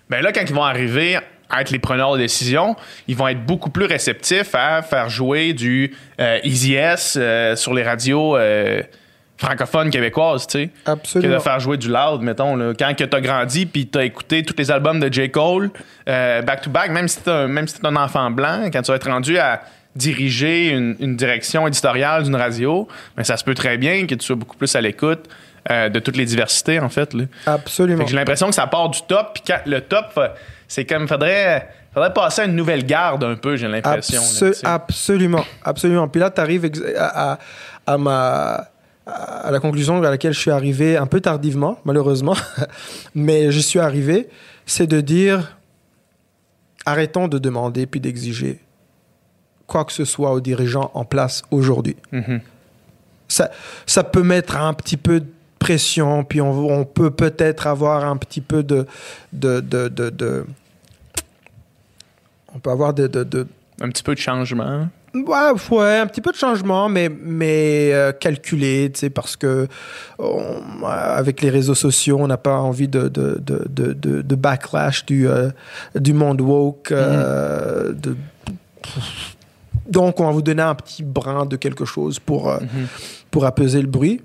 [0.09, 1.17] ben là, quand ils vont arriver
[1.49, 2.75] à être les preneurs de décision,
[3.07, 7.73] ils vont être beaucoup plus réceptifs à faire jouer du euh, Easy S euh, sur
[7.73, 8.81] les radios euh,
[9.37, 10.69] francophones québécoises, tu sais.
[10.85, 11.35] Que Absolument.
[11.35, 12.55] de faire jouer du loud, mettons.
[12.55, 12.73] Là.
[12.77, 15.29] Quand que t'as grandi puis t'as écouté tous les albums de J.
[15.29, 15.69] Cole,
[16.07, 17.31] back-to-back, même si si t'es
[17.87, 19.61] un enfant blanc, quand tu vas être rendu à
[19.95, 24.25] diriger une, une direction éditoriale d'une radio, ben ça se peut très bien que tu
[24.25, 25.29] sois beaucoup plus à l'écoute
[25.71, 27.13] euh, de toutes les diversités, en fait.
[27.13, 27.25] Là.
[27.45, 28.05] Absolument.
[28.05, 30.27] j'ai l'impression que ça part du top, puis quand le top, euh,
[30.67, 34.21] c'est comme faudrait, faudrait passer à une nouvelle garde un peu, j'ai l'impression.
[34.63, 36.07] absolument, absolument.
[36.07, 37.39] Puis là, tu arrives à, à-
[37.85, 38.67] à ma
[39.05, 42.37] à la conclusion à laquelle je suis arrivé un peu tardivement, malheureusement,
[43.15, 44.29] mais je suis arrivé,
[44.65, 45.57] c'est de dire
[46.85, 48.59] arrêtons de demander puis d'exiger
[49.67, 51.97] quoi que ce soit aux dirigeants en place aujourd'hui.
[52.13, 52.39] Mhm.
[53.27, 53.51] Ça,
[53.85, 55.21] ça peut mettre un petit peu
[55.63, 58.85] pression, puis on, on peut peut-être avoir un petit peu de,
[59.31, 60.45] de, de, de- de-
[62.53, 63.07] on peut avoir de,
[63.81, 64.87] Un petit peu de changement.
[65.15, 69.67] Ouais, ouais, un petit peu de changement, mais, mais euh, calculé, tu sais, parce que
[70.19, 74.35] on- avec les réseaux sociaux, on n'a pas envie de, de, de, de, de- de
[74.35, 75.49] backlash du, euh,
[75.95, 76.91] du monde woke.
[76.91, 78.17] euh, de-
[79.87, 82.51] donc, on va vous donner un petit brin de quelque chose pour,
[83.31, 84.21] pour apaiser le bruit.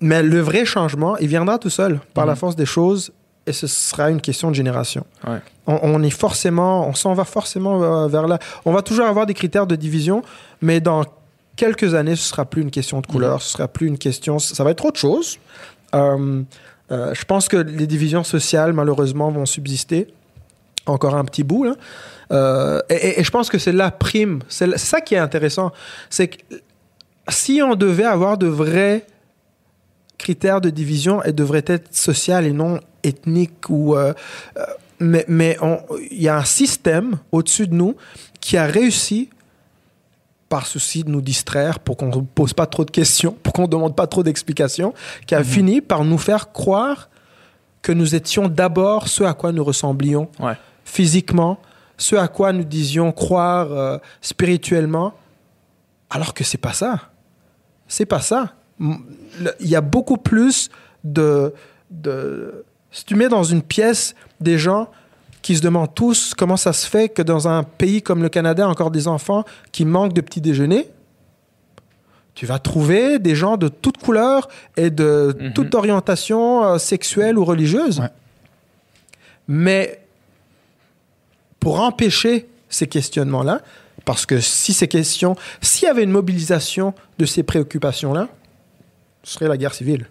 [0.00, 3.12] Mais le vrai changement, il viendra tout seul, par la force des choses,
[3.46, 5.06] et ce sera une question de génération.
[5.26, 5.38] Ouais.
[5.66, 8.38] On, on est forcément, on s'en va forcément euh, vers là.
[8.64, 10.22] On va toujours avoir des critères de division,
[10.60, 11.04] mais dans
[11.56, 14.62] quelques années, ce sera plus une question de couleur, ce sera plus une question, ça
[14.64, 15.38] va être autre chose.
[15.94, 16.42] Euh,
[16.90, 20.08] euh, je pense que les divisions sociales, malheureusement, vont subsister
[20.86, 21.64] encore un petit bout.
[21.64, 21.74] là.
[22.32, 24.40] Euh, et, et- et je pense que c'est la prime.
[24.48, 25.70] C'est ça qui est intéressant.
[26.10, 26.36] C'est que
[27.28, 29.06] si on devait avoir de vrais
[30.18, 33.70] critères de division, elles devraient être sociales et non ethniques.
[33.70, 34.12] Ou, euh,
[34.56, 34.64] euh,
[35.00, 35.56] mais
[36.10, 37.94] il y a un système au-dessus de nous
[38.40, 39.30] qui a réussi
[40.48, 43.62] par souci de nous distraire pour qu'on ne pose pas trop de questions, pour qu'on
[43.62, 44.94] ne demande pas trop d'explications,
[45.26, 47.08] qui a fini par nous faire croire
[47.82, 50.56] que nous étions d'abord ce à quoi nous ressemblions Ouais.
[50.84, 51.60] physiquement,
[51.96, 55.14] ce à quoi nous disions croire euh, spirituellement,
[56.10, 57.10] alors que c'est pas ça.
[57.86, 58.54] C'est pas ça.
[58.80, 60.70] Il y a beaucoup plus
[61.04, 61.52] de,
[61.90, 62.64] de...
[62.90, 64.88] Si tu mets dans une pièce des gens
[65.42, 68.68] qui se demandent tous comment ça se fait que dans un pays comme le Canada,
[68.68, 70.88] encore des enfants qui manquent de petit déjeuner,
[72.34, 75.52] tu vas trouver des gens de toutes couleurs et de Mhm.
[75.54, 77.98] toute orientation euh, sexuelle ou religieuse.
[78.00, 78.10] Ouais.
[79.48, 80.00] Mais
[81.60, 83.60] pour empêcher ces questionnements-là,
[84.04, 88.28] parce que si ces questions, s'il y avait une mobilisation de ces préoccupations-là,
[89.28, 90.06] ce serait la guerre civile.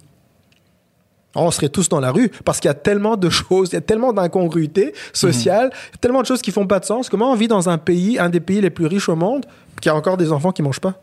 [1.34, 3.77] On serait tous dans la rue parce qu'il y a tellement de choses, il y
[3.77, 5.72] a tellement d'incongruités sociales,
[6.02, 7.10] tellement de choses qui font pas de sens.
[7.10, 9.45] Comment on vit dans un pays, un des pays les plus riches au monde,
[9.81, 11.02] qui a encore des enfants qui mangent pas?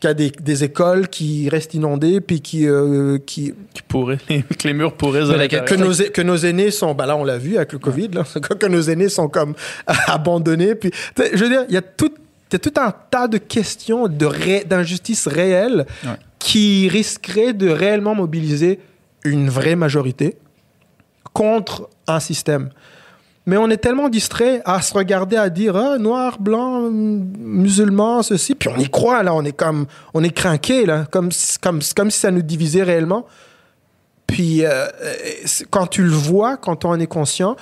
[0.00, 4.18] Qui a des, des écoles qui restent inondées, puis qui, euh, qui, Qui pourrait,
[4.58, 5.22] que les murs pourraient.
[5.48, 8.22] Que nos, que nos aînés sont, bah là on l'a vu avec le Covid, là,
[8.60, 9.54] que nos aînés sont comme
[10.06, 10.76] abandonnés.
[10.76, 12.12] Puis, je veux dire, il y a tout,
[12.50, 16.10] il y a tout un tas de questions de ré- d'injustices réelles Ouais.
[16.38, 18.80] Qui risqueraient de réellement mobiliser
[19.24, 20.36] une vraie majorité
[21.32, 22.70] contre un système.
[23.46, 28.22] Mais on est tellement distrait à se regarder, à dire ah, noir, blanc, hum, musulman,
[28.22, 31.30] ceci, puis on y croit là, on est comme, on est craqué là, comme,
[31.62, 33.26] comme, comme si ça nous divisait réellement.
[34.26, 35.14] Puis euh, euh,
[35.70, 37.56] quand tu le vois, quand on en est conscient,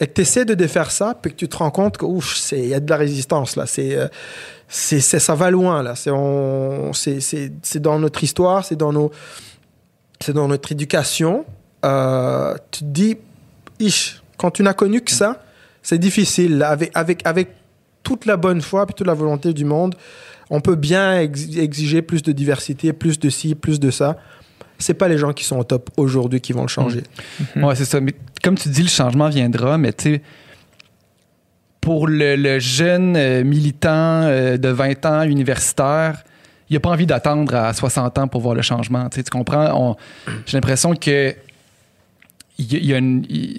[0.00, 2.74] et que tu essaies de défaire ça, puis que tu te rends compte qu'il y
[2.74, 4.08] a de la résistance là, c'est, euh,
[4.68, 9.10] c'est, ça va loin là, c'est, c'est, dans notre histoire, c'est dans, nos,
[10.20, 11.44] c'est dans notre éducation.
[11.84, 13.16] Euh, tu te dis,
[13.78, 15.42] ish, quand tu n'as connu que ça,
[15.82, 16.62] c'est difficile.
[16.62, 17.50] Avec, avec, avec
[18.02, 19.94] toute la bonne foi et toute la volonté du monde,
[20.50, 24.16] on peut bien ex- exiger plus de diversité, plus de ci, plus de ça.
[24.78, 27.02] C'est pas les gens qui sont au top aujourd'hui qui vont le changer.
[27.56, 28.00] Ouais, c'est ça.
[28.00, 28.12] Mais
[28.42, 30.22] comme tu dis, le changement viendra, mais tu sais,
[31.80, 36.24] pour le, le jeune euh, militant euh, de 20 ans universitaire,
[36.68, 39.08] il n'a pas envie d'attendre à 60 ans pour voir le changement.
[39.08, 39.96] Tu comprends?
[40.46, 41.34] J'ai l'impression que
[42.58, 43.58] il y, a- il y a, une- il-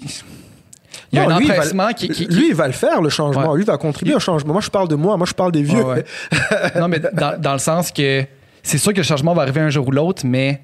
[1.12, 3.00] il y a Non, un lui, va qui, qui- qui- Lui, il va le faire,
[3.00, 3.50] le changement.
[3.52, 3.56] Ouais.
[3.56, 4.52] Lui, il va contribuer au changement.
[4.52, 5.16] Moi, je parle de moi.
[5.16, 5.82] Moi, je parle des vieux.
[5.82, 6.70] Ouais, ouais.
[6.80, 8.24] non, mais dans, dans le sens que
[8.62, 10.60] c'est sûr que le changement va arriver un jour ou l'autre, mais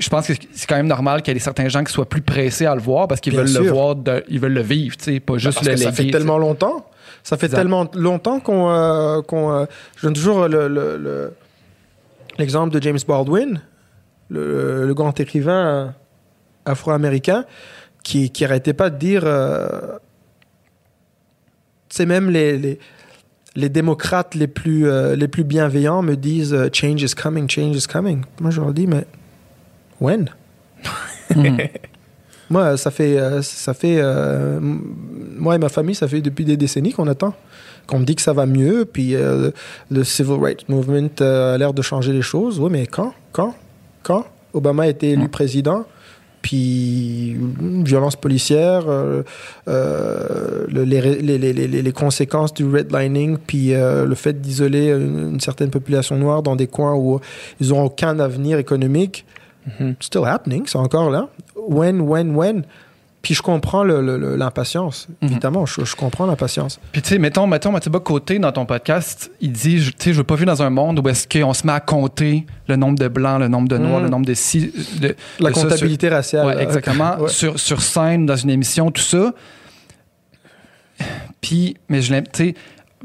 [0.00, 2.20] je pense que c'est quand même normal qu'il y ait certains gens qui soient plus
[2.22, 4.96] pressés à le voir parce qu'ils Bien veulent le voir, de- ils veulent le vivre,
[4.96, 6.90] tu sais, pas juste Parce le que ça fait tu tellement longtemps.
[7.22, 7.58] Ça fait Exact.
[7.58, 8.68] tellement longtemps qu'on.
[8.70, 9.64] euh, qu'on, euh,
[9.96, 11.32] je donne toujours le- le- le-
[12.38, 13.60] l'exemple de James Baldwin,
[14.30, 15.86] le, grand écrivain euh,
[16.64, 17.44] afro-américain,
[18.02, 19.22] qui, qui arrêtait pas de dire.
[19.24, 19.68] euh,
[21.88, 22.78] c'est même les, les,
[23.56, 27.76] les démocrates les plus, euh, les plus bienveillants me disent euh, Change is coming, change
[27.76, 28.22] is coming.
[28.40, 29.06] Moi, je leur dis, mais
[30.00, 30.30] when?
[32.50, 36.56] Moi, ça fait, euh, ça fait, euh, moi et ma famille, ça fait depuis des
[36.56, 37.34] décennies qu'on attend,
[37.86, 39.50] qu'on me dit que ça va mieux, puis euh,
[39.90, 42.58] le civil rights movement euh, a l'air de changer les choses.
[42.58, 43.54] Oui, mais quand, quand,
[44.02, 44.24] quand?
[44.54, 45.84] Obama a été élu président,
[46.40, 49.22] puis une violence policière, euh,
[49.68, 54.40] euh, le- les, ré- les, les, les, les conséquences du redlining, puis euh, le fait
[54.40, 57.20] d'isoler une, une certaine population noire dans des coins où
[57.60, 59.26] ils n'ont aucun avenir économique
[59.80, 59.94] Mhm.
[60.00, 61.28] still happening, c'est encore là.
[61.56, 62.62] When, when, when?
[63.20, 65.30] Puis je comprends l'impatience, Mhm.
[65.32, 66.78] évidemment, je, je comprends l'impatience.
[66.92, 70.18] Puis tu sais, mettons, mettons Mathieu Côté dans ton podcast, il dit, tu sais, je
[70.18, 72.96] veux pas vivre dans un monde où est-ce qu'on se met à compter le nombre
[72.98, 74.04] de blancs, le nombre de noirs, Mhm.
[74.04, 74.32] le nombre de
[75.00, 76.46] de- La de ça, comptabilité raciale.
[76.46, 77.16] Ouais, exactement.
[77.20, 77.28] Ouais.
[77.28, 79.32] Sur, sur scène, dans une émission, tout ça.
[81.40, 82.54] Puis, mais je l'aime, tu sais,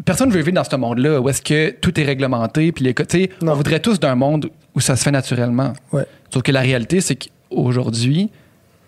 [0.06, 2.72] personne ne veut vivre dans ce monde-là où est-ce que tout est réglementé.
[2.72, 5.73] Puis les, on voudrait tous d'un monde où ça se fait naturellement.
[5.91, 6.06] Ouais.
[6.34, 8.30] Sauf que la réalité, c'est qu'aujourd'hui,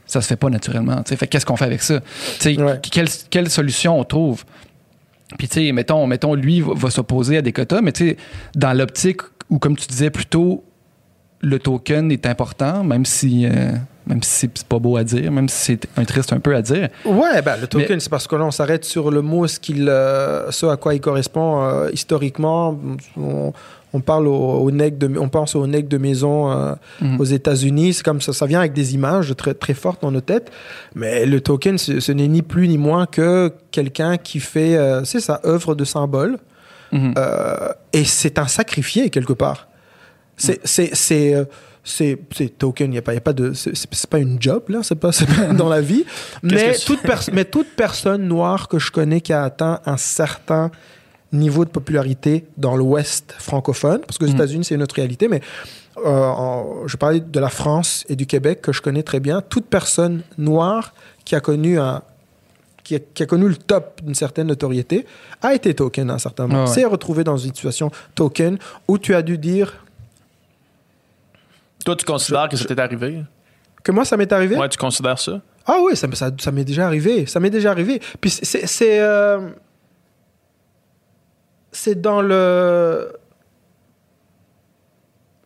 [0.08, 0.98] ça se fait pas naturellement.
[1.04, 1.16] tu sais.
[1.16, 2.00] Fait que qu'est-ce qu'on fait avec ça?
[2.46, 2.80] Ouais.
[2.92, 4.44] quelle, quelle solution on trouve?
[5.38, 8.18] Puis, tu sais, mettons, mettons, lui va, va s'opposer à des quotas, mais tu sais,
[8.56, 10.64] dans l'optique où, comme tu disais plus tôt,
[11.42, 13.72] le token est important, même si, euh,
[14.08, 16.56] même si c'est- c'est pas beau à dire, même si c'est un triste un peu
[16.56, 16.90] à dire.
[17.06, 19.60] Ouais, ben, le token, Mais- c'est parce que là, on s'arrête sur le mot, ce,
[19.60, 22.80] qu'il, euh, ce à quoi il correspond euh, historiquement.
[23.18, 23.52] On,
[23.96, 24.36] on parle au,
[24.66, 27.20] au de, on pense au nec de maison euh, Mhm.
[27.22, 27.94] aux États-Unis.
[27.94, 30.52] C'est comme ça, ça vient avec des images très, très fortes dans nos têtes.
[30.96, 35.22] Mais le token, ce, n'est ni plus ni moins que quelqu'un qui fait, euh, c'est
[35.22, 36.38] sa œuvre de symbole.
[36.92, 37.14] Mhm.
[37.18, 39.68] Euh, et c'est un sacrifié quelque part.
[40.38, 40.92] C'est c'est
[41.86, 42.92] c'est token.
[42.92, 44.80] Il y a pas y a pas de c'est pas une job là.
[44.84, 45.12] C'est pas,
[45.54, 46.04] dans la vie.
[46.44, 47.00] Mais toute
[47.32, 50.72] mais toute personne noire que je connais qui a atteint un certain
[51.34, 54.35] niveau de popularité dans l'Ouest francophone, parce que aux Mhm.
[54.35, 55.41] États-Unis c'est une autre réalité, mais
[55.97, 59.41] euh, en- je parlais de la France et du Québec que je connais très bien.
[59.41, 60.93] Toute personne noire
[61.26, 62.02] qui a connu un
[62.84, 65.07] qui a, qui a connu le top d'une certaine notoriété,
[65.41, 66.65] a été token à un certain moment.
[66.65, 66.72] Ah ouais.
[66.76, 69.84] S'est retrouvé dans une situation token où tu as dû dire
[71.84, 73.23] Toi, tu considères que ça t'est arrivé?
[73.84, 74.56] que moi, ça m'est arrivé?
[74.56, 75.41] Ouais, tu considères ça?
[75.68, 77.26] Ah oui, ça, ça, ça m'est déjà arrivé.
[77.27, 77.99] Ça m'est déjà arrivé.
[78.22, 78.65] Puis c'est-
[81.76, 82.02] c'est...
[82.02, 83.14] Dans le...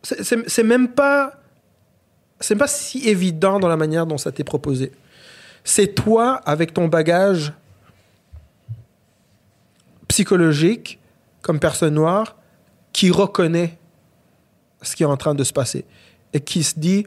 [0.02, 1.34] C'est, même pas...
[2.40, 4.92] C'est pas si évident dans la manière dont ça t'est proposé.
[5.62, 7.52] C'est toi, avec ton bagage
[10.08, 10.98] psychologique,
[11.42, 12.36] comme personne noire,
[12.92, 13.78] qui reconnaît
[14.82, 15.84] ce qui est en train de se passer.
[16.32, 17.06] Et qui se dit...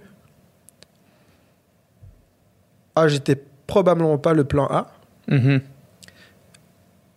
[2.96, 4.92] Ah, j'étais probablement pas le plan A.
[5.28, 5.62] Mhm.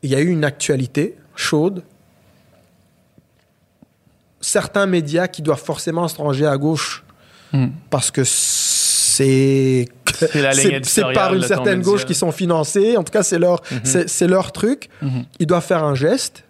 [0.03, 1.83] Il y a eu une actualité chaude.
[4.49, 7.03] Certains médias qui doivent forcément se ranger à gauche
[7.53, 7.67] Mm.
[7.91, 9.87] parce que c'est
[11.15, 11.91] par une certaine média.
[11.93, 12.97] gauche qui sont financés.
[12.97, 14.89] En tout cas, c'est leur, c'est leur truc.
[15.03, 15.25] Mhm.
[15.41, 16.45] Ils doivent faire un geste.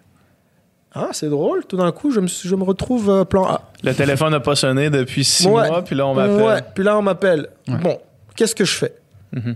[0.93, 1.65] Ah, c'est drôle.
[1.65, 3.61] Tout d'un coup, je me, je me retrouve euh, plan A.
[3.83, 5.67] Le téléphone n'a pas sonné depuis six Ouais.
[5.69, 6.41] mois, puis là, on m'appelle.
[6.41, 7.49] Ouais, puis là, on m'appelle.
[7.67, 7.77] Ouais.
[7.77, 7.99] Bon,
[8.35, 8.93] qu'est-ce que je fais?
[9.33, 9.55] Mhm.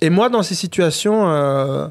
[0.00, 1.86] Et moi, dans ces situations, euh,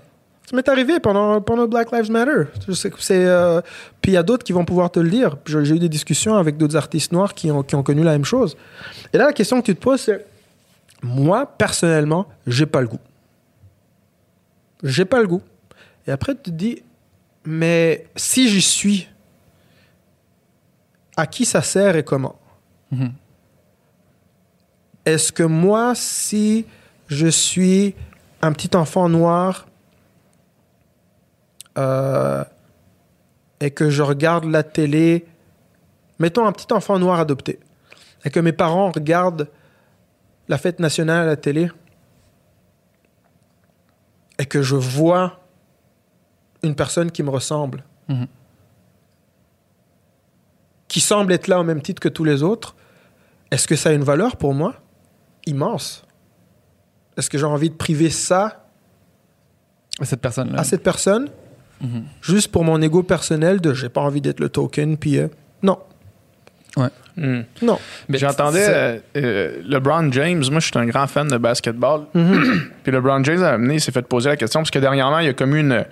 [0.52, 2.44] ça m'est arrivé pendant, pendant Black Lives Matter.
[2.74, 3.62] C'est, euh,
[4.02, 5.38] puis il y a d'autres qui vont pouvoir te le dire.
[5.46, 8.26] J'ai eu des discussions avec d'autres artistes noirs qui ont, qui ont connu la même
[8.26, 8.58] chose.
[9.14, 10.26] Et là, la question que tu te poses, c'est
[11.02, 13.00] moi, personnellement, j'ai pas le goût.
[14.84, 15.42] J'ai pas le goût.
[16.06, 16.84] Et après, tu te dis,
[17.46, 19.08] mais si j'y suis,
[21.16, 22.36] à qui ça sert et comment?
[22.92, 23.14] Mhm.
[25.06, 26.66] Est-ce que moi, si
[27.08, 27.96] je suis
[28.42, 29.66] un petit enfant noir
[31.78, 32.44] euh,
[33.60, 35.26] et que je regarde la télé,
[36.20, 37.60] mettons un petit enfant noir adopté,
[38.26, 39.48] et que mes parents regardent
[40.48, 41.70] la fête nationale à la télé,
[44.40, 45.40] et que je vois
[46.64, 48.28] une personne qui me ressemble, Mhm.
[50.88, 52.76] qui semble être là au même titre que tous les autres,
[53.52, 54.76] est-ce que ça a une valeur pour moi?
[55.46, 56.04] Immense.
[57.18, 58.66] Est-ce que j'ai envie de priver ça
[60.02, 61.30] Cette à cette personne?
[61.82, 62.04] Mhm.
[62.22, 65.28] juste pour mon ego personnel de j'ai pas envie d'être le token puis euh,
[65.64, 65.78] non
[67.18, 67.42] Hmm.
[67.62, 67.78] non
[68.08, 70.44] Mais J'entendais euh, euh, LeBron James.
[70.50, 72.04] Moi, je suis un grand fan de basketball.
[72.14, 72.70] Mhm.
[72.84, 75.26] Puis LeBron James a amené, il s'est fait poser la question parce que dernièrement, il
[75.26, 75.86] y a comme eu une,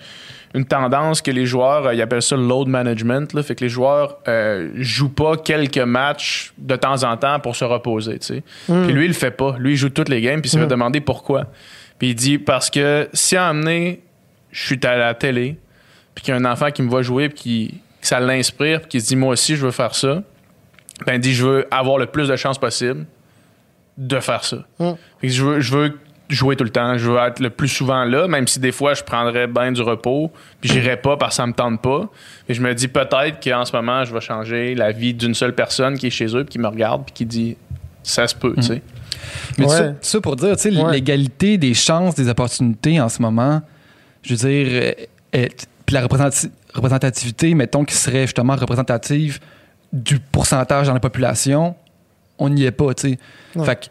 [0.56, 3.34] une tendance que les joueurs, euh, ils appellent ça le load management.
[3.34, 7.56] Là, fait que les joueurs euh, jouent pas quelques matchs de temps en temps pour
[7.58, 8.18] se reposer.
[8.20, 8.44] tu sais.
[8.68, 9.58] Puis lui, il le fait pas.
[9.60, 10.40] Lui, il joue toutes les games.
[10.42, 11.48] Puis il se fait demander pourquoi.
[12.00, 14.02] Puis il dit parce que si à amener,
[14.54, 15.58] je suis à la télé,
[16.20, 18.82] puis qu'il y a un enfant qui me voit jouer, puis qui, que ça l'inspire,
[18.82, 20.22] puis qui se dit moi aussi, je veux faire ça.
[21.06, 23.06] Ben, il dit je veux avoir le plus de chances possible
[23.98, 24.58] de faire ça.
[24.80, 24.92] Mm.
[25.22, 25.98] Fait que je, veux, je veux
[26.28, 26.98] jouer tout le temps.
[26.98, 29.82] Je veux être le plus souvent là, même si des fois je prendrais bien du
[29.82, 30.30] repos,
[30.60, 32.10] puis j'irais pas parce que ça me tente pas.
[32.50, 35.56] Et je me dis peut-être qu'en ce moment, je vais changer la vie d'une seule
[35.56, 37.56] personne qui est chez eux, puis qui me regarde, puis qui dit
[38.04, 38.82] ça se peut, tu sais.
[39.58, 39.72] Mais Ouais.
[39.78, 40.92] ça, ça pour dire, tu sais, Ouais.
[40.94, 43.62] l'égalité des chances, des opportunités en ce moment,
[44.24, 44.92] je veux dire, euh,
[45.34, 49.40] est- puis la représentati- représentativité, mettons, qui serait justement représentative
[49.92, 51.74] du pourcentage dans la population,
[52.38, 53.20] on n'y est pas, tu sais.
[53.56, 53.66] Ouais.
[53.66, 53.86] Fait que,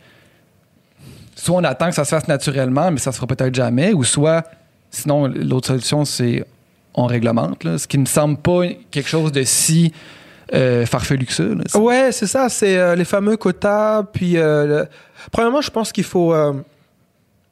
[1.34, 4.04] soit on attend que ça se fasse naturellement, mais ça se fera peut-être jamais, ou
[4.04, 4.44] soit,
[4.92, 6.44] sinon, l'autre solution, c'est
[6.94, 8.60] on réglemente, là, ce qui ne me semble pas
[8.92, 9.92] quelque chose de si
[10.54, 11.42] euh, farfelu que ça.
[11.42, 11.64] là.
[11.80, 14.88] Ouais c'est ça c'est euh, les fameux quotas puis euh, le-
[15.32, 16.54] premièrement je pense qu'il faut euh,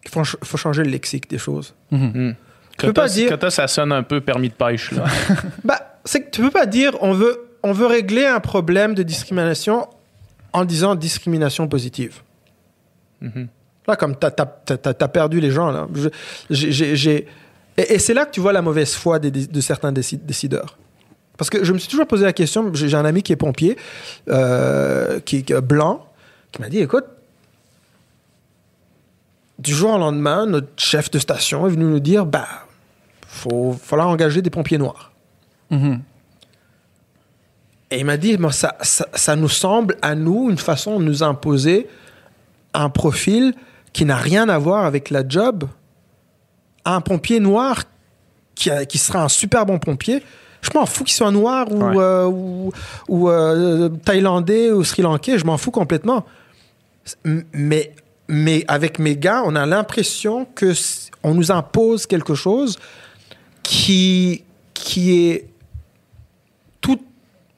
[0.04, 2.12] il faut, ch- faut changer le lexique des choses Mhm.
[2.14, 2.32] Hmm.
[2.78, 3.30] Tu peux pas dire.
[3.30, 4.92] Cotas, ça sonne un peu permis de pêche.
[4.92, 5.04] Là.
[5.64, 9.02] Bah, c'est que tu peux pas dire on veut, on veut régler un problème de
[9.02, 9.88] discrimination
[10.52, 12.20] en disant discrimination positive.
[13.20, 13.48] Mhm.
[13.88, 15.86] Là, comme t'as as, perdu les gens, là.
[16.50, 17.26] J'ai-
[17.78, 20.76] Et, et c'est là que tu vois la mauvaise foi des- de certains déci- décideurs.
[21.36, 23.36] Parce que je me suis toujours posé la question, j'ai j'ai un ami qui est
[23.36, 23.76] pompier,
[24.28, 26.06] euh, qui est blanc,
[26.52, 27.04] qui m'a dit, écoute,
[29.58, 32.46] du jour au lendemain, notre chef de station est venu nous dire, bah,
[33.36, 35.12] faut falloir engager des pompiers noirs.
[35.70, 36.00] Mhm.
[37.90, 41.04] Et il m'a dit, Moi, ça, ça, ça nous semble à nous une façon de
[41.04, 41.86] nous imposer
[42.74, 43.54] un profil
[43.92, 45.64] qui n'a rien à voir avec la job.
[46.84, 47.84] Un pompier noir
[48.54, 50.22] qui, a- qui sera un super bon pompier.
[50.62, 51.96] Je m'en fous qu'il soit noir ou, Ouais.
[51.98, 52.72] euh, ou,
[53.08, 56.24] ou, euh, thaïlandais ou sri lankais, je m'en fous complètement.
[57.52, 57.92] Mais,
[58.28, 60.72] mais avec mes gars, on a l'impression que
[61.22, 62.78] on nous impose quelque chose
[63.66, 64.44] qui,
[64.74, 65.48] qui est
[66.80, 67.00] tout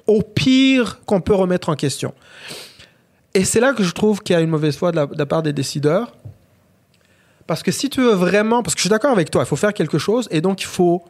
[0.06, 2.14] au pire qu'on peut remettre en question.
[3.34, 5.18] Et c'est là que je trouve qu'il y a une mauvaise foi de la, de
[5.18, 6.14] la part des décideurs.
[7.46, 9.56] Parce que si tu veux vraiment, parce que je suis d'accord avec toi, il faut
[9.56, 11.02] faire quelque chose et donc il faut,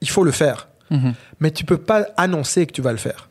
[0.00, 0.68] il faut le faire.
[0.90, 1.14] Mhm.
[1.40, 3.28] Mais tu peux pas annoncer que tu vas le faire.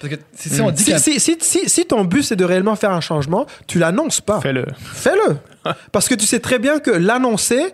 [0.00, 2.36] Parce que si, si on dit Si, qu'un- si, si, si- si ton but c'est
[2.36, 4.40] de réellement faire un changement, tu l'annonces pas.
[4.42, 4.66] Fais-le.
[4.78, 5.36] Fais-le.
[5.92, 7.72] Parce que tu sais très bien que l'annoncer,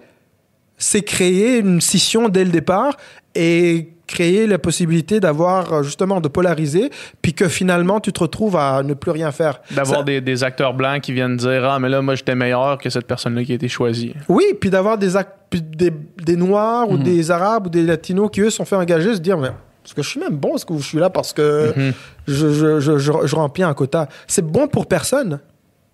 [0.81, 2.97] c'est créer une scission dès le départ
[3.36, 6.90] et créer la possibilité d'avoir euh, justement de polariser,
[7.23, 9.61] puis que finalement tu te retrouves à ne plus rien faire.
[9.70, 12.78] D'avoir Ça- des, des acteurs blancs qui viennent dire Ah, mais là, moi, j'étais meilleur
[12.78, 14.15] que cette personne-là qui a été choisie.
[14.28, 17.02] Oui, puis d'avoir des, Noirs ou Mhm.
[17.05, 19.48] des Arabes ou des Latinos qui, eux, sont fait engager, se dire, mais
[19.85, 20.57] est-ce que je suis même bon?
[20.57, 21.93] Est-ce que je suis là parce que Mhm.
[22.27, 24.09] je, je, je, je- je remplis un quota?
[24.27, 25.39] C'est bon pour personne.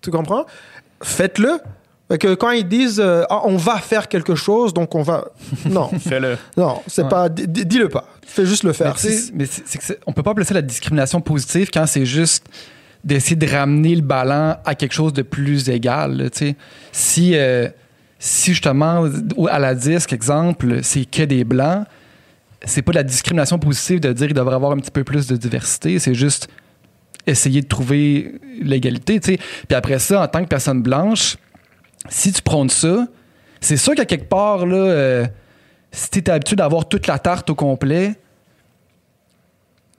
[0.01, 0.45] Tu comprends?
[1.03, 1.51] Faites-le.
[2.09, 5.25] Que quand ils disent, euh, Ah, on va faire quelque chose, donc on va...
[5.69, 6.37] Non, Fais-le.
[6.55, 7.09] non, c'est Ouais.
[7.09, 7.27] pas...
[7.27, 8.07] di- di- Dis-le pas.
[8.25, 8.95] Fais juste le faire.
[8.95, 12.45] tu sais, Si- mais c'est on peut pas placer la discrimination positive quand c'est juste
[13.03, 16.15] d'essayer de ramener le ballon à quelque chose de plus égal.
[16.17, 16.55] là, tu sais.
[16.93, 17.67] si, euh,
[18.19, 19.05] si justement,
[19.49, 21.85] à la disque, exemple, c'est que des blancs,
[22.65, 25.03] c'est pas de la discrimination positive de dire qu'il devrait y avoir un petit peu
[25.03, 26.47] plus de diversité, c'est juste
[27.27, 29.19] essayer de trouver l'égalité.
[29.19, 29.37] tu sais.
[29.67, 31.37] Puis après ça, en tant que personne blanche,
[32.09, 33.07] si tu prônes ça,
[33.61, 35.25] c'est sûr qu'à quelque part, là, euh,
[35.91, 38.15] si tu es habitué d'avoir toute la tarte au complet,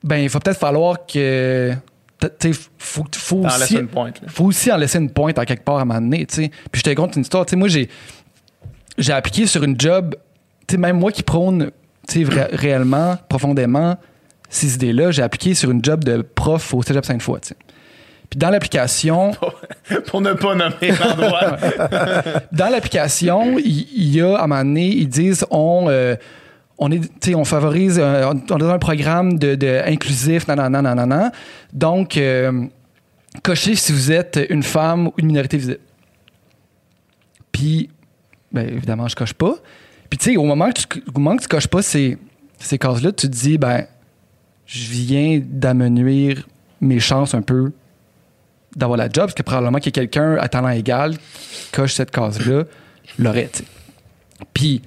[0.03, 1.75] ben, il va peut-être falloir que.
[2.21, 4.21] Tu sais, faut, faut, aussi, une pointe.
[4.21, 4.29] là.
[4.29, 6.27] faut aussi en laisser une pointe à quelque part à un moment donné.
[6.27, 7.47] Puis je te raconte une histoire.
[7.47, 7.89] tu sais, moi, j'ai,
[8.97, 10.17] j'ai appliqué sur une job,
[10.67, 11.71] tu sais, même moi qui prône
[12.53, 13.97] réellement, profondément,
[14.49, 17.41] ces idées-là, j'ai appliqué sur une job de prof au Cégep Sainte-Foy.
[17.41, 17.57] tu sais.
[18.31, 19.33] Puis dans l'application,
[20.07, 21.57] Pour ne pas nommer l'endroit.
[22.53, 26.15] dans l'application, il, il y a, à un moment donné, ils disent on, euh,
[26.77, 31.33] on, est, on favorise, euh, on, est dans un programme de, de inclusif, nanana, nanana.
[31.73, 32.67] Donc, euh,
[33.43, 35.81] cochez si vous êtes une femme ou une minorité visible.
[37.51, 37.89] Puis,
[38.53, 39.55] ben, évidemment, je coche pas.
[40.11, 42.19] Puis, tu sais, au moment que tu, au moment que tu coches pas ces,
[42.59, 43.87] ces cases-là, tu te dis, ben,
[44.67, 46.47] je viens d'amenuire
[46.81, 47.73] mes chances un peu
[48.79, 51.95] d'avoir la job, parce que probablement qu'il y a quelqu'un à talent égal qui coche
[51.95, 52.65] cette case-là,
[53.19, 53.51] l'aurait.
[54.55, 54.83] Puis,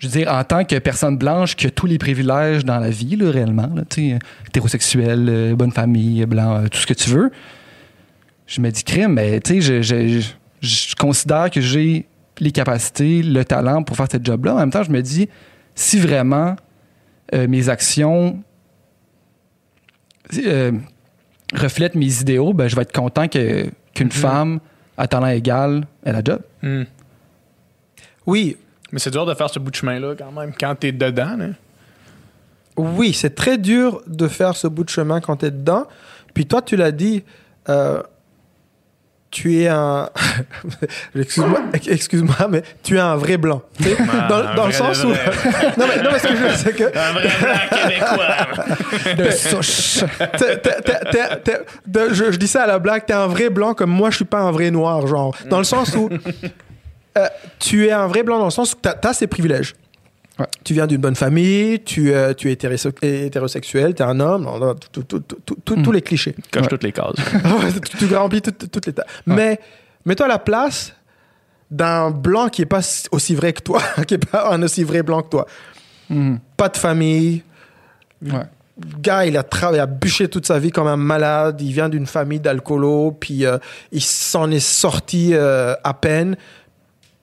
[0.00, 2.90] je veux dire, en tant que personne blanche qui a tous les privilèges dans la
[2.90, 3.82] vie, là, réellement, là,
[4.46, 7.30] hétérosexuel, euh, bonne famille, blanc, euh, tout ce que tu veux,
[8.46, 12.06] je me dis, crime, mais tu sais, je, considère que j'ai
[12.40, 14.54] les capacités, le talent pour faire cette job-là.
[14.54, 15.28] En même temps, je me dis,
[15.74, 16.56] si vraiment
[17.32, 18.42] euh, mes actions
[21.52, 24.60] reflètent mes idéaux, ben, je vais être content que, qu'une femme
[24.96, 26.40] à talent égal ait la job.
[26.62, 26.84] Hmm.
[28.26, 28.56] Oui,
[28.92, 31.36] Mais c'est dur de faire ce bout de chemin-là quand même, quand t'es dedans.
[31.36, 31.48] là.
[32.76, 35.84] Oui, c'est très dur de faire ce bout de chemin quand tu es dedans.
[36.32, 37.22] Puis toi, tu l'as dit,
[37.68, 38.02] euh,
[39.34, 40.08] tu es un.
[41.18, 43.62] Excuse-moi, excuse-moi, mais tu es un vrai blanc.
[43.82, 45.08] Tu Ah, dans un dans le sens où.
[45.76, 46.84] non, mais, non, mais ce que je veux c'est que.
[46.84, 48.36] Un vrai blanc québécois.
[49.24, 50.04] De souche.
[52.12, 54.24] je, je dis ça à la blague, t'es un vrai blanc comme moi, je suis
[54.24, 55.34] pas un vrai noir, genre.
[55.50, 56.08] Dans le sens où.
[57.18, 57.26] euh,
[57.58, 59.74] tu es un vrai blanc dans le sens où t'as as ces privilèges.
[60.38, 60.46] Ouais.
[60.64, 64.48] Tu viens d'une bonne famille, tu, euh, tu es hétérose- hétérosexuel, tu es un homme,
[64.90, 65.82] tout- Mm.
[65.84, 66.34] tous les clichés.
[66.52, 66.68] Coche Ouais.
[66.68, 67.14] toutes les cases.
[67.98, 69.06] tu, remplis tout- tout- toutes les tâches.
[69.26, 69.60] Mais
[70.04, 70.92] mets-toi à la place
[71.70, 72.80] d'un blanc qui est pas
[73.12, 75.46] aussi vrai que toi, qui est pas un aussi vrai blanc que toi.
[76.10, 76.38] Mhm.
[76.56, 77.42] Pas de famille.
[78.22, 78.32] Ouais.
[78.82, 81.60] Le gars, il a travaillé, il a bûché toute sa vie comme un malade.
[81.60, 83.58] Il vient d'une famille d'alcoolos, puis euh,
[83.92, 86.36] il s'en est sorti euh, à peine.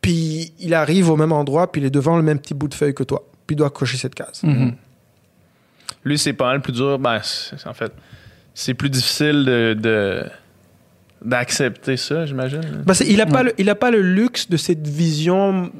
[0.02, 2.74] Puis il arrive au même endroit, puis il est devant le même petit bout de
[2.74, 4.42] feuille que toi, puis il doit cocher cette case.
[4.44, 4.76] Mhm.
[6.04, 6.98] Lui, c'est pas mal plus dur.
[6.98, 7.92] Ben, c'est- en fait,
[8.56, 10.24] c'est plus difficile de, de-
[11.24, 12.84] d'accepter ça, j'imagine.
[12.88, 15.72] Parce qu'il n'a pas, le- il a pas le luxe de cette vision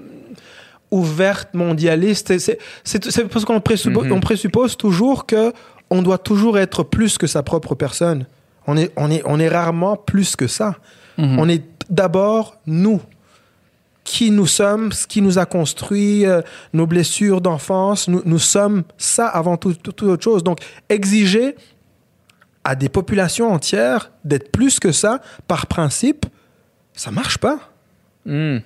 [0.92, 2.38] ouverte, mondialiste.
[2.38, 2.60] C'est-
[3.30, 4.12] parce qu'on présuppose, Mhm.
[4.14, 5.54] on présuppose toujours que
[5.90, 8.26] on doit toujours être plus que sa propre personne.
[8.68, 10.76] On est, on est, on est rarement plus que ça.
[11.18, 11.40] Mhm.
[11.40, 13.02] On est d'abord nous.
[14.12, 16.42] Qui nous sommes, ce qui nous a construit, euh,
[16.74, 20.44] nos blessures d'enfance, nous, nous sommes ça avant tout- tout- toute autre chose.
[20.44, 20.60] Donc,
[20.90, 21.56] exiger
[22.66, 26.26] à des populations entières d'être plus que ça, par principe,
[26.94, 27.58] ça marche pas.
[28.26, 28.58] Hmm.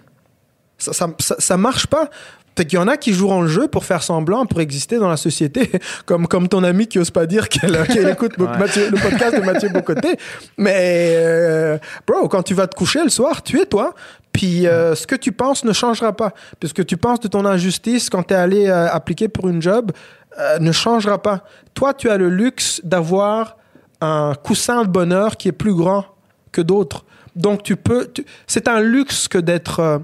[0.79, 2.09] Ça, ça, ça, ça marche pas.
[2.57, 5.09] Fait qu'il y en a qui joueront le jeu pour faire semblant, pour exister dans
[5.09, 5.71] la société,
[6.05, 8.57] comme, comme ton ami qui ose pas dire qu'elle qu'elle écoute Ouais.
[8.57, 10.17] Mathieu- le podcast de Mathieu Bocoté.
[10.57, 11.77] Mais, euh,
[12.07, 13.93] bro, quand tu vas te coucher le soir, tu es toi.
[14.31, 16.31] Puis euh, ce que tu penses ne changera pas.
[16.59, 19.47] Puis ce que tu penses de ton injustice quand tu es allé euh, appliquer pour
[19.49, 19.91] une job
[20.39, 21.43] euh, ne changera pas.
[21.73, 23.57] Toi, tu as le luxe d'avoir
[24.01, 26.05] un coussin de bonheur qui est plus grand
[26.51, 27.05] que d'autres.
[27.35, 28.07] Donc tu peux.
[28.13, 30.01] tu- C'est un luxe que d'être.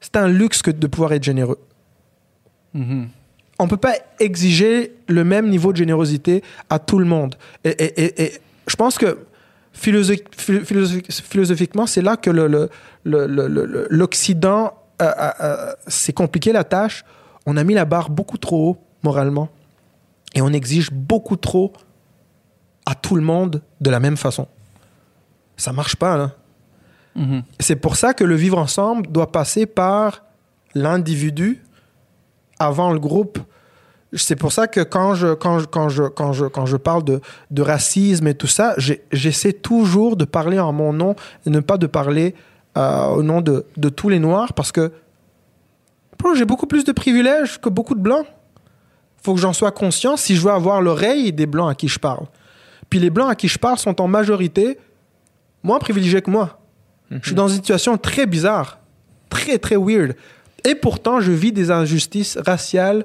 [0.00, 1.58] C'est un luxe que de pouvoir être généreux.
[2.74, 3.08] Mhm.
[3.58, 7.34] On peut pas exiger le même niveau de générosité à tout le monde.
[7.64, 8.32] Et, et- et- et
[8.66, 9.18] je pense que
[9.74, 12.70] philosophi- philo- philosophi- philosophiquement, c'est là que le- le-
[13.04, 17.04] le- le- le- l'Occident euh, euh, euh, s'est compliqué la tâche.
[17.46, 19.48] On a mis la barre beaucoup trop haut moralement.
[20.34, 21.72] Et on exige beaucoup trop
[22.86, 24.46] à tout le monde de la même façon.
[25.56, 26.32] Ça marche pas, là.
[27.16, 27.42] Mhm.
[27.58, 30.22] C'est pour ça que le vivre ensemble doit passer par
[30.74, 31.62] l'individu
[32.58, 33.38] avant le groupe.
[34.12, 37.04] C'est pour ça que quand je, quand je, quand je, quand je, quand je parle
[37.04, 37.20] de,
[37.50, 38.74] de racisme et tout ça,
[39.12, 41.14] j'essaie toujours de parler en mon nom
[41.46, 42.34] et ne pas de parler
[42.76, 44.92] euh, au nom de, de tous les Noirs parce que
[46.34, 48.26] j'ai beaucoup plus de privilèges que beaucoup de Blancs.
[49.22, 51.98] faut que j'en sois conscient si je veux avoir l'oreille des Blancs à qui je
[51.98, 52.26] parle.
[52.88, 54.78] Puis les Blancs à qui je parle sont en majorité
[55.62, 56.59] moins privilégiés que moi.
[57.10, 58.78] Je suis dans une situation très bizarre,
[59.28, 60.14] très très weird.
[60.64, 63.04] Et pourtant, je vis des injustices raciales,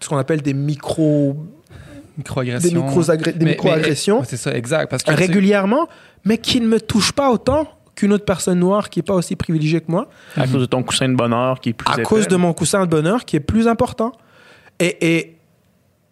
[0.00, 1.36] ce qu'on appelle des micro,
[2.18, 2.86] Microagression.
[3.36, 4.90] des micro-agressions, c'est ça, exact.
[4.90, 5.88] Parce que régulièrement,
[6.24, 9.36] mais qui ne me touchent pas autant qu'une autre personne noire qui n'est pas aussi
[9.36, 12.02] privilégiée que moi, À cause de ton coussin de bonheur qui est plus à épais.
[12.02, 14.12] cause de mon coussin de bonheur qui est plus important.
[14.78, 15.36] Et, et,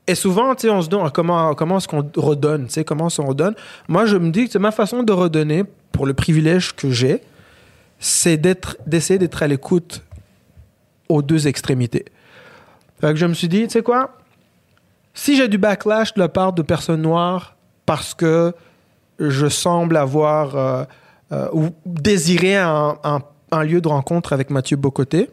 [0.08, 3.08] et souvent, tu sais, on se demande comment, comment est-ce qu'on redonne, tu sais, comment
[3.08, 3.54] qu'on redonne?
[3.86, 7.22] Moi, je me dis que ma façon de redonner pour le privilège que j'ai,
[8.00, 10.02] c'est d'être, d'essayer d'être à l'écoute
[11.08, 12.04] aux deux extrémités.
[13.00, 14.18] Fait je me suis dit, tu sais quoi,
[15.14, 17.56] si j'ai du backlash de la part de personnes noires
[17.86, 18.54] parce que
[19.18, 20.84] je semble avoir euh,
[21.32, 23.20] euh, ou désirer un, un-
[23.50, 25.30] un lieu de rencontre avec Mathieu Bocoté,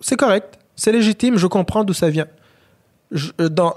[0.00, 2.26] c'est correct, c'est légitime, je comprends d'où ça vient.
[3.40, 3.74] Euh, dans-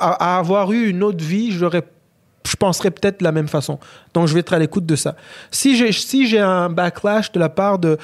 [0.00, 3.78] à, avoir eu une autre vie, je penserais peut-être de la même façon.
[4.14, 5.16] Donc, je vais être à l'écoute de ça.
[5.50, 7.98] Si j'ai, un backlash de la part de,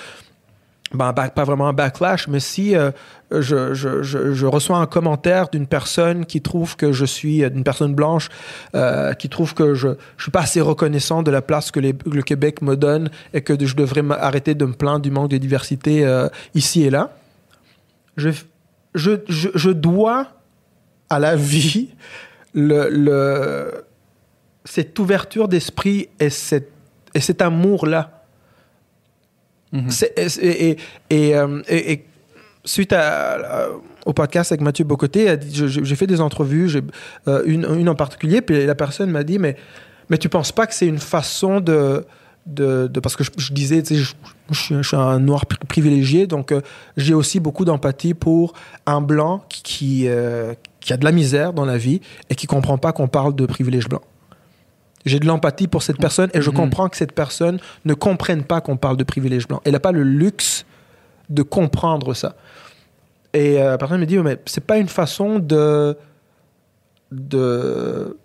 [0.92, 2.90] ben, pas vraiment un backlash, mais si euh,
[3.30, 8.28] je, reçois un commentaire d'une personne qui trouve que je suis, euh, d'une personne blanche,
[8.74, 12.22] euh, qui trouve que je ne suis pas assez reconnaissant de la place que le
[12.22, 16.04] Québec me donne et que je devrais arrêter de me plaindre du manque de diversité
[16.04, 17.10] euh, ici et là,
[18.16, 20.28] je dois
[21.12, 21.90] à la vie
[22.54, 23.84] le, le-
[24.64, 26.70] cette ouverture d'esprit et, cette,
[27.14, 28.24] et cet amour-là.
[29.72, 29.90] Mhm.
[29.90, 30.12] C'est-
[30.42, 30.76] et, et,
[31.10, 32.04] et, euh, et-
[32.64, 33.68] suite à- à-
[34.06, 36.82] au podcast avec Mathieu Bocoté, j'ai fait des entrevues, j'ai,
[37.28, 39.56] euh, une, une en particulier, puis la personne m'a dit, mais,
[40.10, 42.04] mais tu penses pas que c'est une façon de...
[42.46, 44.12] de, de- parce que je, je disais, tu sais, je,
[44.50, 46.60] je suis, je suis un noir pri- privilégié, donc euh,
[46.96, 48.52] j'ai aussi beaucoup d'empathie pour
[48.86, 50.52] un blanc qui, qui, euh,
[50.82, 53.46] qui a de la misère dans la vie et qui comprend pas qu'on parle de
[53.46, 54.02] privilège blanc.
[55.06, 56.56] J'ai de l'empathie pour cette personne et je Mhm.
[56.56, 59.60] comprends que cette personne ne comprenne pas qu'on parle de privilège blanc.
[59.64, 60.64] Elle n'a pas le luxe
[61.30, 62.36] de comprendre ça.
[63.32, 65.96] Et euh, la personne me dit, mais c'est pas une façon de,
[67.10, 68.16] de,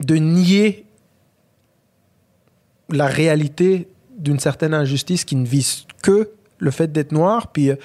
[0.00, 0.84] de nier
[2.90, 3.88] la réalité
[4.18, 7.48] d'une certaine injustice qui ne vise que le fait d'être noir.
[7.52, 7.76] Puis, euh,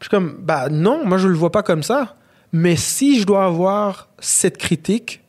[0.00, 2.16] je suis comme, bah non, moi je le vois pas comme ça.
[2.52, 5.20] Mais si je dois avoir cette critique,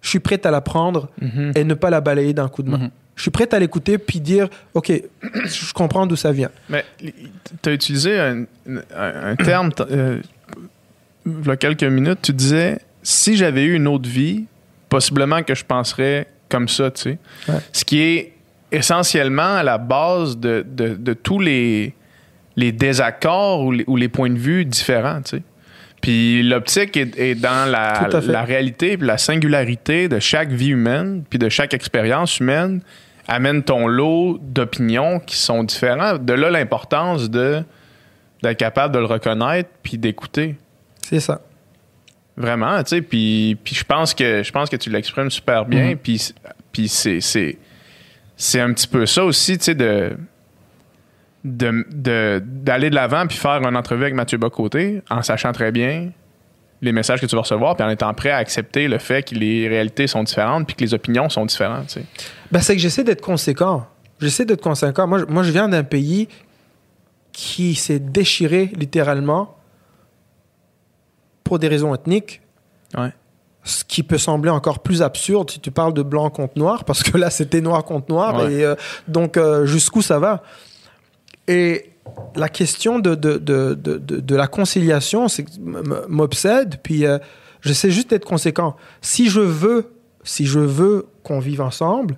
[0.00, 1.52] je suis prêt à la prendre Mhm.
[1.56, 2.78] et ne pas la balayer d'un coup de main.
[2.78, 2.90] Mhm.
[3.16, 4.92] Je suis prêt à l'écouter puis dire, OK,
[5.44, 6.50] je comprends d'où ça vient.
[6.68, 8.42] Mais tu as utilisé un,
[8.96, 10.20] un- un terme euh,
[11.24, 12.20] il y a quelques minutes.
[12.22, 14.44] Tu disais si j'avais eu une autre vie,
[14.88, 17.18] possiblement que je penserais comme ça, tu sais.
[17.48, 17.58] Ouais.
[17.72, 18.32] Ce qui est
[18.70, 21.94] essentiellement à la base de, de- de tous les,
[22.56, 25.42] les désaccords ou les, ou les points de vue différents, tu sais.
[26.06, 31.36] Puis l'optique est, est dans la, réalité puis la singularité de chaque vie humaine puis
[31.36, 32.80] de chaque expérience humaine
[33.26, 36.16] amène ton lot d'opinions qui sont différents.
[36.16, 37.60] De là l'importance de
[38.40, 40.54] d'être capable de le reconnaître puis d'écouter.
[41.02, 41.40] C'est ça.
[42.36, 45.90] Vraiment, tu sais, puis, puis je pense que je pense que tu l'exprimes super bien,
[45.90, 45.96] Mhm.
[45.96, 47.18] puis c'est
[48.36, 50.16] c'est un petit peu ça aussi, tu sais de
[51.46, 55.70] de- de- d'aller de l'avant puis faire une entrevue avec Mathieu Bocoté en sachant très
[55.72, 56.10] bien
[56.82, 59.34] les messages que tu vas recevoir puis en étant prêt à accepter le fait que
[59.34, 62.04] les réalités sont différentes puis que les opinions sont différentes, tu sais.
[62.52, 63.86] Ben, c'est que j'essaie d'être conséquent.
[64.20, 65.06] J'essaie d'être conséquent.
[65.06, 66.28] Moi, je- moi, je viens d'un pays
[67.32, 69.56] qui s'est déchiré littéralement
[71.44, 72.40] pour des raisons ethniques.
[72.96, 73.12] Ouais.
[73.62, 77.02] Ce qui peut sembler encore plus absurde si tu parles de blanc contre noir, parce
[77.02, 78.36] que là, c'était noir contre noir.
[78.36, 78.52] Ouais.
[78.52, 78.74] Et euh,
[79.08, 80.42] donc, euh, jusqu'où ça va?
[81.48, 81.90] Et
[82.34, 85.26] la question de, de, de, de, de- la conciliation
[86.08, 86.76] m'obsède.
[86.82, 87.18] Puis, euh,
[87.60, 88.76] j'essaie juste d'être conséquent.
[89.00, 89.92] Si je veux,
[90.24, 92.16] si je veux qu'on vive ensemble,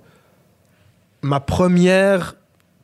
[1.21, 2.35] ma première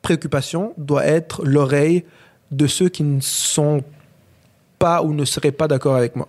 [0.02, 2.06] préoccupation doit être l'oreille
[2.52, 3.84] de ceux qui ne sont
[4.78, 6.28] pas ou ne seraient pas d'accord avec moi.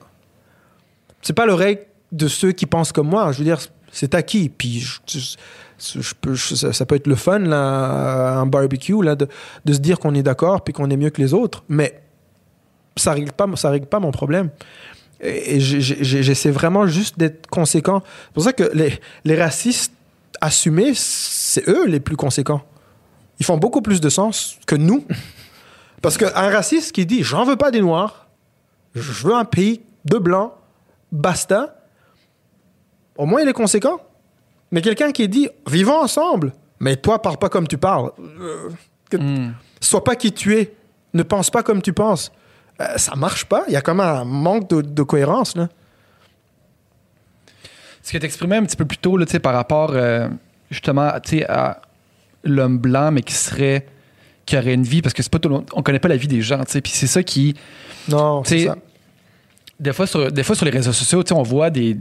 [1.23, 1.81] C'est pas l'oreille
[2.13, 3.33] de ceux qui pensent comme moi.
[3.33, 3.59] Je veux dire,
[3.91, 4.49] c'est acquis.
[4.49, 5.37] Puis je, je-
[5.79, 9.29] ça, peut être le fun, là, à un barbecue, là, de,
[9.67, 11.65] se dire qu'on est d'accord puis qu'on est mieux que les autres.
[11.69, 12.01] Mais
[12.97, 13.33] ça règle
[13.65, 14.51] règle pas mon problème.
[15.21, 18.03] Et, j'essaie vraiment juste d'être conséquent.
[18.27, 19.93] C'est pour ça que les, les racistes
[20.41, 22.63] assumés, c'est eux les plus conséquents.
[23.39, 25.05] Ils font beaucoup plus de sens que nous.
[26.03, 28.29] Parce qu'un raciste qui dit j'en veux pas des noirs,
[28.95, 30.53] je veux un pays de blancs,
[31.13, 31.83] basta,
[33.17, 34.01] au moins il est conséquent.
[34.73, 38.71] Mais quelqu'un qui dit vivons ensemble, mais toi parle pas comme tu parles, Euh,
[39.13, 39.53] Hmm.
[39.81, 40.75] sois pas qui tu es,
[41.15, 42.33] ne pense pas comme tu penses.
[42.81, 43.63] Euh, ça marche pas.
[43.69, 45.69] Il y a comme un manque de, de cohérence là.
[48.03, 50.29] Ce que tu exprimais un petit peu plus tôt, là, par rapport euh,
[50.71, 51.11] justement
[51.49, 51.81] à
[52.45, 53.87] l'homme blanc, mais qui serait
[54.45, 56.17] qui aurait une vie, parce que c'est pas tout le monde- on connaît pas la
[56.17, 57.55] vie des gens, tu sais, puis c'est ça qui,
[58.09, 58.77] Non, c'est ça.
[59.81, 61.97] des fois sur des fois sur les réseaux sociaux, tu sais, on voit des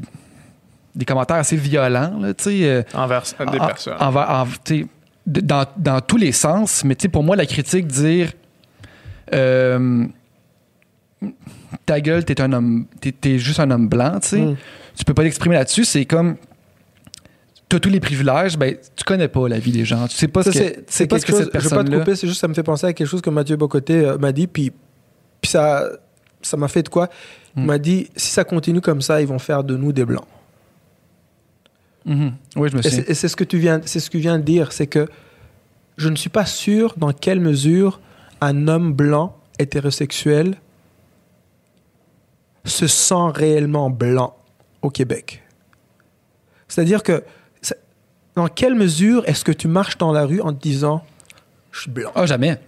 [0.96, 3.98] des commentaires assez violents, là, tu sais, euh, envers des en- personnes.
[4.00, 4.48] envers- en-
[5.28, 6.84] dans, dans tous les sens.
[6.86, 8.32] Mais tu sais, pour moi, la critique, dire
[9.34, 10.06] euh,
[11.86, 14.56] ta gueule, t'es un homme, t'es, t'es juste un homme blanc, tu sais, Mm.
[14.98, 15.86] tu peux pas t'exprimer là-dessus.
[15.86, 16.36] C'est comme
[17.68, 20.44] t'as tous les privilèges, ben tu connais pas la vie des gens, tu sais pas
[20.44, 22.48] ce que c'est pas quelque ce que Je veux pas te couper, c'est juste ça
[22.48, 24.72] me fait penser à quelque chose que Mathieu Bocoté euh, m'a dit, puis,
[25.42, 25.84] puis ça,
[26.42, 27.10] ça m'a fait de quoi?
[27.58, 27.66] Il Mm.
[27.66, 30.26] m'a dit si ça continue comme ça, ils vont faire de nous des blancs.
[32.06, 32.34] Mhm.
[32.56, 34.38] Oui, je me c'est et c'est ce que tu viens, c'est ce que tu viens
[34.38, 35.08] de dire, c'est que
[35.98, 38.00] je ne suis pas sûr dans quelle mesure
[38.42, 40.56] un homme blanc hétérosexuel
[42.64, 44.36] se sent réellement blanc
[44.82, 45.44] au Québec.
[46.68, 47.24] C'est-à-dire que
[48.36, 51.04] dans quelle mesure est-ce que tu marches dans la rue en te disant
[51.72, 52.12] je suis blanc?
[52.16, 52.60] Ah, jamais.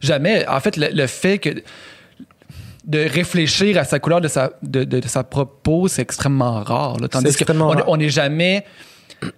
[0.00, 0.46] Jamais.
[0.48, 1.50] En fait, le, le fait que
[2.86, 6.62] de réfléchir à sa couleur de sa, de, de- de sa propre peau, c'est extrêmement
[6.62, 6.96] rare.
[7.00, 7.08] là.
[7.08, 7.84] Tandis extrêmement rare.
[7.88, 8.64] on n'est jamais.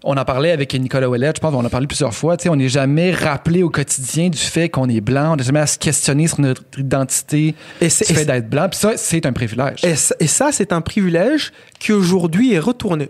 [0.02, 2.36] On en parlait avec Nicolas Ouellet, je pense, on en a parlé plusieurs fois.
[2.48, 5.34] On n'est jamais rappelé au quotidien du fait qu'on est blanc.
[5.34, 8.66] On n'est jamais à se questionner sur notre identité Et du fait d'être blanc.
[8.68, 9.84] Puis ça, c'est un privilège.
[9.84, 13.08] Et, ça- et ça, c'est un privilège qui aujourd'hui est retourné.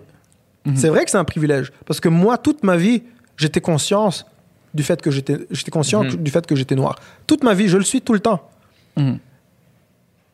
[0.66, 0.76] Mhm.
[0.76, 1.72] C'est vrai que c'est un privilège.
[1.86, 3.02] Parce que moi, toute ma vie,
[3.38, 4.26] j'étais conscience
[4.74, 5.38] du fait que j'étais,
[5.72, 6.16] conscient Mhm.
[6.16, 6.96] du fait que j'étais noir.
[7.26, 8.42] Toute ma vie, je le suis tout le temps.
[8.96, 9.18] Mhm.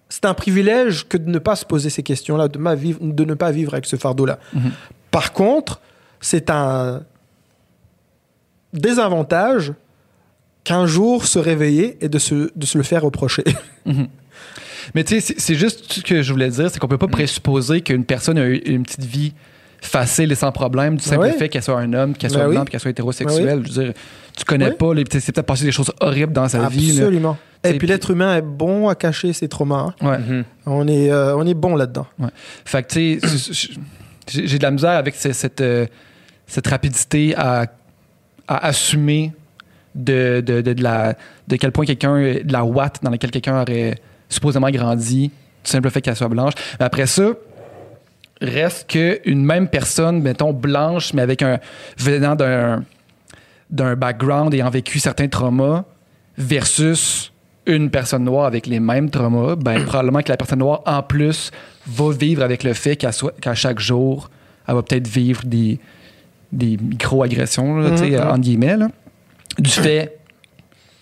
[0.08, 3.24] C'est un privilège que de ne pas se poser ces questions-là, de, ma vie- de
[3.24, 4.38] ne pas vivre avec ce fardeau-là.
[4.52, 4.70] Mhm.
[5.10, 5.80] Par contre,
[6.20, 7.02] c'est un
[8.72, 9.72] désavantage
[10.64, 13.44] qu'un jour se réveiller et de se, de se le faire reprocher.
[14.94, 17.80] Mais tu sais, c'est- juste ce que je voulais dire, c'est qu'on peut pas présupposer
[17.80, 19.32] qu'une personne a eu une petite vie
[19.86, 21.38] facile et sans problème du simple Ben oui.
[21.38, 22.54] fait qu'elle soit un homme, qu'elle Ben soit oui.
[22.54, 23.62] blanc, puis qu'elle soit hétérosexuelle.
[23.66, 23.92] Je veux dire,
[24.36, 24.74] tu connais Oui.
[24.78, 26.90] pas, c'est peut-être passé des choses horribles dans sa vie.
[26.98, 27.36] Absolument.
[27.62, 29.94] Et puis l'être humain est bon à cacher ses traumas.
[30.00, 30.06] hein.
[30.10, 30.18] Ouais.
[30.18, 30.44] Mhm.
[30.66, 32.06] On est, euh, on est bon là-dedans.
[32.64, 33.68] Fait que tu sais,
[34.26, 35.86] j'ai de la misère avec ce- cette, euh,
[36.46, 37.66] cette rapidité à,
[38.48, 39.32] à assumer
[39.94, 41.14] de, de, de, de la,
[41.48, 43.94] de quel point quelqu'un, de la ouate dans laquelle quelqu'un aurait
[44.28, 46.52] supposément grandi, du simple fait qu'elle soit blanche.
[46.80, 47.30] Mais après ça,
[48.40, 51.58] reste qu'une même personne, mettons, blanche, mais avec un.
[51.98, 52.84] venant d'un
[53.70, 55.84] d'un background ayant vécu certains traumas,
[56.36, 57.32] versus
[57.66, 61.50] une personne noire avec les mêmes traumas, ben, probablement que la personne noire, en plus,
[61.86, 64.30] va vivre avec le fait qu'à chaque jour,
[64.68, 65.80] elle va peut-être vivre des,
[66.52, 67.92] des micro-agressions, Mhm.
[67.94, 68.88] entre guillemets, là,
[69.58, 70.18] du fait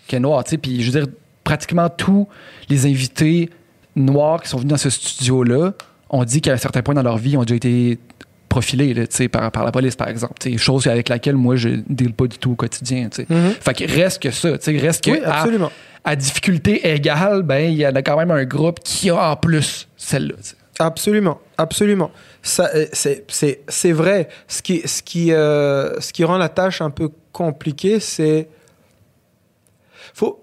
[0.06, 0.44] qu'elle est noire.
[0.44, 1.12] Puis je veux dire,
[1.44, 2.28] pratiquement tous
[2.68, 3.50] les invités
[3.96, 5.72] noirs qui sont venus dans ce studio-là
[6.12, 7.98] ont dit qu'à un certain point dans leur vie, ils ont déjà été
[8.48, 10.34] profilés là, par, par la police, par exemple.
[10.58, 13.08] Chose avec laquelle moi, je ne deal pas du tout au quotidien.
[13.28, 13.52] Mhm.
[13.60, 14.50] Fait que reste que ça.
[14.66, 15.72] Reste que Oui, absolument.
[16.04, 19.36] à, difficulté égale, ben, il y en a quand même un groupe qui a en
[19.36, 20.34] plus celle-là.
[20.78, 22.10] Absolument, absolument.
[22.60, 24.28] Euh, c'est, vrai.
[24.48, 28.48] Ce qui, ce, qui, euh, ce qui rend la tâche un peu compliquée, c'est.
[30.14, 30.42] Faut,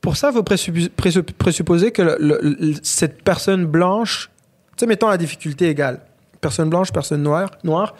[0.00, 4.30] pour ça, il faut présupposer, que le- le- le- cette personne blanche,
[4.76, 6.00] tu sais, mettons la difficulté égale.
[6.40, 7.94] Personne blanche, personne noire, noire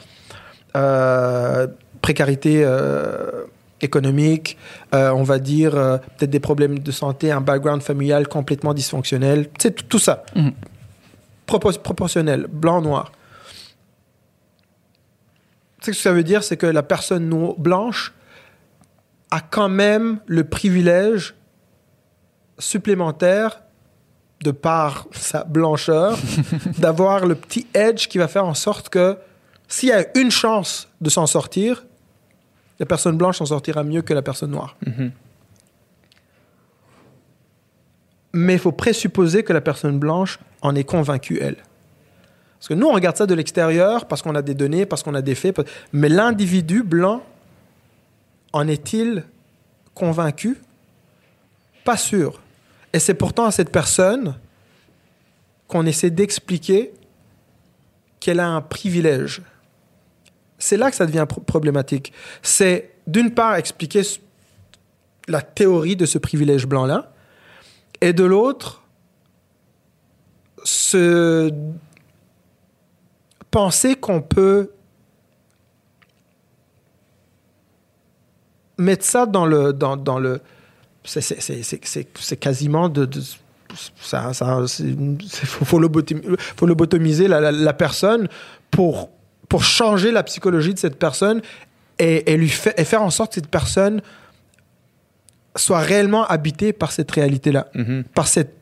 [0.77, 1.66] euh,
[2.03, 3.44] précarité euh,
[3.81, 4.59] économique,
[4.94, 9.69] euh, on va dire peut-être des problèmes de santé, un background familial complètement dysfonctionnel, tu
[9.69, 10.53] sais, tout, ça Mhm.
[11.47, 13.11] propor- proportionnel, blanc-noir.
[15.81, 18.12] Tu sais ce que ça veut dire, c'est que la personne no- blanche
[19.31, 21.35] a quand même le privilège
[22.59, 23.62] supplémentaire,
[24.42, 26.18] de par sa blancheur,
[26.78, 29.16] d'avoir le petit edge qui va faire en sorte que
[29.68, 31.84] s'il y a une chance de s'en sortir,
[32.78, 34.76] la personne blanche s'en sortira mieux que la personne noire.
[34.86, 35.12] Mhm.
[38.36, 41.56] mais il faut présupposer que la personne blanche en est convaincue, elle.
[42.58, 45.14] Parce que nous, on regarde ça de l'extérieur parce qu'on a des données, parce qu'on
[45.14, 45.60] a des faits.
[45.92, 47.22] Mais l'individu blanc,
[48.52, 49.24] en est-il
[49.94, 50.58] convaincu?
[51.84, 52.40] Pas sûr.
[52.97, 54.39] Et c'est pourtant à cette personne
[55.68, 56.94] qu'on essaie d'expliquer
[58.20, 59.43] qu'elle a un privilège.
[60.56, 62.14] C'est là que ça devient pro- problématique.
[62.40, 64.01] C'est d'une part expliquer
[65.28, 67.12] la théorie de ce privilège blanc-là,
[68.01, 68.82] et de l'autre,
[70.64, 71.52] se
[73.51, 74.70] penser qu'on peut
[78.78, 80.40] mettre ça dans le dans, dans le
[81.06, 83.20] c'est c'est- c'est- c'est- c'est- c'est quasiment de, de-
[84.00, 84.32] ça,
[85.44, 88.28] faut, faut lobotomi- faut lobotomiser la, la, la personne
[88.70, 89.10] pour
[89.48, 91.40] pour changer la psychologie de cette personne
[92.00, 94.02] et, et lui fait, et faire en sorte que cette personne
[95.54, 98.04] soit réellement habitée par cette réalité-là Mhm.
[98.14, 98.54] par cette,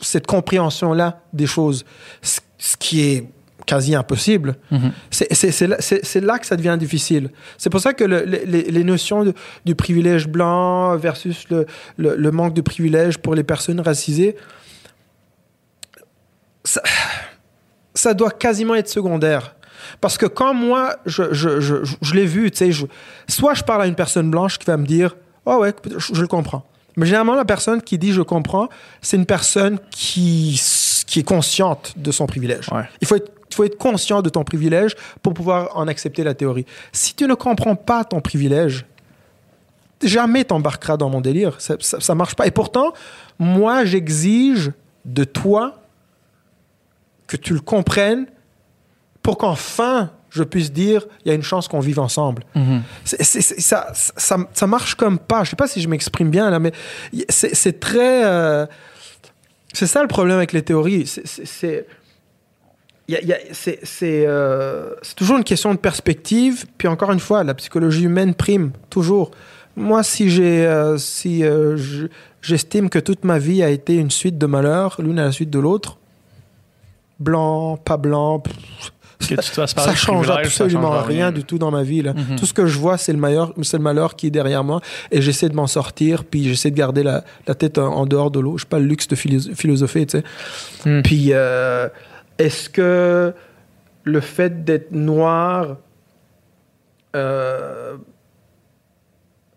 [0.00, 1.84] cette compréhension-là des choses,
[2.22, 3.28] ce, ce qui est
[3.66, 4.56] quasi impossible.
[4.70, 4.92] Mhm.
[5.10, 7.30] C'est- là, que ça devient difficile.
[7.58, 9.34] C'est pour ça que le- le- les, les notions de-
[9.64, 11.66] du privilège blanc versus le,
[11.96, 14.36] le- le manque de privilège pour les personnes racisées,
[16.64, 16.82] ça,
[17.94, 19.54] ça doit quasiment être secondaire.
[20.00, 22.86] Parce que quand moi, je, je, je, je- l'ai vu, tu sais, je-
[23.28, 25.16] soit je parle à une personne blanche qui va me dire
[25.46, 26.64] «Oh ouais, je, le comprends».
[26.96, 28.68] Mais généralement, la personne qui dit «je comprends»,
[29.02, 30.60] c'est une personne qui,
[31.06, 32.66] qui est consciente de son privilège.
[32.72, 32.84] Ouais.
[33.02, 36.34] Il faut être, il faut être conscient de ton privilège pour pouvoir en accepter la
[36.34, 36.66] théorie.
[36.92, 38.84] Si tu ne comprends pas ton privilège,
[40.02, 41.60] jamais t'embarqueras dans mon délire.
[41.60, 42.46] Ça, ça, ça marche pas.
[42.46, 42.92] Et pourtant,
[43.38, 44.72] moi, j'exige
[45.04, 45.80] de toi
[47.26, 48.26] que tu le comprennes
[49.22, 52.42] pour qu'enfin je puisse dire il y a une chance qu'on vive ensemble.
[52.56, 52.82] Mhm.
[53.04, 55.44] Ça, ça, ça marche comme pas.
[55.44, 56.72] Je sais pas si je m'exprime bien là, mais
[57.28, 58.24] c'est très.
[58.24, 58.66] euh,
[59.72, 61.06] c'est ça le problème avec les théories.
[61.06, 61.86] C'est-
[63.52, 66.64] C'est euh, c'est toujours une question de perspective.
[66.78, 69.30] Puis encore une fois, la psychologie humaine prime toujours.
[69.76, 72.06] Moi, si j'ai, euh, si euh, je-
[72.40, 75.50] j'estime que toute ma vie a été une suite de malheurs, l'une à la suite
[75.50, 75.98] de l'autre,
[77.18, 78.56] blanc, pas blanc, pff,
[79.28, 79.42] Que
[79.84, 82.02] ça de change ça absolument rien du tout dans ma vie.
[82.02, 82.12] Là.
[82.14, 82.36] Mhm.
[82.36, 84.80] Tout ce que je vois, c'est le, malheur, c'est le malheur qui est derrière moi.
[85.10, 88.30] Et j'essaie de m'en sortir, puis j'essaie de garder la, la tête en, en dehors
[88.30, 88.58] de l'eau.
[88.58, 90.24] Je pas le luxe de philo- philosopher, tu sais.
[90.88, 91.02] Hmm.
[91.02, 91.32] Puis,
[92.38, 93.34] est-ce que
[94.04, 95.76] le fait d'être noir
[97.16, 97.96] euh,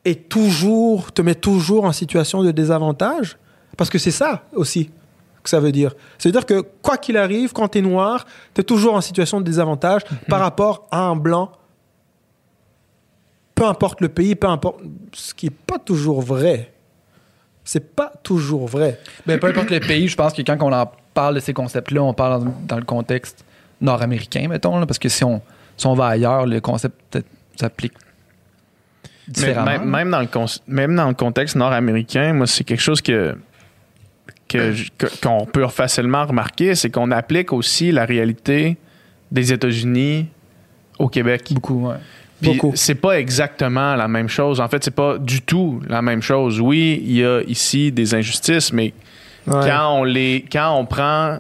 [0.06, 3.38] est toujours, te met toujours en situation de désavantage?
[3.76, 4.90] Parce que c'est ça aussi
[5.44, 5.94] que ça veut dire.
[6.18, 9.46] C'est-à-dire que quoi qu'il arrive, quand tu es noir, tu es toujours en situation de
[9.46, 11.52] désavantage par rapport à un blanc.
[13.56, 14.82] Peu importe le pays, peu importe.
[15.14, 16.74] Ce qui n'est pas toujours vrai.
[17.64, 19.00] C'est pas toujours vrai.
[19.26, 20.92] Ben, peu importe le pays, je pense que quand on en
[21.22, 23.44] parle de ces concepts-là, on parle dans, dans le contexte
[23.82, 25.42] nord-américain, mettons, là, parce que si on,
[25.76, 27.18] si on va ailleurs, le concept
[27.60, 27.94] s'applique
[29.28, 29.66] différemment.
[29.66, 33.36] même, même dans le con- même dans le contexte nord-américain, moi, c'est quelque chose que
[35.22, 38.78] qu'on peut facilement remarquer, c'est qu'on applique aussi la réalité
[39.30, 40.28] des États-Unis
[41.00, 41.50] au Québec.
[41.52, 41.98] Beaucoup, ouais.
[42.76, 44.62] C'est pas exactement la même chose.
[44.62, 46.62] En fait, c'est pas du tout la même chose.
[46.62, 48.94] Oui, il y a ici des injustices, mais
[49.48, 51.40] Quand on les quand on prend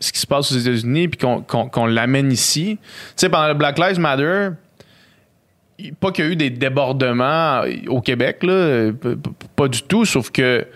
[0.00, 3.78] ce qui se passe aux États-Unis puis qu'on l'amène ici, tu sais pendant le Black
[3.78, 4.50] Lives Matter,
[6.00, 8.90] pas qu'il y a eu des débordements au Québec, là,
[9.54, 10.66] pas du tout, sauf que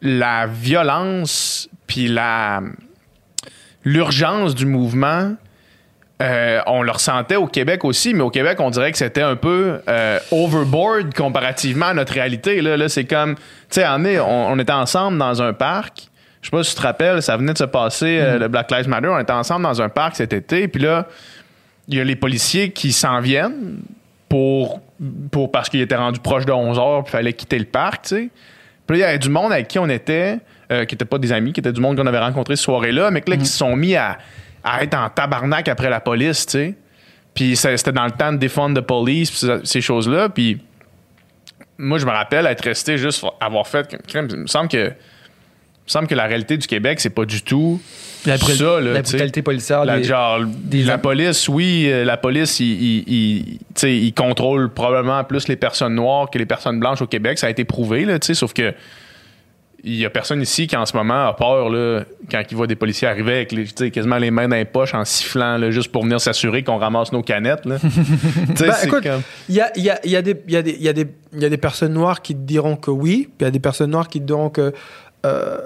[0.00, 2.62] la violence puis la
[3.84, 5.34] l'urgence du mouvement,
[6.22, 9.34] euh, on le ressentait au Québec aussi, mais au Québec, on dirait que c'était un
[9.34, 12.60] peu euh, overboard comparativement à notre réalité.
[12.60, 13.42] Là, là c'est comme, tu
[13.80, 16.08] sais, on, on, était ensemble dans un parc.
[16.40, 18.70] Je sais pas si tu te rappelles, ça venait de se passer, euh, le Black
[18.70, 19.08] Lives Matter.
[19.08, 21.08] On était ensemble dans un parc cet été, puis là,
[21.88, 23.78] il y a les policiers qui s'en viennent
[24.28, 24.80] pour,
[25.32, 28.02] pour parce qu'il était rendu proche de 11 heures, puis il fallait quitter le parc,
[28.02, 28.28] tu sais.
[28.86, 30.38] Puis là, il y avait du monde avec qui on était,
[30.68, 33.20] qui n'était pas des amis, qui était du monde qu'on avait rencontré ce soirée-là, mais
[33.20, 34.18] que là, qui se sont mis à,
[34.82, 36.74] être en tabarnak après la police, tu sais.
[37.34, 40.28] Puis c'était dans le temps de défendre the police, puis ça- ces choses-là.
[40.28, 40.60] Puis
[41.78, 43.96] moi, je me rappelle être resté juste avoir fait.
[44.14, 44.92] Il me semble que.
[45.84, 47.80] Il me semble que la réalité du Québec, c'est pas du tout
[48.24, 49.84] La, ça, là, la brutalité policière.
[49.84, 54.14] La, genre, des la police, oui, euh, la police, il, il, il- tu sais, il
[54.14, 57.36] contrôle probablement plus les personnes noires que les personnes blanches au Québec.
[57.38, 58.72] Ça a été prouvé, là, tu sais, sauf que
[59.84, 62.66] il y a personne ici qui en ce moment a peur là, quand il voit
[62.68, 65.90] des policiers arriver avec les, quasiment les mains dans les poches en sifflant là, juste
[65.90, 67.66] pour venir s'assurer qu'on ramasse nos canettes.
[67.66, 67.76] Là.
[68.84, 71.94] Écoute, comme- Il y a, y, a, y, a y, a des- y, a personnes
[71.94, 74.24] noires qui te diront que oui, puis il y a des personnes noires qui te
[74.26, 74.72] diront que
[75.26, 75.58] euh,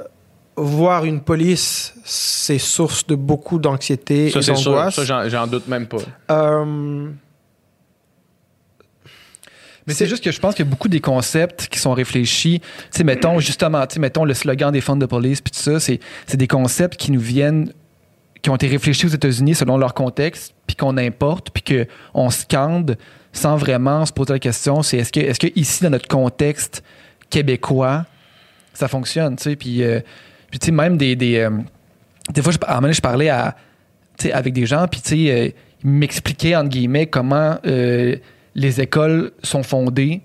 [0.56, 4.94] voir une police, c'est source de beaucoup d'anxiété et d'angoisse.
[4.94, 5.98] Ça, j'en, j'en doute même pas.
[6.30, 7.08] Euh,
[9.86, 12.60] Mais c'est juste que je pense qu'il y a beaucoup des concepts qui sont réfléchis.
[12.60, 15.60] Tu sais, mettons, justement, tu sais, mettons le slogan des fonds de police, puis tout
[15.60, 16.00] ça, c'est,
[16.34, 17.72] des concepts qui nous viennent,
[18.42, 22.96] qui ont été réfléchis aux États-Unis selon leur contexte, puis qu'on importe, puis qu'on scande
[23.32, 26.82] sans vraiment se poser la question, c'est est-ce que, est-ce que ici, dans notre contexte
[27.30, 28.06] québécois,
[28.72, 30.00] ça fonctionne, tu sais, puis, euh,
[30.50, 31.16] puis tu sais, même des...
[31.16, 31.50] des, euh,
[32.32, 33.56] des fois, je, à un moment donné, je parlais à,
[34.32, 35.48] avec des gens, puis tu sais, euh,
[35.84, 38.16] ils m'expliquaient, entre guillemets, comment euh,
[38.56, 40.22] les écoles sont fondées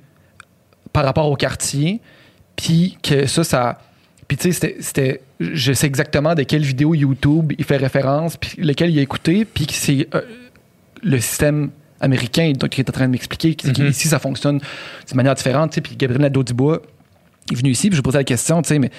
[0.94, 2.02] par rapport au quartier,
[2.56, 3.78] puis que ça, ça...
[4.28, 5.22] Puis tu sais, c'était-.
[5.42, 9.44] Je sais exactement de quelle vidéo YouTube il fait référence, puis lequel il a écouté,
[9.46, 10.22] puis que c'est euh,
[11.04, 13.74] le système américain donc, qui est en train de m'expliquer que- Mhm.
[13.74, 16.82] qu'ici, ça fonctionne de manière différente, puis Gabriel Nadeau-Dubois
[17.52, 18.90] est venu ici, puis je lui posais la question, tu sais, mais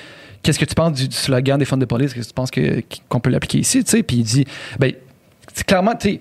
[0.42, 2.12] qu'est-ce que tu penses du, du slogan des fonds de police?
[2.12, 2.50] Qu'est-ce que tu penses
[3.08, 3.82] qu'on peut l'appliquer ici?
[3.84, 4.44] Tu sais, puis il dit,
[4.78, 4.92] ben,
[5.66, 6.20] clairement, tu sais,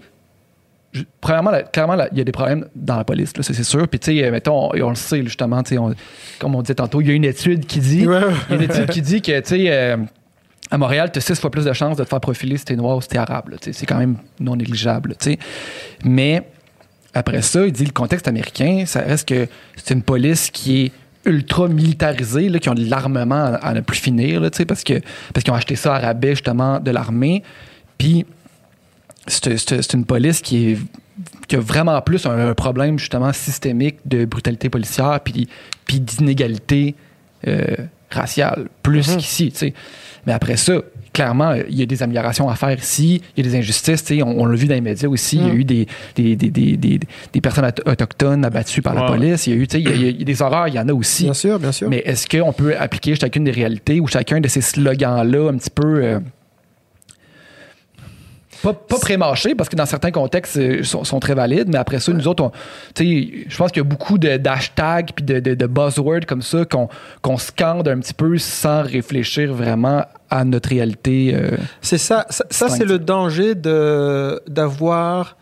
[0.93, 3.63] je- premièrement, là, clairement, là, il y a des problèmes dans la police, là, c'est
[3.63, 3.88] sûr.
[3.88, 5.93] Puis, tu sais, euh, mettons, on, on le sait, justement, tu sais, on-
[6.39, 8.88] comme on disait tantôt, il y a une étude qui dit, y a une étude
[8.89, 9.97] qui dit que, tu sais, euh,
[10.69, 12.76] à Montréal, tu as six fois plus de chances de te faire profiler si t'es
[12.76, 13.49] noir ou si t'es arabe.
[13.49, 15.15] là, C'est quand même non négligeable.
[15.19, 15.39] tu sais.
[16.05, 16.43] Mais
[17.13, 20.91] après ça, il dit le contexte américain, ça reste que c'est une police qui est
[21.26, 24.93] ultra militarisée, là, qui ont de l'armement à, à ne plus finir, là, parce que
[25.34, 27.43] parce qu'ils ont acheté ça à rabais justement de l'armée.
[27.97, 28.26] Puis
[29.32, 30.78] c'est une police qui est
[31.48, 35.48] qui a vraiment plus un, un problème justement systémique de brutalité policière puis,
[35.86, 36.95] puis d'inégalité
[37.48, 37.76] euh,
[38.10, 39.18] raciale, plus Mhm.
[39.18, 39.74] qu'ici.
[40.26, 40.74] Mais après ça,
[41.14, 44.24] clairement, il y a des améliorations à faire ici, il y a des injustices, on,
[44.41, 45.60] on l'a vu dans les médias aussi, il y a Mhm.
[45.60, 46.99] eu des, des, des, des,
[47.34, 49.90] des- personnes auto- autochtones abattues par la police, il y a eu, tu sais, il
[49.90, 51.24] y a- il y a des horreurs, il y en a aussi.
[51.24, 51.90] Bien sûr, bien sûr.
[51.90, 55.70] Mais est-ce qu'on peut appliquer chacune des réalités ou chacun de ces slogans-là un petit
[55.70, 56.03] peu.
[56.03, 56.20] euh,
[58.61, 61.99] pas, pas pré-mâchés, parce que dans certains contextes, euh, sont, sont très valides, mais après
[61.99, 62.51] ça, nous autres, on-
[62.97, 66.88] je pense qu'il y a beaucoup d'hashtags puis de, de, de buzzwords comme ça qu'on
[67.21, 71.33] qu'on scande un petit peu sans réfléchir vraiment à notre réalité.
[71.35, 71.57] euh.
[71.81, 75.38] C'est ça, ça, ça, c'est le danger d'avoir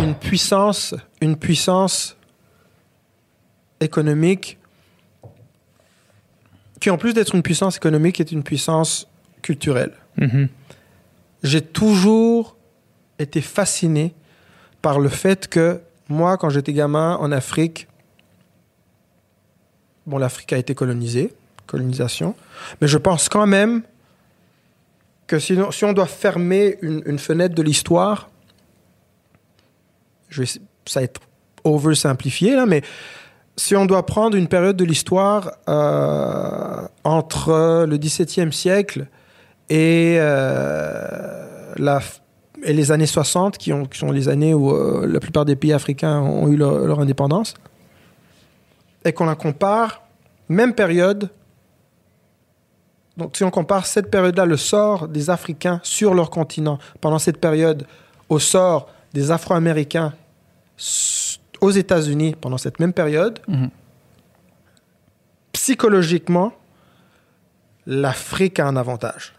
[0.00, 2.16] une puissance, une puissance
[3.80, 4.58] économique
[6.80, 9.06] qui, en plus d'être une puissance économique, est une puissance
[9.42, 9.92] culturelle.
[10.16, 10.48] Mhm.
[11.42, 12.56] J'ai toujours
[13.18, 14.14] été fasciné
[14.82, 17.86] par le fait que moi, quand j'étais gamin en Afrique,
[20.06, 21.32] bon, l'Afrique a été colonisée,
[21.66, 22.34] colonisation,
[22.80, 23.82] mais je pense quand même
[25.26, 28.28] que si, on doit fermer une, fenêtre de l'histoire,
[30.30, 31.20] ça va être
[31.62, 32.82] oversimplifié là, mais
[33.56, 39.06] si on doit prendre une période de l'histoire euh, entre le XVIIe siècle
[39.70, 42.00] et, euh, la,
[42.62, 45.56] et les années 60, qui, ont, qui sont les années où euh, la plupart des
[45.56, 47.54] pays africains ont eu leur, leur indépendance,
[49.04, 50.02] et qu'on la compare,
[50.48, 51.30] même période,
[53.16, 57.38] donc si on compare cette période-là, le sort des Africains sur leur continent, pendant cette
[57.38, 57.86] période,
[58.28, 60.12] au sort des Afro-Américains
[61.60, 63.70] aux États-Unis pendant cette même période, Mhm.
[65.52, 66.52] psychologiquement,
[67.86, 69.34] l'Afrique a un avantage.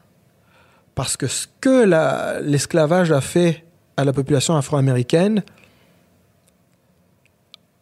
[0.95, 3.63] Parce que ce que la- l'esclavage a fait
[3.97, 5.43] à la population afro-américaine,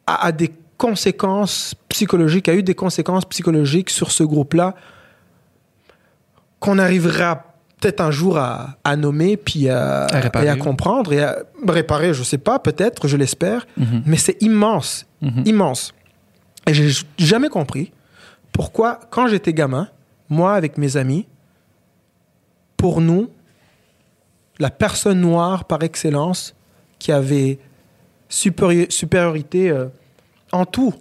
[0.08, 4.76] a, a des conséquences psychologiques, a eu des conséquences psychologiques sur ce groupe-là
[6.60, 7.44] qu'on arrivera
[7.80, 10.08] peut-être un jour à, à nommer, puis à,
[10.44, 14.04] et à comprendre, et à réparer, je sais pas, peut-être, je l'espère, Mhm.
[14.06, 15.44] mais c'est immense, Mhm.
[15.46, 15.94] immense.
[16.68, 17.92] Et j'ai jamais compris
[18.52, 19.88] pourquoi, quand j'étais gamin,
[20.30, 21.26] moi avec mes amis,
[22.80, 23.30] pour nous,
[24.58, 26.56] la personne noire par excellence
[26.98, 27.60] qui avait
[28.30, 29.88] supériori- supériorité euh,
[30.54, 30.94] en tout,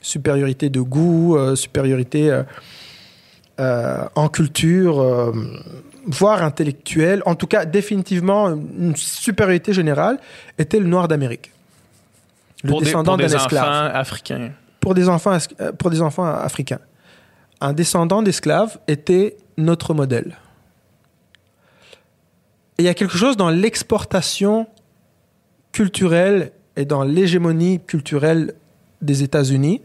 [0.00, 2.30] supériorité de goût, euh, supériorité
[3.58, 5.32] euh, en culture,
[6.06, 10.20] voire intellectuelle, en tout cas définitivement une supériorité générale,
[10.56, 11.50] était le noir d'Amérique.
[12.62, 14.50] Le pour descendant d'un des esclave enfants africains.
[14.78, 15.36] pour des enfants,
[15.78, 16.80] pour des enfants africains.
[17.60, 20.36] Un descendant d'esclaves était notre modèle.
[22.78, 24.66] Il y a quelque chose dans l'exportation
[25.72, 28.54] culturelle et dans l'hégémonie culturelle
[29.00, 29.80] des États-Unis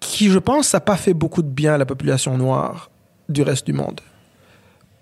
[0.00, 2.90] qui, je pense, n'a pas fait beaucoup de bien à la population noire
[3.28, 4.00] du reste du monde.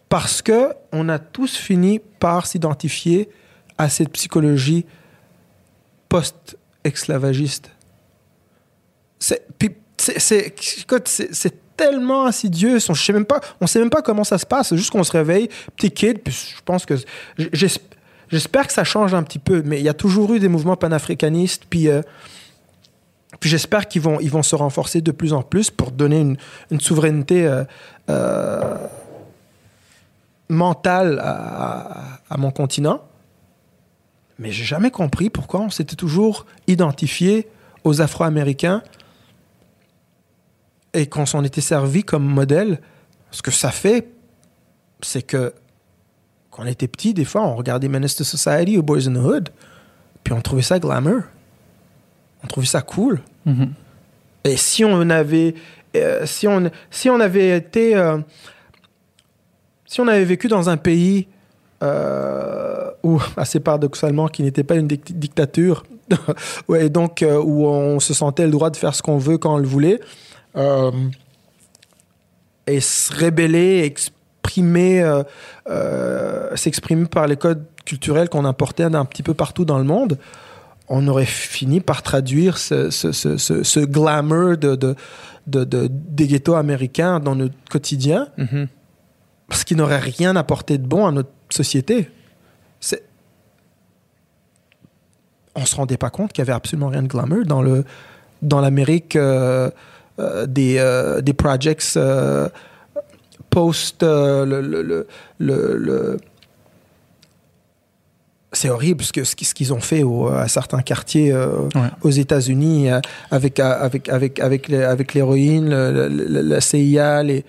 [0.08, 3.28] Parce que on a tous fini par s'identifier
[3.76, 4.86] à cette psychologie
[6.08, 7.70] post-esclavagiste.
[9.18, 9.46] C'est,
[9.98, 12.78] c'est, tellement insidieux.
[12.88, 14.74] On, je sais même pas, on sait même pas comment ça se passe.
[14.74, 16.20] Juste qu'on se réveille, petit kid.
[16.22, 16.94] Puis je pense que
[17.36, 17.80] j'es-
[18.28, 19.62] j'espère que ça change un petit peu.
[19.64, 21.64] Mais il y a toujours eu des mouvements panafricanistes.
[21.68, 22.02] Puis, euh,
[23.40, 26.20] puis j'espère qu'ils vont, ils vont se renforcer de plus en plus pour donner
[26.70, 27.64] une, souveraineté euh,
[28.10, 28.76] euh,
[30.48, 33.00] mentale à mon continent.
[34.38, 37.48] Mais j'ai jamais compris pourquoi on s'était toujours identifié
[37.84, 38.82] aux Afro-Américains
[40.94, 42.80] et qu'on s'en était servi comme modèle.
[43.30, 44.08] Ce que ça fait,
[45.02, 45.52] c'est que
[46.50, 49.24] quand on était petit, des fois, on regardait Menace to Society ou Boys in the
[49.24, 49.48] Hood,
[50.22, 51.22] puis on trouvait ça glamour.
[52.42, 53.20] On trouvait ça cool.
[53.44, 53.72] Mhm.
[54.44, 55.54] Et si on avait,
[55.96, 58.18] euh, si on, si on avait été, euh,
[59.86, 61.26] si on avait vécu dans un pays
[61.82, 65.84] euh, où, assez paradoxalement, qui n'était pas une dic- dictature,
[66.78, 69.58] et donc où on se sentait le droit de faire ce qu'on veut quand on
[69.58, 70.00] le voulait,
[70.56, 70.90] euh,
[72.66, 75.22] et se rébeller, exprimer, euh,
[75.68, 80.18] euh, s'exprimer par les codes culturels qu'on importait d'un petit peu partout dans le monde,
[80.88, 84.94] on aurait fini par traduire ce, ce, ce, ce, ce glamour de, de,
[85.46, 88.68] de, de- des ghettos américains dans notre quotidien Mhm.
[89.48, 92.10] parce qu'il n'aurait rien apporté de bon à notre société.
[95.56, 97.84] On se rendait pas compte qu'il y avait absolument rien de glamour dans le
[98.42, 99.70] dans l'Amérique euh,
[100.18, 102.48] des euh, des projects euh,
[103.50, 105.06] post euh, le, le,
[105.38, 106.16] le,
[108.52, 111.90] c'est horrible ce que ce qu'ils ont fait au- à certains quartiers euh, Ouais.
[112.02, 113.00] aux États-Unis euh,
[113.32, 117.44] avec euh, avec avec avec les- avec l'héroïne, le- le- le- la CIA, les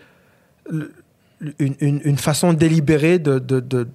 [0.70, 0.92] le-
[1.60, 3.88] une, une, une façon délibérée de, de, de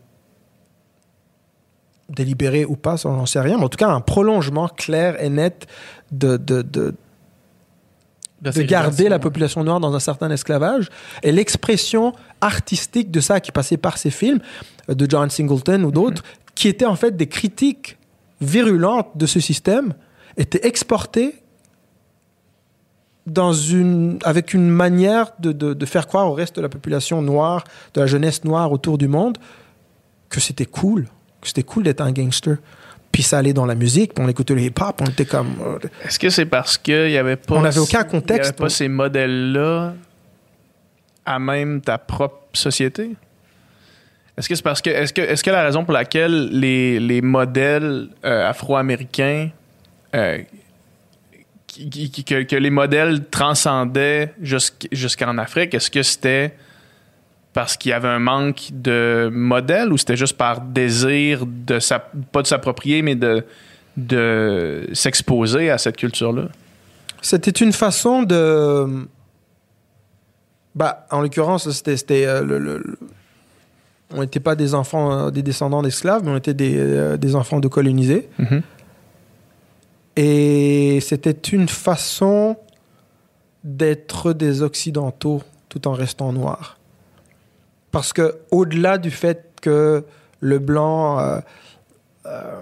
[2.08, 5.66] délibérée ou pas, j'en sais rien, mais en tout cas un prolongement clair et net
[6.12, 6.94] de, de, de,
[8.42, 10.88] de garder la population noire dans un certain esclavage.
[11.22, 14.40] Et l'expression artistique de ça qui passait par ces films,
[14.88, 16.22] euh, de John Singleton ou d'autres,
[16.54, 17.98] qui étaient en fait des critiques
[18.40, 19.94] virulentes de ce système,
[20.36, 21.34] étaient exportées
[23.26, 27.22] dans une, avec une manière de, de, de faire croire au reste de la population
[27.22, 27.64] noire,
[27.94, 29.38] de la jeunesse noire autour du monde,
[30.30, 31.08] que c'était cool,
[31.40, 32.56] que c'était cool d'être un gangster.
[33.12, 35.54] Puis ça allait dans la musique, puis on écoutait le hip-hop, on était comme...
[35.66, 37.54] euh, Est-ce que c'est parce qu'il n'y avait pas.
[37.56, 39.94] On n'avait aucun Il contexte, avait pas ces modèles-là
[41.26, 43.10] à même ta propre société?
[44.38, 44.90] Est-ce que c'est parce que.
[44.90, 49.50] Est-ce que, est-ce que la raison pour laquelle les, les modèles euh, afro-américains.
[50.14, 50.38] euh,
[52.26, 56.54] que, que les modèles transcendaient jusqu'- jusqu'en Afrique, est-ce que c'était
[57.52, 61.78] parce qu'il y avait un manque de modèles ou c'était juste par désir de
[62.32, 63.44] pas de s'approprier, mais de,
[63.96, 66.44] de s'exposer à cette culture-là?
[67.22, 69.06] C'était une façon de.
[70.74, 71.96] Bah, en l'occurrence, c'était.
[71.96, 72.98] c'était, euh, le- le- le-
[74.12, 77.36] On n'était pas des enfants, euh, des descendants d'esclaves, mais on était des, euh, des
[77.36, 78.28] enfants de colonisés.
[80.16, 82.56] Et c'était une façon
[83.62, 86.78] d'être des Occidentaux tout en restant noirs.
[87.92, 90.04] Parce que au-delà du fait que
[90.40, 91.18] le blanc...
[91.18, 91.40] euh,
[92.26, 92.60] euh,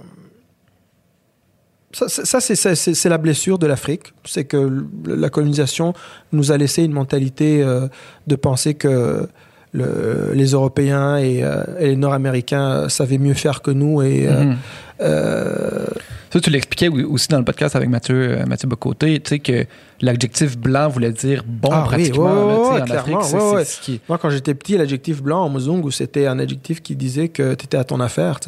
[1.93, 4.13] ça, c'est- la blessure de l'Afrique.
[4.25, 5.95] C'est que la colonisation
[6.33, 7.89] nous a laissé une mentalité euh,
[8.27, 9.29] de penser que
[9.73, 14.45] le- les Européens et, euh, et les Nord-Américains savaient mieux faire que nous et, euh,
[14.45, 14.57] Mhm.
[15.03, 15.87] euh,
[16.31, 19.65] Ça, tu l'expliquais aussi dans le podcast avec Mathieu, euh, Mathieu Bocoté, tu sais, que
[20.03, 22.35] l'adjectif blanc voulait dire bon Ah oui, pratiquement.
[22.35, 25.91] là, ouais, en clairement, Afrique, ouais, qui Moi, quand j'étais petit, l'adjectif blanc en Muzungu,
[25.91, 28.41] c'était un adjectif qui disait que tu étais à ton affaire.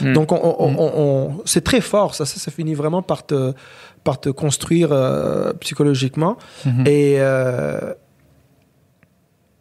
[0.00, 0.12] Mm.
[0.12, 2.14] Donc, on, on- on- on- c'est très fort.
[2.14, 3.52] Ça, ça, ça finit vraiment par te,
[4.04, 6.36] par te construire euh, psychologiquement.
[6.64, 6.86] Mhm.
[6.86, 7.94] Et euh,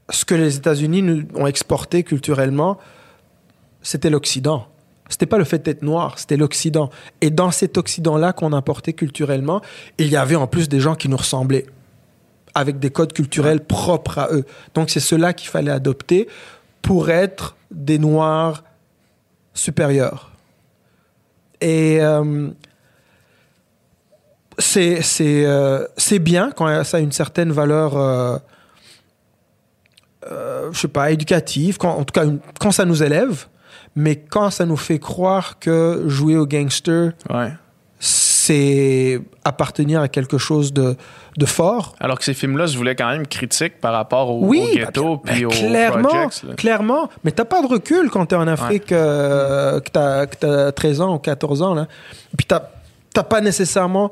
[0.10, 2.78] ce que les États-Unis nous ont exporté culturellement,
[3.82, 4.68] c'était l'Occident.
[5.10, 6.90] C'était pas le fait d'être noir, c'était l'Occident.
[7.22, 9.62] Et dans cet Occident-là qu'on importait culturellement,
[9.98, 11.66] il y avait en plus des gens qui nous ressemblaient,
[12.54, 14.46] avec des codes culturels propres à eux.
[14.74, 16.28] Donc c'est cela qu'il fallait adopter
[16.82, 18.64] pour être des noirs
[19.54, 20.32] supérieurs.
[21.62, 22.50] Et euh,
[24.60, 28.38] c'est c'est euh, c'est bien quand ça a une certaine valeur, euh,
[30.32, 33.46] euh, je sais pas, éducative, quand, en tout cas une- quand ça nous élève,
[33.96, 37.52] mais quand ça nous fait croire que jouer au gangster, Ouais.
[38.00, 40.96] c'est appartenir à quelque chose de,
[41.38, 41.96] de fort.
[42.00, 45.16] Alors que ces films-là se voulaient quand même critiques par rapport au, Oui, au ghetto
[45.18, 46.56] bah, puis bah, aux clairement, projects.
[46.58, 47.10] clairement.
[47.24, 51.02] Mais t'as pas de recul quand t'es en Afrique, euh, que t'as que t'as 13
[51.02, 51.74] ans ou 14 ans.
[51.74, 51.88] Là.
[52.38, 52.70] Puis t'as
[53.14, 54.12] t'as pas nécessairement...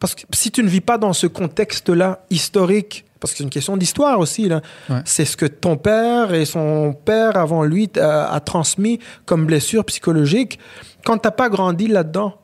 [0.00, 3.50] Parce que si tu ne vis pas dans ce contexte-là historique, parce que c'est une
[3.50, 5.00] question d'histoire aussi, là, Ouais.
[5.06, 9.84] c'est ce que ton père et son père avant lui t'a- a, transmis comme blessure
[9.84, 10.58] psychologique.
[11.06, 12.34] Quand t'as pas grandi là-dedans,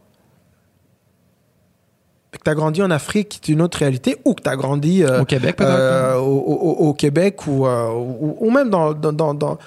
[2.31, 5.03] que tu as grandi en Afrique, c'est une autre réalité, ou que tu as grandi
[5.03, 9.35] euh, Au Québec, euh, au, au- au Québec ou, euh, ou, ou même dans, dans,
[9.35, 9.59] dans,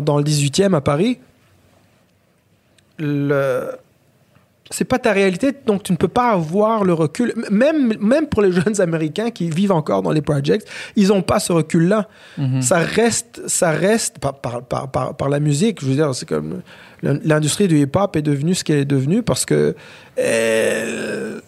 [0.00, 1.18] dans le 18e à Paris,
[2.98, 3.70] le...
[4.72, 7.32] c'est pas ta réalité, donc tu ne peux pas avoir le recul.
[7.50, 10.64] Même, même pour les jeunes Américains qui vivent encore dans les projects,
[10.96, 12.08] ils n'ont pas ce recul-là.
[12.38, 12.62] Mhm.
[12.62, 15.80] Ça reste, ça reste par, par, par, par, par la musique.
[15.82, 16.62] Je veux dire, c'est comme
[17.02, 19.74] l'industrie du hip-hop est devenue ce qu'elle est devenue parce que
[20.16, 21.40] elle,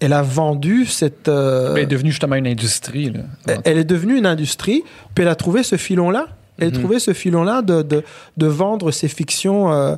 [0.00, 1.28] elle a vendu cette.
[1.28, 3.10] euh, Elle est devenue justement une industrie.
[3.10, 3.20] Là.
[3.46, 4.82] elle- elle est devenue une industrie,
[5.14, 6.26] puis elle a trouvé ce filon-là.
[6.58, 6.78] Elle a Mhm.
[6.78, 8.04] trouvé ce filon-là de, de,
[8.36, 9.96] de vendre ses fictions euh,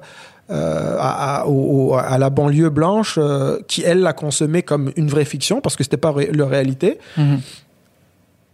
[0.50, 4.92] euh, à, à- au- au- à la banlieue blanche, euh, qui, elle, l'a consommée comme
[4.96, 6.98] une vraie fiction, parce que c'était pas ré- leur réalité.
[7.16, 7.40] Mhm.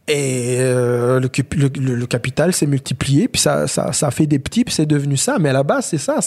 [0.09, 5.16] Et euh, le, capital s'est multiplié, puis ça, ça, fait des petits, puis c'est devenu
[5.16, 5.39] ça.
[5.39, 6.19] Mais à la base, c'est ça,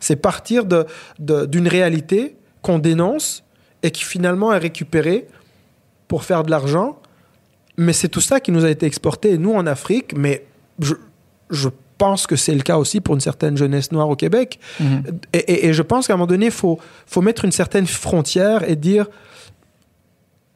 [0.00, 0.86] c'est partir de,
[1.18, 3.42] de- d'une réalité qu'on dénonce
[3.82, 5.26] et qui finalement est récupérée
[6.08, 6.98] pour faire de l'argent.
[7.76, 10.46] Mais c'est tout ça qui nous a été exporté, nous en Afrique, mais
[10.78, 10.94] je,
[11.50, 11.68] je
[11.98, 14.58] pense que c'est le cas aussi pour une certaine jeunesse noire au Québec.
[14.80, 15.02] Mhm.
[15.32, 17.86] Et, et- et je pense qu'à un moment donné, il faut, faut mettre une certaine
[17.86, 19.06] frontière et dire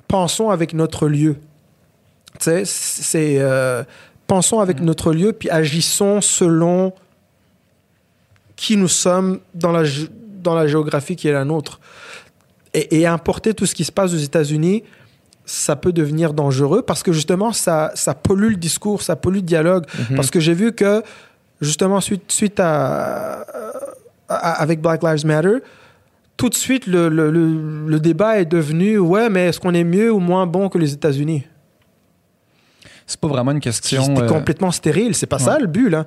[0.08, 1.36] pensons avec notre lieu.
[2.38, 3.36] Tu sais, c'est.
[3.38, 3.82] euh,
[4.26, 6.92] pensons avec notre lieu, puis agissons selon
[8.56, 9.82] qui nous sommes dans la,
[10.42, 11.80] dans la géographie qui est la nôtre.
[12.74, 14.84] Et, et importer tout ce qui se passe aux États-Unis,
[15.44, 19.42] ça peut devenir dangereux parce que justement, ça, ça pollue le discours, ça pollue le
[19.42, 19.86] dialogue.
[20.10, 20.16] Mhm.
[20.16, 21.02] Parce que j'ai vu que,
[21.60, 23.40] justement, suite, suite à,
[24.28, 25.58] à- avec Black Lives Matter,
[26.36, 29.84] tout de suite, le, le- le- le débat est devenu ouais, mais est-ce qu'on est
[29.84, 31.46] mieux ou moins bon que les États-Unis?
[33.06, 34.02] C'est pas vraiment une question.
[34.04, 35.14] C'était euh, complètement stérile.
[35.14, 36.06] C'est pas ça le but, là.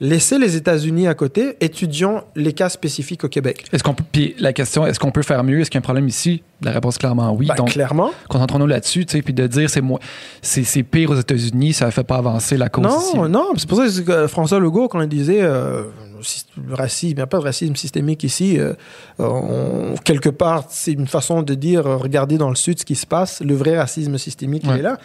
[0.00, 3.64] Laissez les États-Unis à côté, étudions les cas spécifiques au Québec.
[3.72, 5.60] Est-ce qu'on puis la question, est-ce qu'on peut faire mieux?
[5.60, 6.42] Est-ce qu'il y a un problème ici?
[6.62, 7.46] La réponse clairement oui.
[7.46, 8.10] Ben, Donc, clairement.
[8.28, 10.00] concentrons-nous là-dessus, tu sais, puis de dire c'est moi,
[10.42, 13.16] c'est, pire aux États-Unis, ça ne fait pas avancer la cause ici.
[13.16, 15.84] Non, non, c'est pour ça que François Legault, quand il disait euh,
[16.66, 18.72] le racisme, il n'y a pas de racisme systémique ici, euh,
[19.18, 22.94] on- quelque part, c'est une façon de dire euh, regardez dans le Sud ce qui
[22.96, 24.78] se passe, le vrai racisme systémique, il Ouais.
[24.78, 24.98] est là.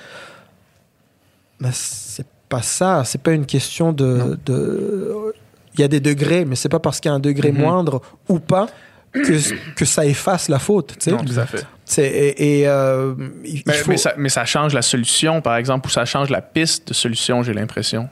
[1.60, 4.38] Mais c'est pas ça, c'est pas une question de.
[4.46, 5.34] de-
[5.76, 7.62] il y a des degrés, mais c'est pas parce qu'il y a un degré Mhm.
[7.62, 8.68] moindre ou pas
[9.14, 10.94] que, que ça efface la faute.
[11.00, 11.12] tu sais.
[11.12, 11.66] Non, tout à fait.
[11.98, 13.14] Et, et, euh,
[13.46, 16.06] il il Mais, faut- mais ça, mais ça change la solution, par exemple, ou ça
[16.06, 18.10] change la piste de solution, j'ai l'impression.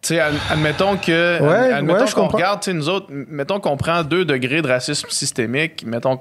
[0.00, 0.20] Tu sais,
[0.50, 1.40] admettons que.
[1.40, 5.84] Ouais, admettons ouais, qu'on regarde, nous autres, mettons qu'on prend deux degrés de racisme systémique,
[5.86, 6.18] mettons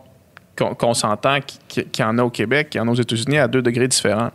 [0.57, 2.95] qu'on qu'on s'entend qu'il qu'il y en a au Québec, qu'il y en a aux
[2.95, 4.29] États-Unis à deux degrés différents.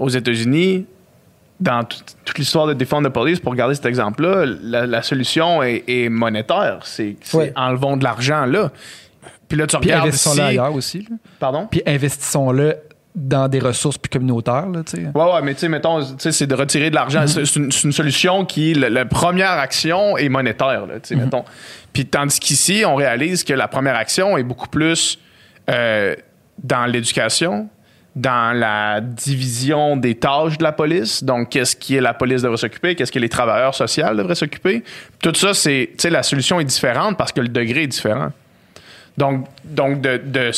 [0.00, 0.86] Aux États-Unis,
[1.60, 5.62] dans tout- toute l'histoire de défendre de police, pour regarder cet exemple-là, la, la solution
[5.62, 6.80] est, est monétaire.
[6.84, 7.52] C'est Ouais.
[7.54, 8.72] enlevons de l'argent là.
[9.48, 11.00] Puis là, tu Puis regardes investissons-le ailleurs aussi.
[11.10, 11.16] là.
[11.38, 11.66] Pardon?
[11.70, 12.76] Puis investissons-le
[13.14, 15.08] dans des ressources plus communautaires, là, tu sais.
[15.12, 17.26] Ouais, ouais, mais tu sais, mettons, c'est de retirer de l'argent.
[17.26, 21.44] C'est- C'est une, solution qui, la, la première action est monétaire, là, sais, mettons.
[21.92, 25.18] Puis tandis qu'ici, on réalise que la première action est beaucoup plus
[25.68, 26.14] euh,
[26.62, 27.68] dans l'éducation,
[28.16, 31.22] dans la division des tâches de la police.
[31.22, 34.82] Donc, qu'est-ce qui est la police devrait s'occuper, qu'est-ce que les travailleurs sociaux devraient s'occuper?
[35.22, 38.32] Tout ça, c'est, tu sais, la solution est différente parce que le degré est différent.
[39.16, 40.50] Donc, donc de, de,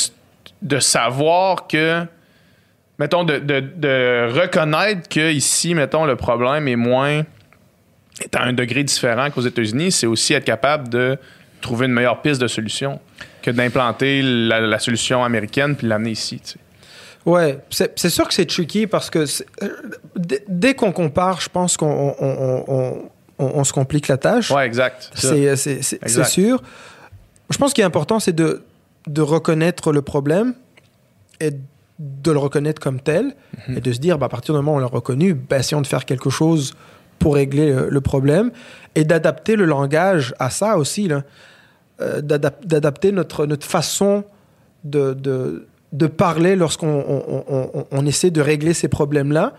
[0.63, 2.05] de savoir que,
[2.99, 7.23] mettons, de, de, reconnaître que ici, mettons, le problème est moins,
[8.21, 11.19] est à un degré différent qu'aux États-Unis, c'est aussi être capable de
[11.61, 13.01] trouver une meilleure piste de solution
[13.43, 16.41] que d'implanter la, solution américaine puis l'amener ici.
[17.25, 19.21] Ouais, c'est sûr que c'est tricky parce que
[19.63, 19.69] euh,
[20.49, 23.03] dès, qu'on compare, je pense qu'on on, on- on-
[23.39, 24.51] on- on se complique la tâche.
[24.51, 25.11] Ouais, exact.
[25.15, 26.63] C'est c'est sûr.
[27.51, 28.63] Je pense qu'il est important, c'est de,
[29.07, 30.55] de reconnaître le problème
[31.41, 31.51] et
[31.99, 33.35] de le reconnaître comme tel
[33.69, 33.77] Mhm.
[33.77, 35.83] et de se dire, bah, à partir du moment où on l'a reconnu, bah, essayons
[35.83, 36.75] de faire quelque chose
[37.21, 38.51] pour régler le, le problème
[38.97, 41.23] et d'adapter le langage à ça aussi, là.
[42.01, 44.25] Euh, d'adap- d'adapter notre, notre façon
[44.83, 49.53] de, de, de parler lorsqu'on on, on- on- on essaie de régler ces problèmes-là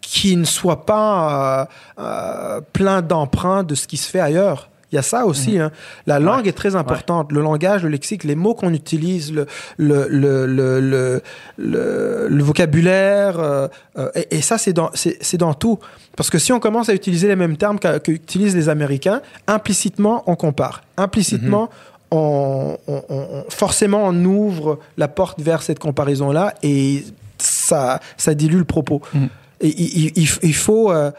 [0.00, 1.66] qui ne soit pas
[1.98, 4.68] euh, euh, plein d'emprunts de ce qui se fait ailleurs.
[4.90, 5.58] Il y a ça aussi.
[5.58, 5.70] hein.
[6.06, 7.32] La langue est très importante.
[7.32, 9.46] Le langage, le lexique, les mots qu'on utilise, le,
[9.78, 11.22] le, le,
[11.56, 13.38] le, vocabulaire.
[13.40, 15.78] euh, euh, et, et ça, c'est dans, c'est, dans tout.
[16.14, 20.36] Parce que si on commence à utiliser les mêmes termes qu'utilisent les Américains, implicitement, on
[20.36, 20.82] compare.
[20.98, 21.70] Implicitement,
[22.12, 27.04] on, on- on- forcément, on ouvre la porte vers cette comparaison-là et
[27.38, 29.00] ça, ça dilue le propos.
[29.14, 29.28] Mhm.
[29.62, 30.12] Et il,
[30.42, 31.10] il- faut, euh,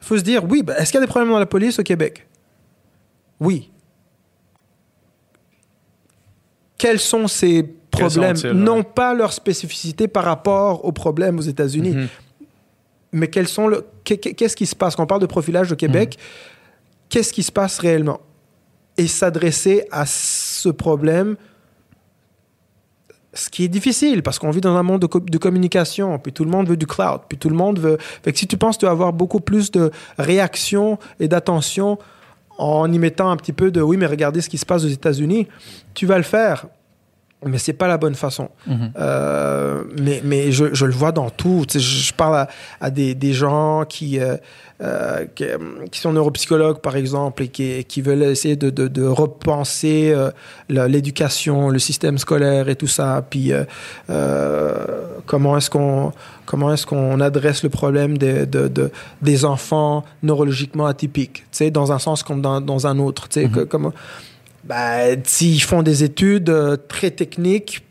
[0.00, 1.82] faut se dire, oui, bah, est-ce qu'il y a des problèmes dans la police au
[1.82, 2.26] Québec?
[3.40, 3.70] Oui.
[6.78, 8.36] Quels sont ces problèmes?
[8.54, 8.82] Non ouais.
[8.82, 12.08] pas leur spécificité par rapport aux problèmes aux États-Unis, Mhm.
[13.12, 14.96] mais quels sont le, qu'est-ce qui se passe?
[14.96, 16.18] Quand on parle de profilage au Québec
[17.10, 18.18] Qu'est-ce qui se passe réellement?
[18.96, 21.36] Et s'adresser à ce problème,
[23.32, 26.32] ce qui est difficile parce qu'on vit dans un monde de, co- de communication, puis
[26.32, 27.98] tout le monde veut du cloud, puis tout le monde veut.
[28.22, 31.98] Fait que si tu penses tu vas avoir beaucoup plus de réaction et d'attention
[32.56, 34.88] en y mettant un petit peu de oui, mais regardez ce qui se passe aux
[34.88, 35.48] États-Unis,
[35.94, 36.66] tu vas le faire.
[37.46, 38.48] Mais c'est pas la bonne façon.
[38.66, 38.92] Mhm.
[38.98, 41.64] Euh, mais mais je, je le vois dans tout.
[41.68, 42.48] Tu sais, je, je parle à,
[42.80, 44.36] à des, des gens qui, euh,
[44.82, 45.58] euh, qui, euh,
[45.90, 50.30] qui sont neuropsychologues, par exemple, et qui, qui veulent essayer de, de, de repenser euh,
[50.70, 53.22] l'éducation, le système scolaire et tout ça.
[53.28, 53.64] Puis euh,
[54.08, 54.86] euh,
[55.26, 56.12] comment est-ce qu'on
[56.46, 58.90] comment est-ce qu'on adresse le problème des, de, de-
[59.22, 63.28] des enfants neurologiquement atypiques, tu sais, dans un sens comme dans, dans un autre.
[63.28, 63.92] Tu sais, que- comment
[64.66, 67.84] ben, s'ils font des études euh, très techniques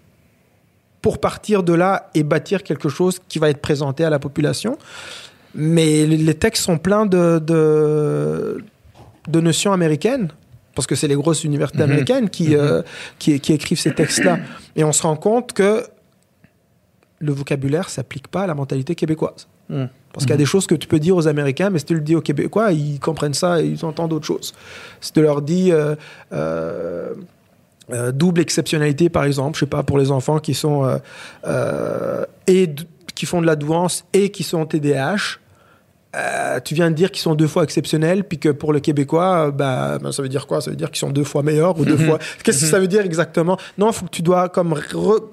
[1.02, 4.78] pour partir de là et bâtir quelque chose qui va être présenté à la population.
[5.56, 8.64] Mais les- textes sont pleins de, de,
[9.28, 10.30] de notions américaines,
[10.76, 11.90] parce que c'est les grosses universités Mhm.
[11.92, 12.82] américaines qui, euh,
[13.20, 14.40] qui, qui écrivent ces textes-là.
[14.76, 15.86] Et on se rend compte que
[17.20, 19.48] le vocabulaire s'applique pas à la mentalité québécoise.
[19.70, 19.90] Mhm.
[20.14, 21.96] Parce qu'il y a des choses que tu peux dire aux Américains, mais si tu
[21.96, 24.54] le dis aux Québécois, ils comprennent ça et ils entendent d'autres choses.
[25.02, 25.96] Si tu leur dis euh,
[26.32, 27.16] euh,
[27.92, 31.00] euh, double exceptionnalité, par exemple, je sais pas, pour les enfants qui sont
[32.48, 32.70] et
[33.16, 35.40] qui font de la douance et qui sont TDAH,
[36.16, 39.48] euh, tu viens de dire qu'ils sont deux fois exceptionnels, puis que pour le Québécois,
[39.48, 40.62] euh, bah, ben, ça veut dire quoi?
[40.62, 42.20] Ça veut dire qu'ils sont deux fois meilleurs ou deux fois?
[42.44, 43.58] Qu'est-ce que ça veut dire exactement?
[43.78, 44.74] Non, faut que tu dois comme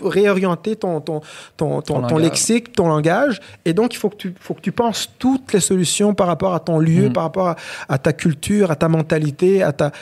[0.03, 1.21] réorienter ton, ton,
[1.57, 2.23] ton, ton, Ton ton langage.
[2.23, 5.61] lexique, ton langage, et donc il faut que tu, faut que tu penses toutes les
[5.61, 7.13] solutions par rapport à ton lieu, Mhm.
[7.13, 7.57] par rapport à,
[7.89, 9.93] à ta culture, à ta mentalité, à ta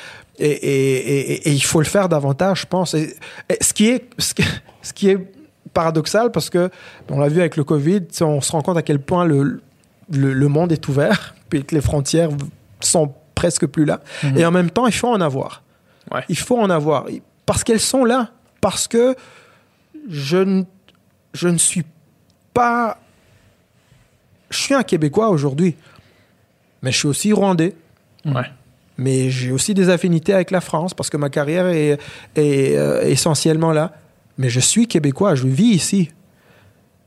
[0.41, 2.95] et, et, et, il faut le faire davantage, je pense.
[2.95, 4.45] Ce qui est ce qui,
[4.83, 5.19] ce qui est
[5.75, 6.71] paradoxal parce que
[7.11, 9.61] on l'a vu avec le Covid, on se rend compte à quel point le,
[10.11, 12.31] le, le monde est ouvert, puis que les frontières
[12.81, 14.01] sont presque plus là.
[14.23, 14.39] Mhm.
[14.39, 15.63] Et en même temps, il faut en avoir.
[16.13, 16.25] Ouais.
[16.29, 17.07] Il faut en avoir.
[17.47, 18.31] Parce qu'elles sont là.
[18.61, 19.15] Parce que
[20.09, 20.65] je ne,
[21.35, 21.85] je ne suis
[22.53, 22.99] pas...
[24.51, 25.77] Je suis un Québécois aujourd'hui.
[26.83, 27.75] Mais je suis aussi rwandais.
[28.25, 28.51] Ouais.
[28.97, 31.99] Mais j'ai aussi des affinités avec la France parce que ma carrière est,
[32.35, 33.93] est, euh, essentiellement là.
[34.39, 36.11] Mais je suis québécois, je vis ici.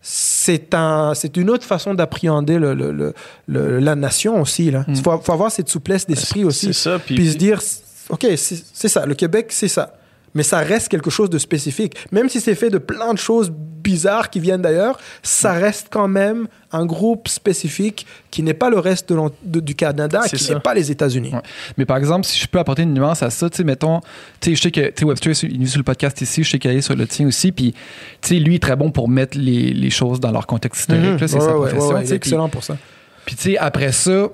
[0.02, 3.14] C'est un, c'est une autre façon d'appréhender le, le- le-
[3.48, 4.68] le- la nation aussi.
[4.68, 4.96] Il Mm.
[4.96, 6.68] faut, faut avoir cette souplesse d'esprit aussi.
[6.74, 7.00] C'est ça.
[7.00, 7.62] Puis, Puis se dire,
[8.10, 9.94] OK, c'est c'est ça, le Québec, c'est ça.
[10.34, 11.96] Mais ça reste quelque chose de spécifique.
[12.12, 16.08] Même si c'est fait de plein de choses bizarres qui viennent d'ailleurs, ça reste quand
[16.08, 20.74] même un groupe spécifique qui n'est pas le reste de du Canada, qui n'est pas
[20.74, 21.32] les États-Unis.
[21.34, 21.42] Ouais.
[21.78, 24.00] Mais par exemple, si je peux apporter une nuance à ça, tu sais, mettons,
[24.40, 26.72] tu sais, je sais que, Webster est venu sur le podcast ici, je sais qu'il
[26.72, 27.74] est sur le tien aussi, puis,
[28.22, 30.82] tu sais, lui, il est très bon pour mettre les, les choses dans leur contexte
[30.82, 31.36] historique, là, c'est.
[31.36, 32.78] Ouais, sa profession, ouais, il est excellent pour ça.
[33.26, 34.30] Puis, tu sais, après ça,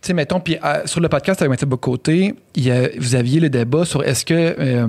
[0.00, 3.14] tu sais, mettons, puis euh, sur le podcast avec Mathieu Bocoté, il y a- vous
[3.14, 4.34] aviez le débat sur est-ce que.
[4.58, 4.86] euh,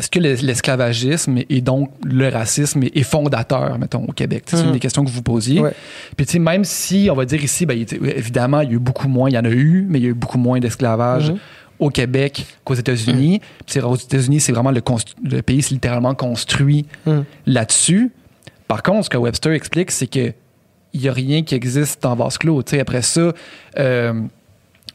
[0.00, 4.44] est-ce que l'es- l'esclavagisme et donc le racisme est fondateur, mettons, au Québec?
[4.46, 4.72] C'est une Mhm.
[4.72, 5.60] des questions que vous posiez.
[5.60, 5.72] Ouais.
[6.16, 8.78] Puis, tu sais, même si, on va dire ici, ben, évidemment, il y a eu
[8.78, 11.30] beaucoup moins, il y en a eu, mais il y a eu beaucoup moins d'esclavage
[11.30, 11.38] Mhm.
[11.78, 13.40] au Québec qu'aux États-Unis.
[13.40, 14.82] Puis, c'est- aux États-Unis, c'est vraiment le,
[15.24, 16.86] le pays, c'est littéralement construit
[17.46, 18.10] là-dessus.
[18.68, 20.32] Par contre, ce que Webster explique, c'est que
[20.92, 22.62] il n'y a rien qui existe en vase clos.
[22.64, 23.32] Tu sais, après ça,
[23.78, 24.12] euh,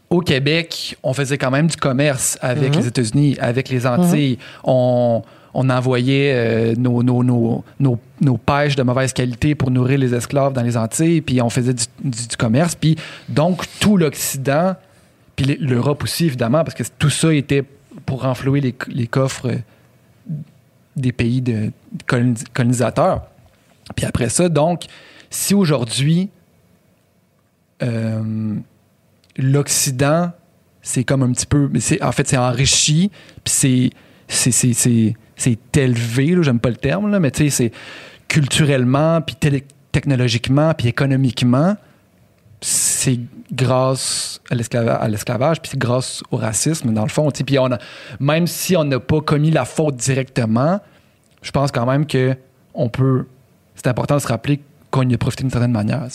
[0.10, 2.82] au Québec, on faisait quand même du commerce avec Mhm.
[2.82, 4.38] les États-Unis, avec les Antilles.
[4.64, 5.24] On,
[5.54, 10.14] on envoyait euh, nos, nos, nos, nos, nos pêches de mauvaise qualité pour nourrir les
[10.14, 12.76] esclaves dans les Antilles, puis on faisait du, du- du commerce.
[12.76, 12.98] Puis
[13.30, 14.76] donc, tout l'Occident,
[15.36, 17.64] puis l'E- l'Europe aussi, évidemment, parce que tout ça était
[18.06, 19.50] pour renflouer les, les coffres
[20.96, 21.72] des pays de
[22.08, 23.24] colonis- colonisateurs.
[23.96, 24.84] Puis après ça, donc,
[25.30, 26.30] si aujourd'hui,
[27.84, 28.56] euh,
[29.38, 30.32] l'Occident,
[30.82, 31.70] c'est comme un petit peu.
[32.02, 33.12] En fait, c'est enrichi,
[33.44, 35.14] puis c'est.
[35.76, 37.72] élevé, j'aime pas le terme, mais c'est
[38.28, 39.36] culturellement, puis
[39.92, 41.76] technologiquement, puis économiquement,
[42.62, 43.20] c'est
[43.52, 47.30] grâce à l'esclava- à l'esclavage, puis grâce au racisme, dans le fond.
[47.30, 47.78] Puis on a,
[48.20, 50.80] même si on n'a pas commis la faute directement,
[51.42, 52.36] je pense quand même que
[52.74, 53.26] on peut.
[53.76, 56.08] C'est important de se rappeler qu'on y a profité d'une certaine manière.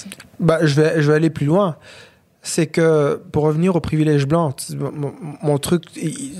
[0.80, 1.76] vais, je vais aller plus loin.
[2.42, 5.12] C'est que, pour revenir au privilège blanc, mon,
[5.42, 6.32] mon truc, il-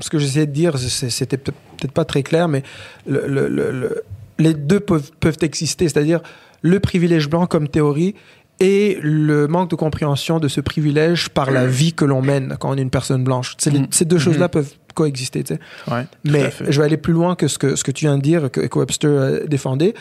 [0.00, 2.62] ce que j'essayais de dire, c'était peut- peut-être pas très clair, mais
[3.06, 4.02] le- le- le- le-
[4.38, 6.20] les deux peuvent, peuvent exister, c'est-à-dire
[6.62, 8.14] le privilège blanc comme théorie
[8.58, 12.70] et le manque de compréhension de ce privilège par la vie que l'on mène quand
[12.70, 13.56] on est une personne blanche.
[13.66, 13.86] Les- Mhm.
[13.90, 15.42] ces deux choses-là peuvent coexister.
[15.44, 15.60] tu sais.
[15.92, 18.22] Ouais, Mais je vais aller plus loin que ce que, ce que tu viens de
[18.22, 19.94] dire, que, que Webster euh, défendait.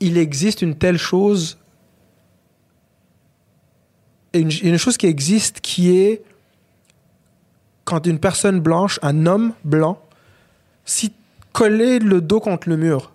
[0.00, 1.58] Il existe une telle chose,
[4.34, 6.22] une, une chose qui existe qui est
[7.84, 10.00] quand une personne blanche, un homme blanc,
[10.84, 11.12] si
[11.52, 13.12] coller le dos contre le mur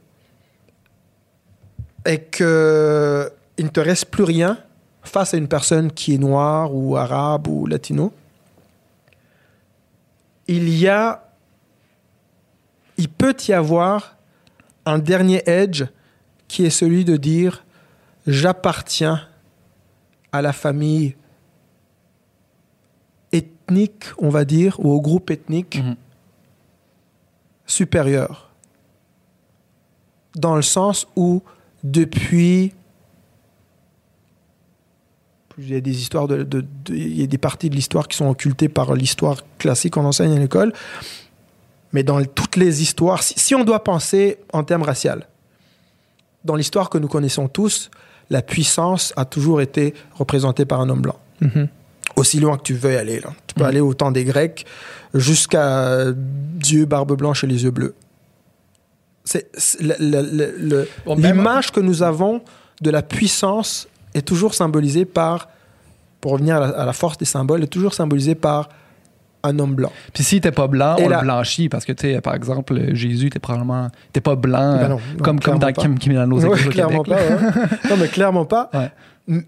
[2.06, 4.58] et que il ne te reste plus rien
[5.04, 8.12] face à une personne qui est noire ou arabe ou latino,
[10.48, 11.24] il y a
[12.98, 14.16] il peut y avoir
[14.86, 15.84] un dernier edge
[16.48, 17.64] qui est celui de dire
[18.28, 19.22] j'appartiens
[20.34, 21.16] à la famille
[23.32, 25.96] ethnique, on va dire, ou au groupe ethnique Mhm.
[27.66, 28.50] supérieur.
[30.36, 31.42] Dans le sens où
[31.84, 32.74] depuis
[35.60, 38.08] il y a des histoires de, de- de- il y a des parties de l'histoire
[38.08, 40.74] qui sont occultées par l'histoire classique qu'on enseigne à l'école
[41.92, 45.12] mais dans toutes les histoires, si, si on doit penser en termes raciaux,
[46.44, 47.92] dans l'histoire que nous connaissons tous,
[48.30, 51.20] la puissance a toujours été représentée par un homme blanc.
[51.42, 51.68] Mhm.
[52.16, 53.20] Aussi loin que tu veux aller.
[53.20, 53.34] Là.
[53.48, 54.66] Tu peux aller au temps des Grecs
[55.14, 57.96] jusqu'à Dieu, barbe blanche et les yeux bleus.
[59.26, 59.48] C'est,
[61.08, 62.42] l'image que nous avons
[62.82, 65.50] de la puissance est toujours symbolisée par,
[66.20, 68.70] pour revenir à la, à la force des symboles, est toujours symbolisée par
[69.46, 69.92] un homme blanc.
[70.14, 72.34] Puis s'il n'était pas blanc, Et on là- le blanchit parce que, tu sais, par
[72.36, 75.72] exemple, Jésus était probablement était pas blanc, Ben euh, non, non, comme, comme dans.
[75.74, 77.20] Kim, Kim dans nos Ouais, églises au clairement Québec.
[77.28, 77.36] pas.
[77.36, 77.66] ouais.
[77.90, 78.70] non, mais clairement pas.
[78.74, 78.92] Ouais.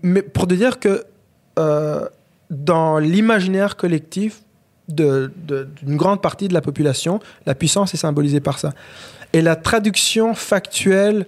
[0.03, 1.03] Mais pour te dire que
[1.59, 2.05] euh,
[2.49, 4.41] dans l'imaginaire collectif
[4.89, 8.73] de- de- d'une grande partie de la population, la puissance est symbolisée par ça.
[9.33, 11.25] Et la traduction factuelle,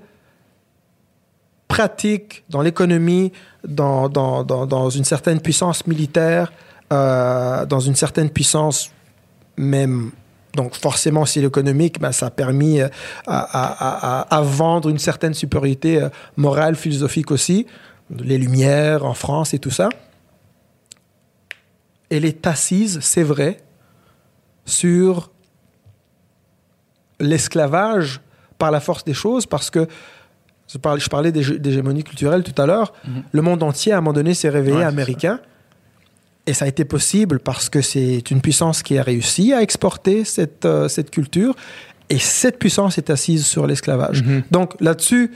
[1.67, 3.31] pratique dans l'économie,
[3.67, 6.51] dans, dans, dans, dans une certaine puissance militaire,
[6.93, 8.91] euh, dans une certaine puissance
[9.57, 10.11] même.
[10.55, 12.87] Donc forcément, si l'économique, ben, ça a permis euh,
[13.27, 17.67] à, à- à- à vendre une certaine supériorité euh, morale, philosophique aussi,
[18.09, 19.89] les Lumières en France et tout ça.
[22.09, 23.57] Elle est assise, c'est vrai,
[24.65, 25.29] sur
[27.19, 28.21] l'esclavage
[28.57, 29.87] par la force des choses, parce que
[30.71, 31.31] je parlais, je parlais
[32.03, 33.23] culturelle tout à l'heure, Mhm.
[33.31, 35.39] le monde entier à un moment donné s'est réveillé Ouais, américain.
[36.47, 40.23] Et ça a été possible parce que c'est une puissance qui a réussi à exporter
[40.23, 41.55] cette, euh, cette culture.
[42.09, 44.23] Et cette puissance est assise sur l'esclavage.
[44.23, 44.43] Mhm.
[44.49, 45.31] Donc là-dessus,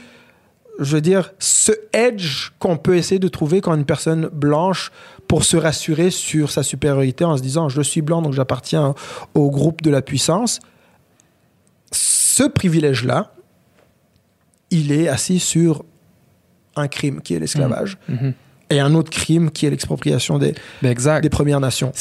[0.79, 4.91] je veux dire, ce edge qu'on peut essayer de trouver quand une personne blanche
[5.27, 8.95] pour se rassurer sur sa supériorité en se disant je suis blanc donc j'appartiens
[9.33, 10.59] au groupe de la puissance,
[11.91, 13.33] ce privilège-là,
[14.69, 15.83] il est assis sur
[16.77, 18.33] un crime qui est l'esclavage Mhm.
[18.71, 21.91] Et un autre crime qui est l'expropriation des, Ben, des Premières Nations,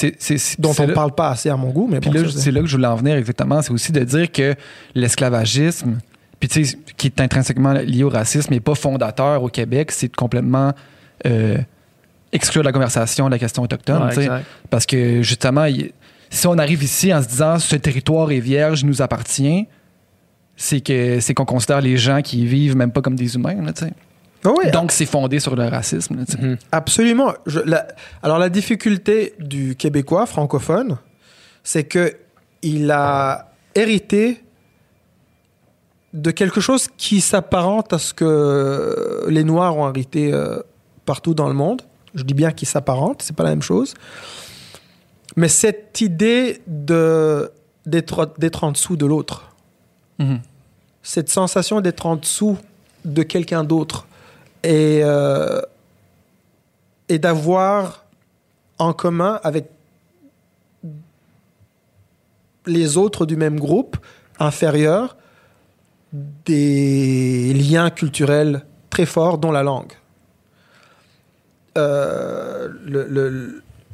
[0.59, 1.89] dont on ne là- parle pas assez à mon goût.
[1.91, 3.61] Mais Puis bon, c'est- là que je voulais en venir exactement.
[3.63, 4.55] C'est aussi de dire que
[4.95, 5.99] l'esclavagisme,
[6.39, 9.91] puis tu sais, qui est intrinsèquement lié au racisme, n'est pas fondateur au Québec.
[9.93, 10.73] C'est de complètement
[11.27, 11.59] euh,
[12.33, 14.05] exclure de la conversation la question autochtone.
[14.05, 14.29] Ouais,
[14.71, 15.93] parce que justement, il-
[16.33, 19.67] Si on arrive ici en se disant ce territoire est vierge, nous appartient,
[20.57, 23.61] c'est que c'est qu'on considère les gens qui y vivent même pas comme des humains.
[23.61, 23.73] Là,
[24.45, 26.17] Ah Donc, c'est fondé sur le racisme.
[26.17, 26.59] là, sais.
[26.73, 27.33] Absolument.
[27.47, 27.87] Je- la-
[28.23, 30.97] alors la difficulté du québécois francophone,
[31.63, 32.17] c'est que
[32.63, 34.43] il a hérité
[36.13, 40.61] de quelque chose qui s'apparente à ce que les Noirs ont hérité euh,
[41.07, 41.83] partout dans le monde.
[42.15, 43.95] Je dis bien qui s'apparente, c'est pas la même chose.
[45.37, 47.51] Mais cette idée de
[47.87, 49.53] d'être d'être en dessous de l'autre,
[50.19, 50.41] Mhm.
[51.03, 52.59] cette sensation d'être en dessous
[53.05, 54.07] de quelqu'un d'autre
[54.63, 55.61] et, euh,
[57.09, 58.05] et d'avoir
[58.79, 59.67] en commun avec
[62.67, 63.97] les autres du même groupe
[64.39, 65.17] inférieur
[66.13, 69.93] des liens culturels très forts, dont la langue.
[71.79, 72.69] Euh,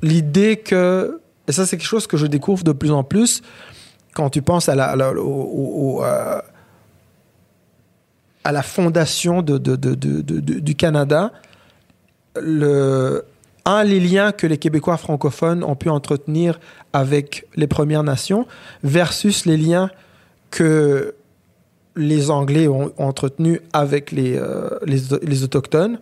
[0.03, 3.43] L'idée que, et ça c'est quelque chose que je découvre de plus en plus,
[4.15, 4.97] quand tu penses à la, à
[8.47, 11.33] à la fondation du Canada,
[12.37, 16.61] un, les liens que les Québécois francophones ont pu entretenir
[16.93, 18.47] avec les Premières Nations
[18.85, 19.91] versus les liens
[20.53, 21.17] que
[21.97, 25.99] les Anglais ont, entretenus avec les, euh, les, les Autochtones,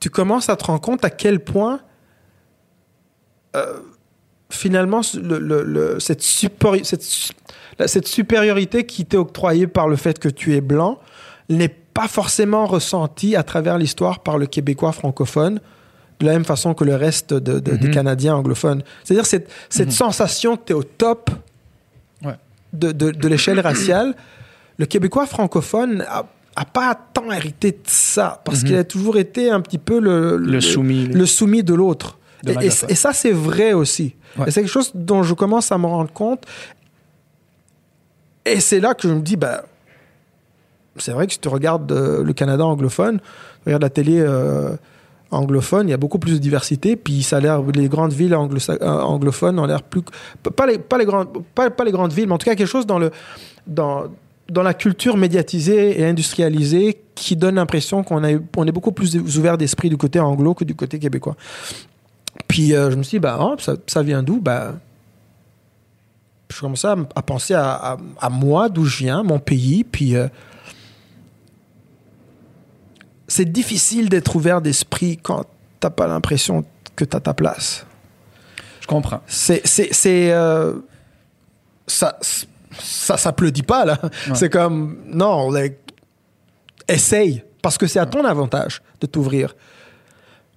[0.00, 1.78] tu commences à te rendre compte à quel point
[3.54, 3.78] euh,
[4.48, 7.04] finalement le- le- le- cette, supéri- cette,
[7.88, 10.98] cette supériorité qui t'est octroyée par le fait que tu es blanc
[11.48, 15.60] n'est pas forcément ressentie à travers l'histoire par le Québécois francophone
[16.20, 17.94] de la même façon que le reste de- de- des Mhm.
[17.94, 18.82] Canadiens anglophones.
[19.04, 19.92] C'est-à-dire cette, cette Mhm.
[19.94, 21.30] sensation que tu es au top
[22.24, 22.34] Ouais.
[22.72, 24.14] de, l'échelle raciale,
[24.78, 26.26] le Québécois francophone a,
[26.56, 28.66] a pas tant hérité de ça parce Mhm.
[28.66, 31.06] qu'il a toujours été un petit peu le, Le soumis.
[31.06, 32.18] le soumis de l'autre.
[32.46, 32.90] Et, et- l'anglophone.
[32.90, 34.14] et ça, c'est vrai aussi.
[34.38, 34.50] Ouais.
[34.50, 36.44] C'est quelque chose dont je commence à me rendre compte.
[38.46, 39.64] Et c'est là que je me dis, bah,
[40.96, 44.76] c'est vrai que si tu regardes euh, le Canada anglophone, tu regardes la télé euh,
[45.30, 48.34] anglophone, il y a beaucoup plus de diversité, puis ça a l'air, les grandes villes
[48.34, 50.02] euh, anglophones ont l'air plus,
[50.56, 53.10] pas les, grandes, pas, les grandes villes, mais en tout cas quelque chose dans le,
[53.66, 54.04] dans,
[54.48, 59.90] dans la culture médiatisée et industrialisée qui donne l'impression qu'on est beaucoup plus ouvert d'esprit
[59.90, 61.36] du côté anglo que du côté québécois.
[62.48, 64.40] Puis je me suis dit, bah, ah, ça, ça vient d'où?
[64.40, 64.74] Bah,
[66.50, 69.84] Je commençais à, à penser à, à- à moi, d'où je viens, mon pays.
[69.84, 70.28] Puis euh,
[73.28, 75.44] c'est difficile d'être ouvert d'esprit quand
[75.78, 76.64] t'as pas l'impression
[76.96, 77.86] que tu as ta place.
[78.80, 79.20] Je comprends.
[79.26, 79.62] C'est.
[79.66, 80.74] c'est, c'est, euh,
[81.86, 82.18] ça,
[82.78, 83.98] ça s'applaudit pas, là.
[84.34, 84.98] C'est comme.
[85.06, 85.76] Non, like,
[86.88, 87.42] essaye.
[87.62, 89.54] Parce que c'est à ton avantage de t'ouvrir.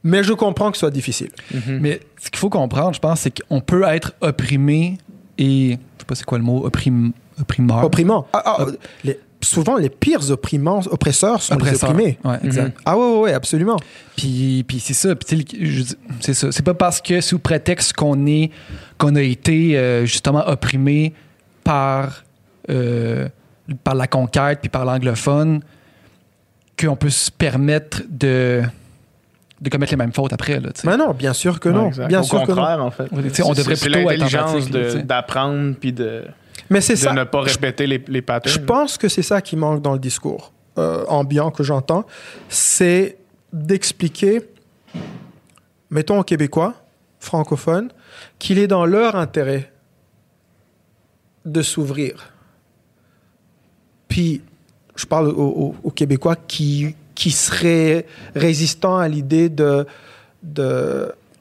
[0.06, 1.32] Mais je comprends que ce soit difficile.
[1.68, 4.98] Mais ce qu'il faut comprendre, je pense, c'est qu'on peut être opprimé
[5.38, 5.72] et.
[5.72, 7.84] Je sais pas c'est quoi le mot, opprim, opprimeur.
[7.84, 8.27] Opprimant.
[8.34, 8.65] Ah, ah,
[9.03, 12.18] les- souvent, les pires opprimants, oppresseurs sont les opprimés.
[12.23, 12.77] Ouais, exact.
[12.85, 13.77] Ah ouais, ouais, ouais, absolument.
[14.15, 15.14] Puis, puis c'est ça.
[16.19, 16.51] C'est ça.
[16.51, 18.51] C'est pas parce que sous prétexte qu'on est,
[18.97, 21.14] qu'on a été euh, justement opprimé
[21.64, 22.23] par,
[22.69, 23.27] euh,
[23.84, 25.61] par la conquête puis par l'anglophone
[26.80, 28.64] qu'on peut se permettre de,
[29.64, 30.60] de commettre les mêmes fautes après.
[30.60, 30.69] Là.
[30.84, 31.90] Mais non, bien sûr que non.
[31.90, 32.61] Ouais, bien Au sûr que non.
[32.81, 33.03] en fait.
[33.11, 34.69] Ouais, on devrait plutôt être l'intelligence
[35.06, 36.26] d'apprendre puis de,
[36.69, 37.14] Mais c'est de ça.
[37.14, 38.53] ne pas Je- répéter les, les patterns.
[38.53, 42.06] Je pense que c'est ça qui manque dans le discours euh, ambiant que j'entends,
[42.49, 43.18] c'est
[43.53, 44.41] d'expliquer,
[45.90, 46.73] mettons aux Québécois,
[47.19, 47.90] francophones,
[48.40, 49.72] qu'il est dans leur intérêt
[51.45, 52.34] de s'ouvrir.
[54.07, 54.41] Puis,
[54.95, 58.05] je parle aux, aux- aux Québécois qui, qui seraient
[58.35, 59.87] résistants à l'idée de,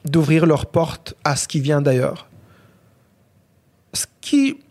[0.05, 2.29] d'ouvrir leurs portes à ce qui vient d'ailleurs.
[3.91, 4.61] Ce qui,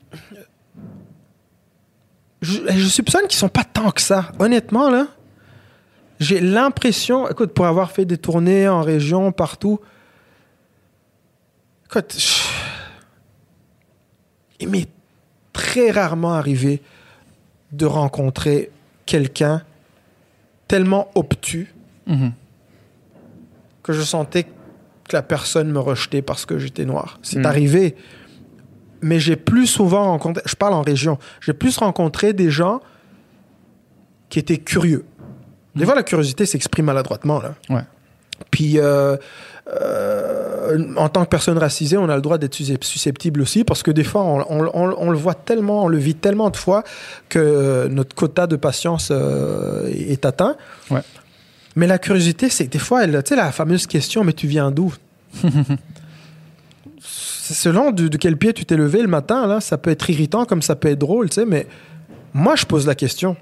[2.41, 4.33] je, je soupçonne qu'ils sont pas tant que ça.
[4.39, 5.07] Honnêtement, là,
[6.19, 9.81] j'ai l'impression, écoute, pour avoir fait des tournées en région, partout,
[11.85, 12.17] écoute,
[14.61, 14.89] il m'est
[15.53, 16.81] très rarement arrivé
[17.71, 18.71] de rencontrer
[19.05, 19.63] quelqu'un
[20.73, 21.69] tellement obtus
[22.07, 22.33] Mhm.
[23.83, 27.19] que je sentais que la personne me rejetait parce que j'étais noir.
[27.23, 27.47] C'est Mm.
[27.47, 27.97] arrivé.
[29.03, 32.81] Mais j'ai plus souvent rencontré, je parle en région, j'ai plus rencontré des gens
[34.31, 35.05] qui étaient curieux.
[35.75, 37.39] Des fois, la curiosité s'exprime maladroitement.
[37.43, 37.55] Là.
[37.69, 37.83] Ouais.
[38.51, 39.17] Puis, euh,
[39.69, 40.52] euh,
[40.97, 43.91] en tant que personne racisée, on a le droit d'être suscept- susceptible aussi parce que
[43.91, 46.85] des fois, on, on- on- on le voit tellement, on le vit tellement de fois
[47.29, 50.57] que notre quota de patience euh, est atteint.
[50.91, 51.01] Ouais.
[51.77, 54.71] Mais la curiosité, c'est que des fois, tu sais, la fameuse question, mais tu viens
[54.71, 54.95] d'où
[57.01, 60.09] c'est selon de, de quel pied tu t'es levé le matin, là, ça peut être
[60.11, 61.67] irritant comme ça peut être drôle, tu sais, mais
[62.35, 63.37] moi, je pose la question.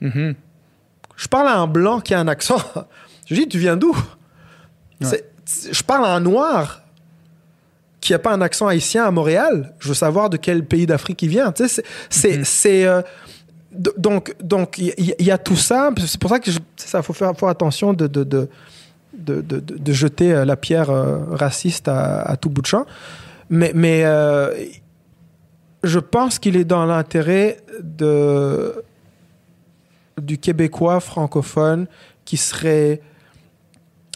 [0.00, 0.34] Mhm.
[1.16, 2.56] Je parle à un blanc qui a un accent.
[3.26, 3.94] Je lui dis, tu viens d'où
[5.72, 6.82] Je parle à un noir
[8.00, 9.74] qui n'a pas un accent haïtien à Montréal.
[9.78, 11.52] Je veux savoir de quel pays d'Afrique il vient.
[11.52, 13.02] Tu sais, c'est- c'est, euh,
[13.96, 15.90] donc, donc il y, a tout ça.
[16.06, 18.48] C'est pour ça que je- ça faut faire, faut attention de, de, de,
[19.12, 22.86] de, de- jeter euh, la pierre euh, raciste à, à tout bout de champ.
[23.50, 24.54] Mais, mais euh,
[25.84, 28.82] je pense qu'il est dans l'intérêt de
[30.20, 31.86] du Québécois francophone
[32.24, 33.00] qui serait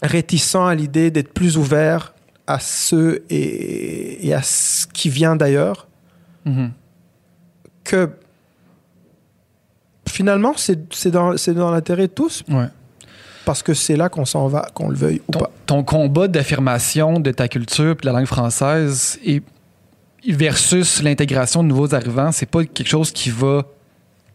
[0.07, 2.15] réticent à l'idée d'être plus ouvert
[2.47, 5.87] à ceux et, et à ce qui vient d'ailleurs,
[6.45, 6.73] Mhm.
[7.85, 8.11] que
[10.09, 12.67] finalement, c'est dans, dans l'intérêt de tous, Ouais.
[13.45, 15.51] parce que c'est là qu'on s'en va, qu'on le veuille ou ton, pas.
[15.67, 19.43] ton combat d'affirmation de ta culture et de la langue française et
[20.29, 23.65] versus l'intégration de nouveaux arrivants, c'est pas quelque chose qui va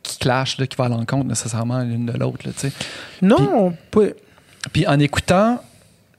[0.02, 2.38] qui clash, là, qui va à l'encontre nécessairement l'une de l'autre.
[3.22, 4.16] Non, Puis- on peut-
[4.74, 5.62] Puis en écoutant,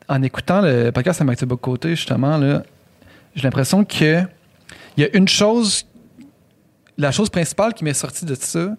[0.09, 2.63] en écoutant le podcast à Mathieu Bocoté, justement, là,
[3.35, 4.23] j'ai l'impression que
[4.97, 5.87] il y a une chose,
[6.99, 8.75] la chose principale qui m'est sortie de ça,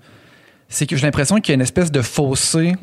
[0.67, 2.73] c'est que j'ai l'impression qu'il y a une espèce de fossé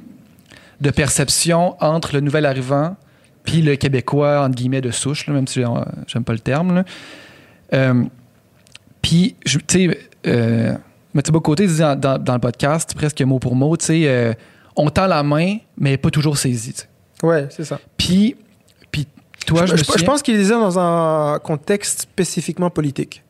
[0.80, 2.96] de perception entre le nouvel arrivant
[3.44, 5.62] puis le Québécois, entre guillemets, de souche, même si
[6.06, 6.84] j'aime pas le terme.
[7.72, 8.04] Euh,
[9.00, 10.74] puis, tu sais, euh,
[11.14, 14.34] Mathieu Bocoté dans- dans le podcast, presque mot pour mot, tu sais, euh,
[14.78, 16.72] on tend la main, mais pas toujours saisie.
[16.72, 16.88] tu sais.
[17.26, 17.78] ouais, c'est ça.
[17.96, 18.36] Puis,
[18.90, 19.06] puis
[19.46, 23.22] toi, je, je, me je- je souviens- pense qu'il disait dans un contexte spécifiquement politique.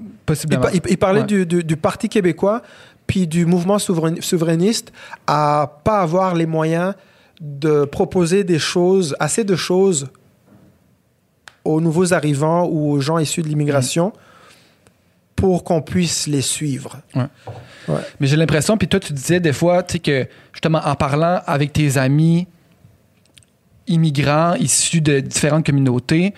[0.00, 0.62] Il, possiblement.
[0.62, 1.26] pa- il- il parlait Ouais.
[1.26, 2.62] du, du- du Parti québécois,
[3.06, 4.92] puis du mouvement souverain- souverainiste
[5.26, 6.94] à pas avoir les moyens
[7.40, 10.08] de proposer des choses, assez de choses
[11.64, 14.12] aux nouveaux arrivants ou aux gens issus de l'immigration
[15.36, 16.98] pour qu'on puisse les suivre.
[18.20, 21.40] Mais j'ai l'impression, puis toi, tu disais des fois, tu sais, que justement, en parlant
[21.46, 22.46] avec tes amis
[23.86, 26.34] immigrants issus de différentes communautés,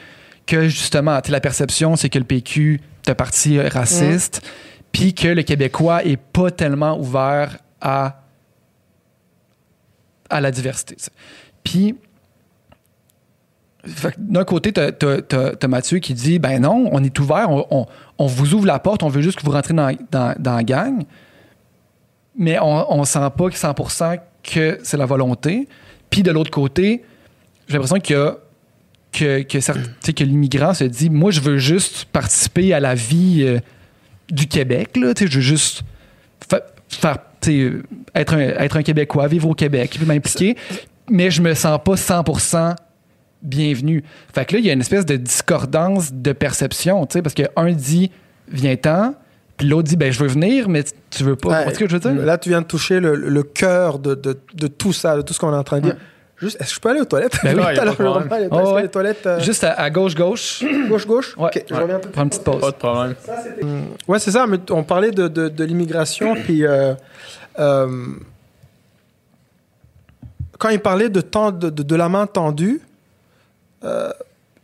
[0.47, 4.43] que justement, tu la perception, c'est que le PQ est un parti raciste,
[4.93, 8.23] puis que le Québécois est pas tellement ouvert à,
[10.31, 10.97] à la diversité.
[11.64, 11.97] Puis,
[14.16, 17.86] d'un côté, t'as as, Mathieu qui dit ben non, on est ouvert, on, on-
[18.19, 20.62] on vous ouvre la porte, on veut juste que vous rentrez dans, dans, dans la
[20.62, 21.02] gang,
[22.37, 25.69] mais on, on sent pas que 100% que c'est la volonté.
[26.11, 27.03] Puis de l'autre côté,
[27.69, 28.37] j'ai l'impression qu'il y a
[29.13, 33.59] que, sais, que l'immigrant se dit moi je veux juste participer à la vie euh,
[34.31, 35.83] du Québec là, je veux juste
[36.49, 37.19] fa- faire
[38.15, 40.57] être un, être un Québécois, vivre au Québec, m'impliquer,
[41.11, 42.77] mais je me sens pas 100%
[43.43, 44.05] bienvenu.
[44.33, 48.11] Fait que là, il y a une espèce de discordance de perception, parce qu'un dit
[48.49, 49.15] viens-t'en,
[49.57, 51.49] puis l'autre dit ben je veux venir, mais tu- veux pas.
[51.49, 52.24] Ouais, Tu vois ce que je veux dire?
[52.24, 55.33] Là, tu viens de toucher le, le cœur de, de- de tout ça, de tout
[55.35, 55.95] ce qu'on est en train de dire.
[55.95, 56.01] Ouais.
[56.39, 57.37] Juste, est-ce que je peux aller aux toilettes?
[57.45, 57.62] Ben oui.
[57.62, 58.83] Tout à Ouais, y a l'heure, pas de je reviens, Oh, ouais.
[58.83, 60.65] les toilettes euh, Juste à, à gauche, gauche.
[60.89, 61.37] gauche, gauche?
[61.37, 61.51] Ouais.
[61.55, 62.61] Ok, je reviens un peu Prends une petite pause.
[62.61, 63.15] Pas de problème.
[64.09, 66.95] Ouais, c'est ça, mais on parlait de, de, de l'immigration, puis euh,
[67.61, 68.07] euh,
[70.59, 72.81] quand il parlait de, temps, de, de, de la main tendue,
[73.85, 74.11] euh,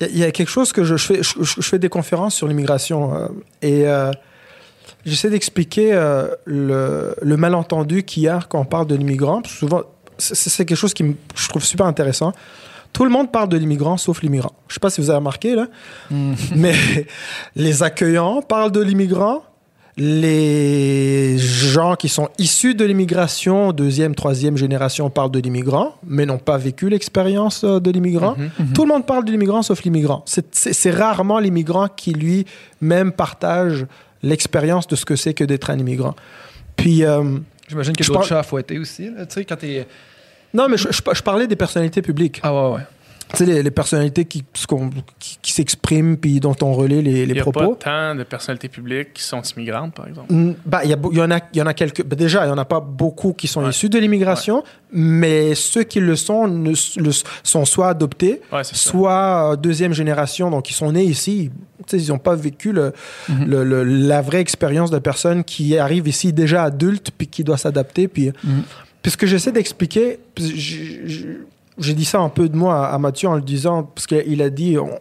[0.00, 1.78] il y, a- il y a quelque chose que je, je fais, je, je fais
[1.78, 3.26] des conférences sur l'immigration euh,
[3.62, 4.10] et euh,
[5.08, 9.42] j'essaie d'expliquer euh, le, le malentendu qu'il y a quand on parle de l'immigrant.
[9.46, 9.82] Souvent,
[10.18, 12.32] c'est c'est quelque chose qui me- je trouve super intéressant.
[12.92, 14.52] Tout le monde parle de l'immigrant sauf l'immigrant.
[14.68, 15.66] Je sais pas si vous avez remarqué là,
[16.56, 16.74] mais
[17.56, 19.42] les accueillants parlent de l'immigrant.
[20.22, 26.38] Les gens qui sont issus de l'immigration, deuxième, troisième génération, parlent de l'immigrant, mais n'ont
[26.38, 28.36] pas vécu l'expérience euh, de l'immigrant.
[28.74, 30.22] Tout le monde parle de l'immigrant sauf l'immigrant.
[30.24, 33.86] C'est- C'est c'est rarement l'immigrant qui lui-même partage
[34.22, 36.14] l'expérience de ce que c'est que d'être un immigrant.
[36.76, 37.38] Puis, euh,
[37.68, 39.86] J'imagine a d'autres parle- chats à fouetter aussi, tu sais, quand t'es.
[40.54, 42.40] non, mais je, je- je parlais des personnalités publiques.
[42.42, 42.82] Ah ouais, ouais.
[43.30, 44.42] Tu sais, les, les personnalités qui,
[45.42, 47.74] s'expriment puis dont on relaie les, les Il n'y a propos.
[47.74, 50.32] pas tant de personnalités publiques qui sont immigrantes, par exemple.
[50.64, 52.02] Bah, il y, a beau- il y en a, y en a quelques.
[52.04, 53.70] bah, déjà, il y en a pas beaucoup qui sont Ouais.
[53.70, 57.10] issus de l'immigration, mais ceux qui le sont ne, le,
[57.42, 61.50] sont soit adoptés, Ouais, soit euh, deuxième génération, donc ils sont nés ici.
[61.92, 62.92] Ils n'ont pas vécu le,
[63.28, 63.44] Mhm.
[63.62, 68.08] le- la vraie expérience de personnes qui arrivent ici déjà adultes puis qui doivent s'adapter.
[68.08, 68.30] Puis,
[69.02, 70.18] puis ce que j'essaie d'expliquer,
[71.78, 74.50] j'ai dit ça un peu de moi à, Mathieu en le disant, parce qu'il a
[74.50, 74.98] dit, on-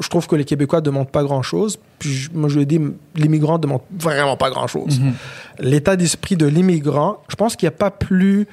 [0.00, 1.78] je trouve que les Québécois ne demandent pas grand-chose.
[1.98, 2.80] Puis je- moi, je lui ai dit,
[3.14, 5.00] l'immigrant ne demande vraiment pas grand-chose.
[5.00, 5.14] Mhm.
[5.60, 8.46] L'état d'esprit de l'immigrant, je pense qu'il n'y a pas plus,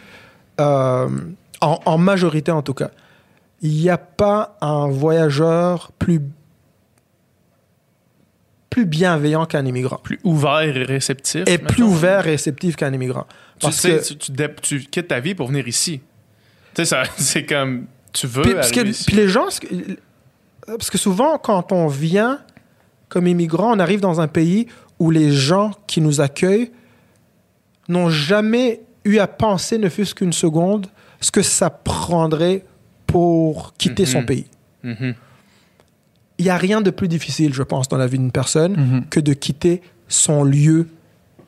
[0.61, 1.09] euh,
[1.61, 2.91] en, en majorité en tout cas,
[3.61, 6.21] il n'y a pas un voyageur plus
[8.69, 9.97] plus bienveillant qu'un immigrant.
[10.01, 11.43] Plus ouvert et réceptif.
[11.47, 13.27] Et plus ouvert et réceptif qu'un immigrant.
[13.59, 14.31] Tu sais, que- tu, tu
[14.61, 16.01] tu quittes ta vie pour venir ici.
[16.73, 17.85] Tu sais, ça- c'est comme.
[18.11, 18.43] Tu veux.
[18.43, 19.05] Puis, parce que- arriver ici.
[19.05, 19.45] puis les gens,
[20.67, 22.39] parce que souvent, quand on vient
[23.09, 24.67] comme immigrant, on arrive dans un pays
[24.99, 26.71] où les gens qui nous accueillent
[27.87, 30.87] n'ont jamais eu à penser, ne fût-ce qu'une seconde,
[31.19, 32.63] ce que ça prendrait
[33.07, 34.25] pour quitter son Mhm.
[34.25, 34.45] pays.
[34.83, 35.13] Mhm.
[36.39, 39.05] Il n'y a rien de plus difficile, je pense, dans la vie d'une personne Mhm.
[39.09, 40.87] que de quitter son lieu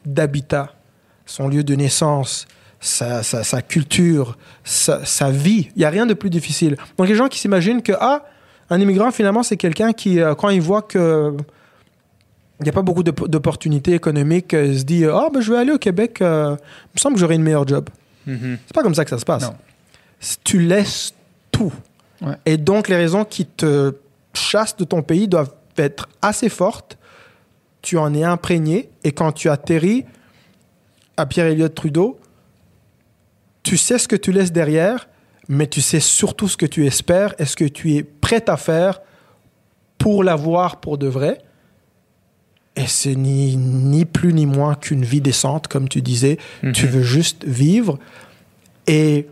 [0.06, 0.74] d'habitat,
[1.26, 2.48] son lieu de naissance,
[2.86, 5.70] sa, sa- sa culture, sa, sa vie.
[5.76, 6.78] Il n'y a rien de plus difficile.
[6.98, 8.24] Donc les gens qui s'imaginent que, ah,
[8.70, 11.36] un immigrant, finalement, c'est quelqu'un qui, euh, quand il voit que
[12.60, 15.58] il n'y a pas beaucoup d'op- d'opportunités économiques, euh, se dit, ah, ben, je vais
[15.60, 17.90] aller au Québec, euh, il me semble que j'aurai une meilleure job.
[18.26, 18.58] Mhm.
[18.66, 19.44] C'est pas comme ça que ça se passe.
[19.44, 19.56] Non.
[20.46, 21.14] Tu laisses
[21.52, 21.74] tout.
[22.22, 22.36] Ouais.
[22.46, 23.94] Et donc, les raisons qui te
[24.34, 26.98] chassent de ton pays doivent être assez fortes.
[27.82, 28.90] Tu en es imprégné.
[29.04, 30.06] Et quand tu atterris
[31.18, 32.18] à Pierre-Éliott Trudeau,
[33.66, 35.10] tu sais ce que tu laisses derrière,
[35.50, 38.56] mais tu sais surtout ce que tu espères et ce que tu es prêt à
[38.58, 39.02] faire
[39.98, 41.40] pour l'avoir pour de vrai.
[42.78, 46.38] Et c'est ni, ni plus ni moins qu'une vie décente, comme tu disais.
[46.74, 46.92] Tu Mhm.
[46.92, 47.98] veux juste vivre.
[48.88, 49.28] Et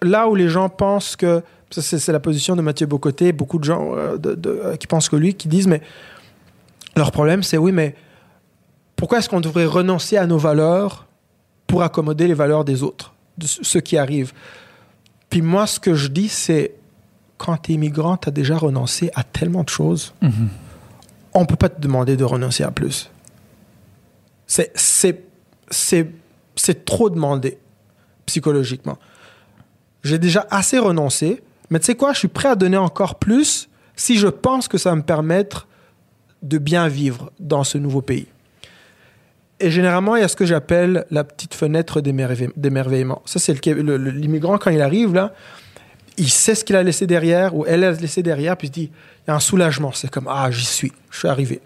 [0.00, 1.42] là où les gens pensent que.
[1.70, 5.08] C'est la position de Mathieu Bocoté, beaucoup de gens euh, de- de- euh, qui pensent
[5.08, 5.80] que lui, qui disent, mais
[6.96, 7.94] leur problème, c'est oui, mais
[8.94, 11.06] pourquoi est-ce qu'on devrait renoncer à nos valeurs
[11.72, 14.34] pour accommoder les valeurs des autres, de ce- qui arrivent
[15.30, 16.74] Puis moi, ce que je dis, c'est
[17.38, 20.48] quand tu es immigrant, tu as déjà renoncé à tellement de choses Mhm.
[21.32, 23.10] on peut pas te demander de renoncer à plus.
[24.46, 24.74] C'est
[26.84, 27.56] trop demandé
[28.26, 28.98] psychologiquement.
[30.04, 33.70] J'ai déjà assez renoncé, mais tu sais quoi, je suis prêt à donner encore plus
[33.96, 35.66] si je pense que ça va me permettre
[36.42, 38.26] de bien vivre dans ce nouveau pays.
[39.62, 43.22] Et généralement, il y a ce que j'appelle la petite fenêtre d'émerveille- d'émerveillement.
[43.24, 45.32] Ça, c'est l'immigrant, quand il arrive là,
[46.18, 48.72] il sait ce qu'il a laissé derrière ou elle a laissé derrière, puis il se
[48.72, 48.90] dit,
[49.24, 49.92] il y a un soulagement.
[49.92, 51.60] C'est comme, ah, j'y suis, je suis arrivé.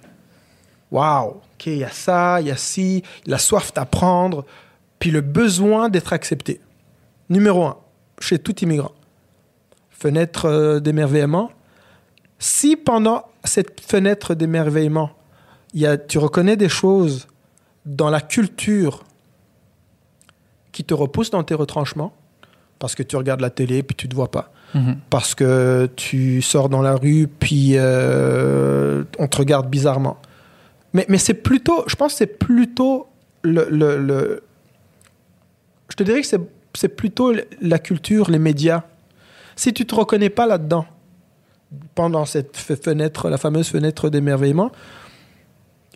[0.91, 4.45] Waouh, ok, il y a ça, il y a ci, la soif d'apprendre,
[4.99, 6.61] puis le besoin d'être accepté.
[7.31, 7.79] Numéro un,
[8.21, 8.93] chez tout immigrant.
[9.91, 11.51] Fenêtre euh, d'émerveillement.
[12.39, 15.11] Si pendant cette fenêtre d'émerveillement,
[16.09, 17.27] tu reconnais des choses
[17.87, 19.05] dans la culture
[20.73, 22.13] qui te repoussent dans tes retranchements,
[22.79, 24.97] parce que tu regardes la télé puis tu ne te vois pas Mhm.
[25.09, 30.19] parce que tu sors dans la rue, puis euh, on te regarde bizarrement.
[30.93, 33.07] Mais, mais c'est plutôt, je pense que c'est plutôt
[33.43, 34.43] le, le- le-
[35.89, 36.27] Je te dirais que
[36.75, 37.33] c'est, plutôt
[37.63, 38.83] la culture, les médias.
[39.55, 40.85] Si tu te reconnais pas là-dedans,
[41.95, 44.73] pendant cette fe- fenêtre, la fameuse fenêtre d'émerveillement,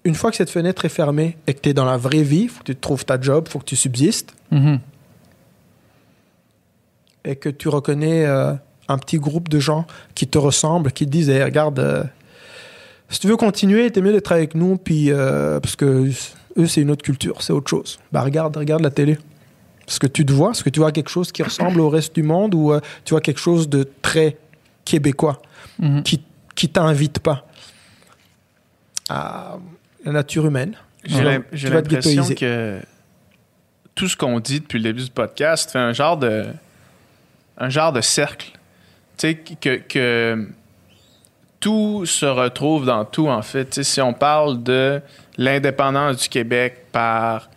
[0.04, 2.48] une fois que cette fenêtre est fermée et que tu es dans la vraie vie,
[2.48, 4.80] faut que tu trouves ta job, faut que tu subsistes, Mhm.
[7.24, 8.54] et que tu reconnais euh,
[8.88, 12.02] un petit groupe de gens qui te ressemblent, qui te disent Hey, regarde, euh,
[13.08, 16.10] si tu veux continuer, t'es mieux d'être avec nous, puis euh, parce que
[16.58, 17.98] eux, c'est une autre culture, c'est autre chose.
[18.12, 19.18] Bah regarde, regarde la télé.
[19.86, 22.14] Ce que tu te vois, est-ce que tu vois quelque chose qui ressemble au reste
[22.14, 22.72] du monde ou
[23.04, 24.36] tu vois quelque chose de très
[24.84, 25.42] québécois
[25.78, 26.02] Mhm.
[26.02, 26.22] qui
[26.54, 27.46] qui t'invite pas
[29.08, 29.56] à
[30.04, 32.80] la nature humaine J'ai l'impression que
[33.94, 36.46] tout ce qu'on dit depuis le début du podcast fait un genre de
[37.58, 38.52] un genre de cercle.
[39.18, 40.48] Tu sais, que, que
[41.60, 43.66] tout se retrouve dans tout, en fait.
[43.66, 45.00] Tu sais, si on parle de
[45.36, 47.50] l'indépendance du Québec par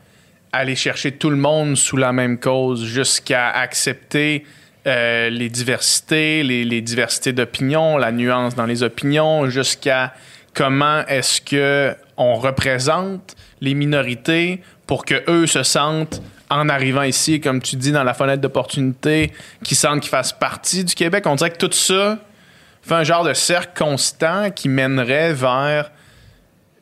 [0.51, 4.45] aller chercher tout le monde sous la même cause jusqu'à accepter
[4.85, 10.13] euh, les diversités, les, les diversités d'opinion, la nuance dans les opinions, jusqu'à
[10.53, 17.39] comment est-ce que on représente les minorités pour que eux se sentent en arrivant ici,
[17.39, 19.31] comme tu dis, dans la fenêtre d'opportunité,
[19.63, 21.25] qu'ils sentent qu'ils fassent partie du Québec.
[21.25, 22.19] On dirait que tout ça
[22.81, 25.91] fait un genre de cercle constant qui mènerait vers,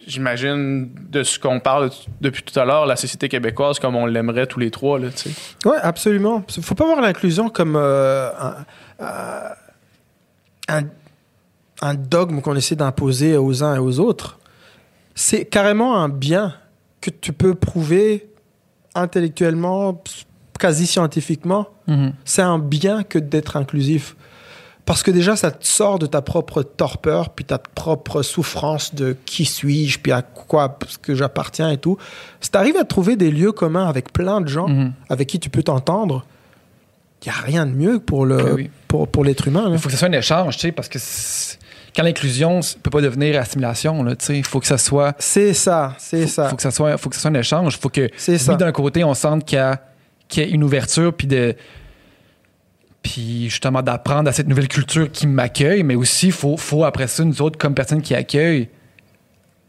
[0.06, 4.48] j'imagine, de ce qu'on parle depuis tout à l'heure, la société québécoise comme on l'aimerait
[4.48, 5.00] tous les trois.
[5.00, 6.44] Oui, absolument.
[6.58, 8.30] Il faut pas voir l'inclusion comme euh,
[11.82, 14.40] un dogme qu'on essaie d'imposer aux uns et aux autres.
[15.16, 16.54] C'est carrément un bien
[17.02, 18.30] que tu peux prouver
[18.96, 20.02] intellectuellement,
[20.60, 21.68] quasi scientifiquement.
[21.88, 22.14] Mhm.
[22.26, 24.16] C'est un bien que d'être inclusif.
[24.86, 29.16] Parce que déjà, ça te sort de ta propre torpeur, puis ta propre souffrance de
[29.26, 31.98] qui suis-je, puis à quoi que j'appartiens et tout.
[32.42, 34.94] Si tu arrives à trouver des lieux communs avec plein de gens Mhm.
[35.10, 36.26] avec qui tu peux t'entendre,
[37.24, 38.70] il n'y a rien de mieux pour, Ben oui.
[38.88, 39.70] pour, pour l'être humain.
[39.72, 40.98] Il faut que ce soit un échange, tu sais, parce que
[41.96, 45.14] quand l'inclusion ne peut pas devenir assimilation, il faut que ça soit.
[45.20, 46.50] C'est ça, c'est ça.
[46.50, 47.78] Faut que ça soit, faut que ça soit un échange.
[47.78, 49.82] Faut que, oui, d'un côté, on sente qu'il y a,
[50.28, 51.56] qu'il y a une ouverture, puis de.
[53.02, 57.08] Puis justement d'apprendre à cette nouvelle culture qui m'accueille, mais aussi, il faut, faut après
[57.08, 58.70] ça, nous autres, comme personnes qui accueillent,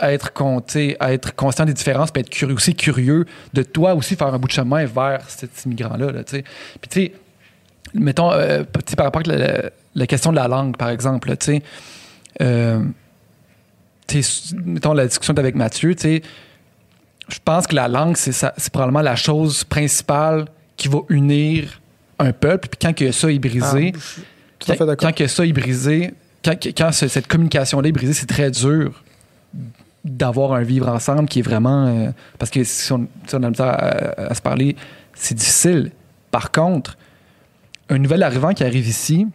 [0.00, 4.34] être, compté, être conscient des différences, puis être curieux, aussi curieux de toi aussi faire
[4.34, 6.12] un bout de chemin vers cet immigrant-là.
[6.12, 6.44] Là, tu sais.
[6.78, 7.12] puis tu sais,
[7.94, 11.30] mettons, euh, tu sais, par rapport à la, la question de la langue, par exemple,
[11.30, 11.72] là, tu sais, tu sais,
[14.64, 16.22] mettons la discussion avec Mathieu, tu sais,
[17.28, 18.32] je pense que la langue, c'est,
[18.70, 20.46] probablement la chose principale
[20.76, 21.80] qui va unir
[22.18, 22.68] un peuple.
[22.68, 23.92] Puis quand que ça est brisé,
[24.68, 28.50] Ah, quand, que ça est brisé, quand, quand ce- cette communication-là est brisée, c'est très
[28.50, 29.02] dur
[30.04, 31.86] d'avoir un vivre ensemble qui est vraiment.
[31.86, 34.76] euh, parce que si on, si on a à se parler,
[35.14, 35.92] c'est difficile.
[36.30, 36.96] Par contre,
[37.88, 39.26] un nouvel arrivant qui arrive ici,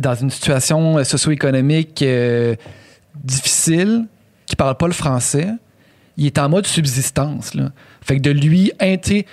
[0.00, 2.54] dans une situation euh, socio-économique euh,
[3.14, 4.06] difficile,
[4.46, 5.48] qui parle pas le français,
[6.16, 7.54] il est en mode subsistance.
[7.54, 7.70] Là.
[8.02, 9.26] Fait que de lui, inté-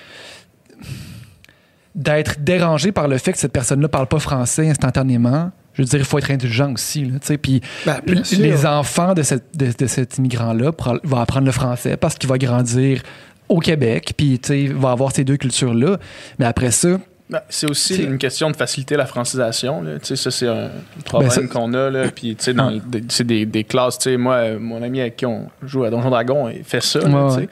[1.96, 6.00] d'être dérangé par le fait que cette personne-là parle pas français instantanément, je veux dire,
[6.00, 7.06] il faut être indulgent aussi.
[7.06, 8.00] Là, puis Ben,
[8.38, 10.72] les enfants de, cette- de- de cet immigrant-là
[11.04, 13.02] vont apprendre le français parce qu'il va grandir
[13.50, 15.98] au Québec, puis il va avoir ces deux cultures-là.
[16.38, 17.00] Mais après ça,
[17.30, 19.82] Ben, c'est aussi une question de faciliter la francisation.
[19.82, 20.00] là.
[20.00, 20.70] Tu sais, ça, c'est un
[21.04, 21.90] problème Ben, ça- qu'on a.
[21.90, 22.10] Là.
[22.10, 22.72] Puis, tu sais, dans
[23.10, 23.98] c'est des, des classes.
[23.98, 26.82] Tu sais, moi, euh, mon ami avec qui on joue à Donjon Dragon, il fait
[26.82, 27.00] ça.
[27.00, 27.40] là, Ouais, tu sais.
[27.42, 27.50] ouais.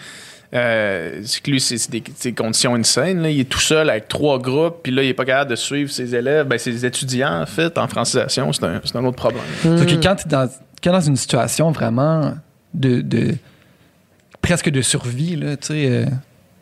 [0.53, 3.21] Euh, c'est que lui, c'est c'est des, conditions insane.
[3.23, 3.29] là.
[3.29, 5.91] Il est tout seul avec trois groupes, puis là, il est pas capable de suivre
[5.91, 8.53] ses élèves, ben, ses étudiants, en fait, en francisation.
[8.53, 9.43] C'est un, c'est un autre problème.
[9.61, 10.49] Fait que quand tu es dans,
[10.81, 12.35] quand dans une situation vraiment
[12.73, 13.35] de, de-
[14.41, 16.05] presque de survie, là, tu sais, euh,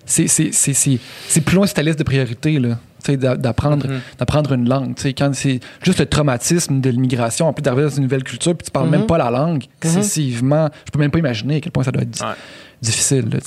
[0.06, 2.80] c'est, c'est, c'est, c'est, c'est plus loin sur ta liste de priorités, là.
[3.12, 3.86] D'a- D'apprendre,
[4.54, 4.94] une langue.
[5.18, 8.66] Quand c'est juste le traumatisme de l'immigration, en plus d'arriver dans une nouvelle culture, puis
[8.66, 10.70] tu parles même pas la langue, excessivement.
[10.86, 12.34] Je peux même pas imaginer à quel point ça doit être Ouais.
[12.82, 13.26] difficile.
[13.32, 13.40] Là.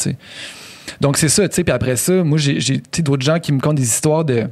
[1.01, 1.49] Donc, c'est ça.
[1.49, 2.59] Puis après ça, moi, j'ai,
[3.03, 4.47] d'autres gens qui me content des histoires de.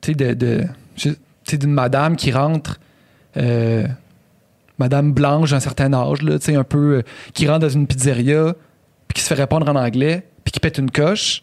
[0.00, 0.34] Tu sais, de.
[0.34, 0.64] de
[0.96, 2.78] je- tu sais, d'une madame qui rentre.
[3.36, 3.86] euh,
[4.78, 6.98] madame blanche d'un certain âge, là, un peu.
[6.98, 7.02] euh,
[7.34, 8.54] qui rentre dans une pizzeria,
[9.06, 11.42] puis qui se fait répondre en anglais, puis qui pète une coche.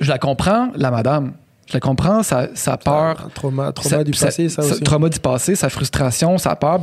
[0.00, 1.32] Je la comprends, la madame.
[1.66, 3.30] Je la comprends, sa, sa peur.
[3.34, 3.72] Trauma,
[4.04, 4.80] du passé, ça, aussi.
[4.82, 6.82] Trauma du passé, sa frustration, sa peur.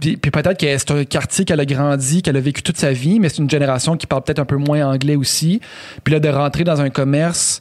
[0.00, 2.92] Puis, puis peut-être que c'est un quartier qu'elle a grandi, qu'elle a vécu toute sa
[2.92, 5.60] vie, mais c'est une génération qui parle peut-être un peu moins anglais aussi.
[6.02, 7.60] Puis là, de rentrer dans un commerce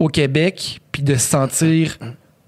[0.00, 1.96] au Québec, puis de se sentir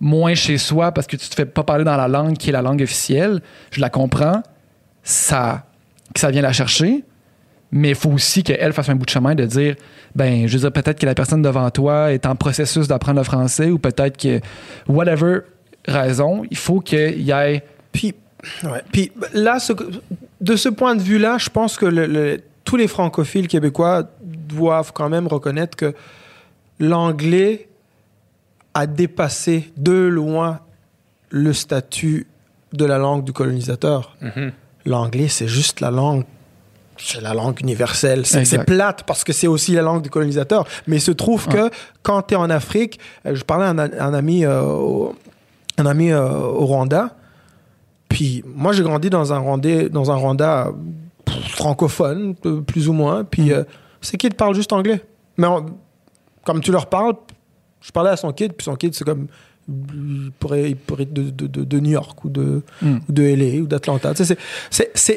[0.00, 2.52] moins chez soi parce que tu te fais pas parler dans la langue qui est
[2.52, 4.42] la langue officielle, je la comprends.
[5.02, 5.66] Ça,
[6.12, 7.04] que ça vient la chercher.
[7.72, 9.76] Mais il faut aussi qu'elle fasse un bout de chemin de dire,
[10.14, 13.24] ben, je veux dire, peut-être que la personne devant toi est en processus d'apprendre le
[13.24, 14.40] français ou peut-être que,
[14.88, 15.40] whatever
[15.86, 17.62] raison, il faut qu'il y ait.
[17.92, 18.14] Puis,
[18.64, 18.82] ouais.
[18.92, 19.72] Puis là, ce-
[20.40, 24.92] de ce point de vue-là, je pense que le- le- tous les francophiles québécois doivent
[24.92, 25.94] quand même reconnaître que
[26.80, 27.68] l'anglais
[28.74, 30.60] a dépassé de loin
[31.30, 32.26] le statut
[32.72, 34.16] de la langue du colonisateur.
[34.20, 34.52] Mhm.
[34.86, 36.24] L'anglais, c'est juste la langue.
[37.02, 38.26] C'est la langue universelle.
[38.26, 40.66] C'est plate parce que c'est aussi la langue du colonisateur.
[40.86, 41.70] Mais il se trouve que
[42.02, 45.14] quand tu es en Afrique, euh, je parlais à un, un ami, euh, au,
[45.78, 47.14] un ami euh, au Rwanda.
[48.08, 50.68] Puis moi, j'ai grandi dans un Rwanda, dans un Rwanda
[51.48, 52.34] francophone,
[52.66, 53.24] plus ou moins.
[53.24, 53.64] Puis euh,
[54.00, 55.02] c'est kid parle juste anglais.
[55.36, 55.66] Mais on-
[56.44, 57.14] comme tu leur parles,
[57.80, 59.26] je parlais à son kid, puis son kid, c'est comme.
[59.70, 62.98] Il pourrait, il pourrait être de, de, de- de New York ou de, Mm.
[63.08, 64.12] ou de LA ou d'Atlanta.
[64.14, 64.36] Tu sais,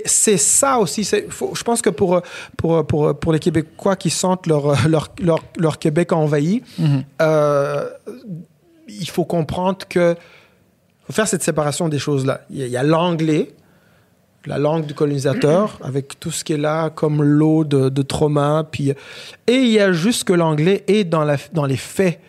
[0.06, 1.04] c'est- ça aussi.
[1.30, 2.22] Faut- je pense que pour,
[2.58, 7.04] pour, pour, pour les Québécois qui sentent leur, leur, leur, leur Québec envahi, Mhm.
[7.22, 7.86] euh,
[8.88, 10.16] il faut comprendre que
[11.06, 12.42] faut faire cette séparation des choses-là.
[12.50, 13.52] Il y a- il y a l'anglais,
[14.46, 18.66] la langue du colonisateur, avec tout ce qui est là comme lot de, de trauma.
[18.70, 22.20] Puis, et il y a juste que l'anglais est dans, la, dans les faits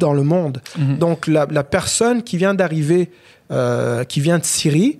[0.00, 0.60] dans le monde.
[0.76, 0.98] Mhm.
[0.98, 3.12] Donc la, la personne qui vient d'arriver,
[3.52, 4.98] euh, qui vient de Syrie,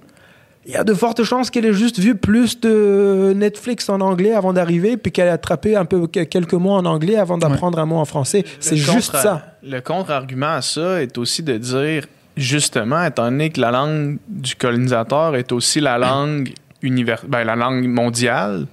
[0.66, 4.34] il y a de fortes chances qu'elle ait juste vu plus de Netflix en anglais
[4.34, 7.78] avant d'arriver, puis qu'elle ait attrapé un peu que- quelques mots en anglais avant d'apprendre
[7.80, 8.44] un mot en français.
[8.60, 9.56] C'est juste ça.
[9.62, 12.06] Le contre-argument à ça est aussi de dire,
[12.36, 17.56] justement, étant donné que la langue du colonisateur est aussi la langue univers, ben, la
[17.56, 18.66] langue mondiale,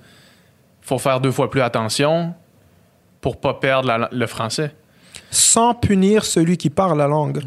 [0.81, 2.33] faut faire deux fois plus attention
[3.22, 4.72] pour pas perdre la- le français.
[5.31, 7.41] Sans punir celui qui parle la langue.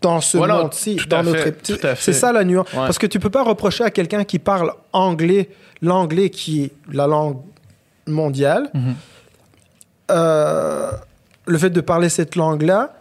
[0.00, 2.66] Dans ce Voilà, monde-ci, dans notre fait, c'est ça la nuance.
[2.72, 2.78] Ouais.
[2.78, 5.50] Parce que tu peux pas reprocher à quelqu'un qui parle anglais,
[5.82, 7.36] l'anglais qui est la langue
[8.06, 8.94] mondiale, Mhm.
[10.10, 10.90] euh,
[11.46, 12.94] le fait de parler cette langue-là,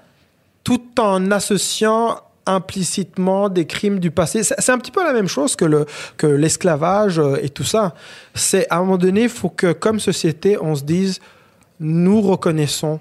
[0.63, 4.43] tout en associant implicitement des crimes du passé.
[4.43, 5.85] C'est c'est un petit peu la même chose que le
[6.17, 7.93] que l'esclavage euh, et tout ça.
[8.33, 11.19] C'est à un moment donné, il faut que comme société, on se dise,
[11.79, 12.99] nous reconnaissons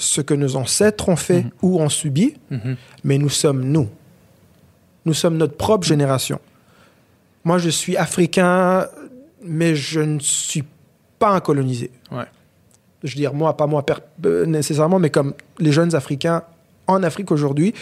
[0.00, 2.76] ce que nos ancêtres ont fait ou ont subi, Mhm.
[3.04, 3.88] mais nous sommes nous.
[5.04, 6.40] Nous sommes notre propre génération.
[7.44, 8.86] Moi, je suis africain,
[9.44, 10.64] mais je ne suis
[11.18, 11.90] pas un colonisé.
[12.10, 12.24] Ouais.
[13.02, 13.84] Je veux dire, moi, pas moi
[14.26, 16.42] euh, nécessairement, mais comme les jeunes Africains
[16.86, 17.72] en Afrique aujourd'hui,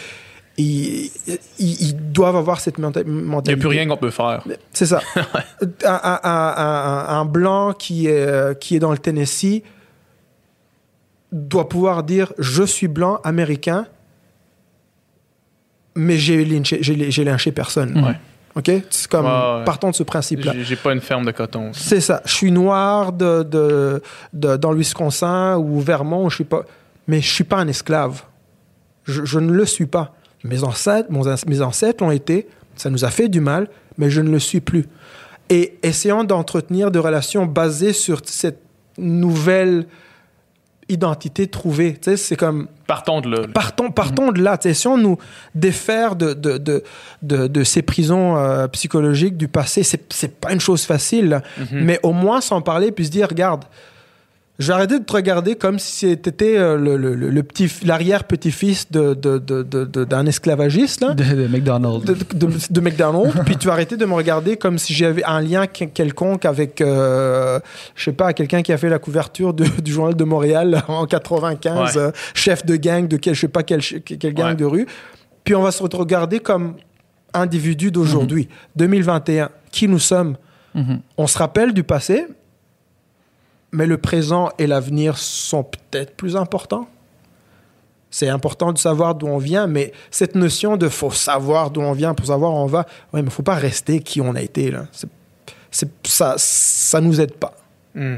[0.57, 1.09] ils,
[1.57, 3.53] ils- ils doivent avoir cette menta- Il n'y mentalité.
[3.53, 4.43] a plus rien qu'on peut faire.
[4.73, 5.01] C'est ça.
[5.85, 9.63] un, un- un- un- un blanc qui est, euh, qui est dans le Tennessee
[11.31, 13.85] doit pouvoir dire je suis blanc américain,
[15.95, 18.03] mais j'ai lynché, j'ai, lynché personne.
[18.03, 18.15] Ouais.
[18.55, 19.63] Ok, c'est comme ouais.
[19.63, 20.53] partons de ce principe-là.
[20.53, 21.71] J'ai j'ai pas une ferme de coton.
[21.73, 22.21] C'est ça.
[22.25, 24.01] Je suis noir de, de,
[24.33, 26.29] de- dans le Wisconsin ou Vermont.
[26.29, 26.63] Je suis pas,
[27.07, 28.23] mais je suis pas un esclave.
[29.03, 30.15] Je, je ne le suis pas.
[30.43, 32.47] Mes ancêtres, mon mes ancêtres l'ont été.
[32.75, 33.67] Ça nous a fait du mal,
[33.97, 34.85] mais je ne le suis plus.
[35.49, 38.61] Et essayons d'entretenir des relations basées sur cette
[38.97, 39.85] nouvelle
[40.89, 41.93] identité trouvée.
[41.93, 43.47] Tu sais, c'est comme Partons de là.
[43.53, 44.57] partons, partons de là.
[44.57, 45.17] Tu sais, si on nous
[45.55, 46.83] défaire de, de, de,
[47.21, 51.29] de, de ces prisons euh, psychologiques du passé, c'est, c'est pas une chose facile.
[51.29, 51.41] là.
[51.71, 53.63] Mais au moins s'en parler puis se dire, regarde,
[54.59, 58.91] j'ai arrêté de te regarder comme si c'était euh, le, le, le- le petit, l'arrière-petit-fils
[58.91, 61.01] de, de, de, de- de- d'un esclavagiste.
[61.01, 62.05] Là De, de McDonald's.
[62.05, 65.41] de, de, de McDonald's, puis tu as arrêté de me regarder comme si j'avais un
[65.41, 67.59] lien que- quelconque avec, euh,
[67.95, 71.05] je sais pas, quelqu'un qui a fait la couverture de- du journal de Montréal en
[71.05, 72.01] 95, Ouais.
[72.01, 74.55] euh, chef de gang de quel, je sais pas quel, quel gang Ouais.
[74.55, 74.87] de rue.
[75.43, 76.75] Puis on va se regarder comme
[77.33, 80.35] individu d'aujourd'hui, 2021, qui nous sommes?
[80.75, 80.99] Mhm.
[81.17, 82.25] On se rappelle du passé,
[83.71, 86.87] mais le présent et l'avenir sont peut-être plus importants.
[88.11, 91.91] C'est important de savoir d'où on vient, mais cette notion de faut savoir d'où on
[91.93, 94.71] vient pour savoir où on va, ouais, mais faut pas rester qui on a été
[94.71, 94.85] là.
[94.91, 95.09] C'est,
[95.69, 97.53] c'est- ça, ça nous aide pas.
[97.93, 98.15] Hmm.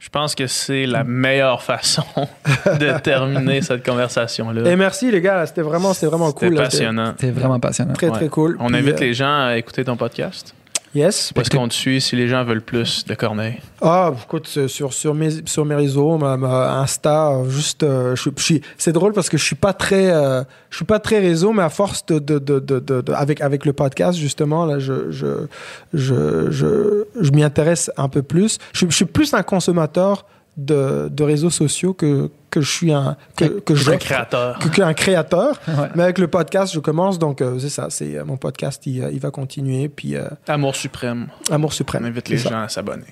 [0.00, 2.02] Je pense que c'est la meilleure façon
[2.66, 4.68] de terminer cette conversation-là.
[4.70, 6.54] Et merci les gars, c'était vraiment, c'était vraiment C'était cool.
[6.56, 6.62] là.
[6.64, 7.14] passionnant.
[7.18, 7.94] C'est vraiment passionnant.
[7.94, 8.56] Très très cool.
[8.60, 10.52] On Puis, invite euh, les gens à écouter ton podcast.
[10.94, 11.32] Yes.
[11.36, 13.56] Est-ce qu'on te suit si les gens veulent plus de Corneille?
[13.82, 18.54] Ah, écoute, sur- sur, mes, sur mes réseaux, ma, ma Insta, juste, euh, je, je
[18.78, 21.64] c'est drôle parce que je suis pas très, euh, je suis pas très réseau, mais
[21.64, 25.46] à force de, de, de, de, avec, avec le podcast, justement, là, je, je,
[25.92, 28.58] je, je, je m'y intéresse un peu plus.
[28.72, 30.24] Je suis plus un consommateur
[30.56, 34.58] de, de réseaux sociaux que, que je suis un, que, que Je un créateur.
[34.58, 35.60] que- qu'un créateur.
[35.66, 35.88] Ouais.
[35.94, 39.02] Mais avec le podcast, je commence, donc euh, c'est ça, c'est euh, mon podcast, il,
[39.02, 41.26] euh, il va continuer, puis euh, Amour suprême.
[41.50, 42.04] Amour On suprême.
[42.04, 42.50] invite les ça.
[42.50, 43.04] gens à s'abonner.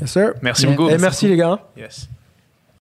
[0.00, 0.34] Yes, sir.
[0.42, 0.88] Merci beaucoup.
[0.90, 1.58] Et merci les gars.
[1.76, 2.08] Yes.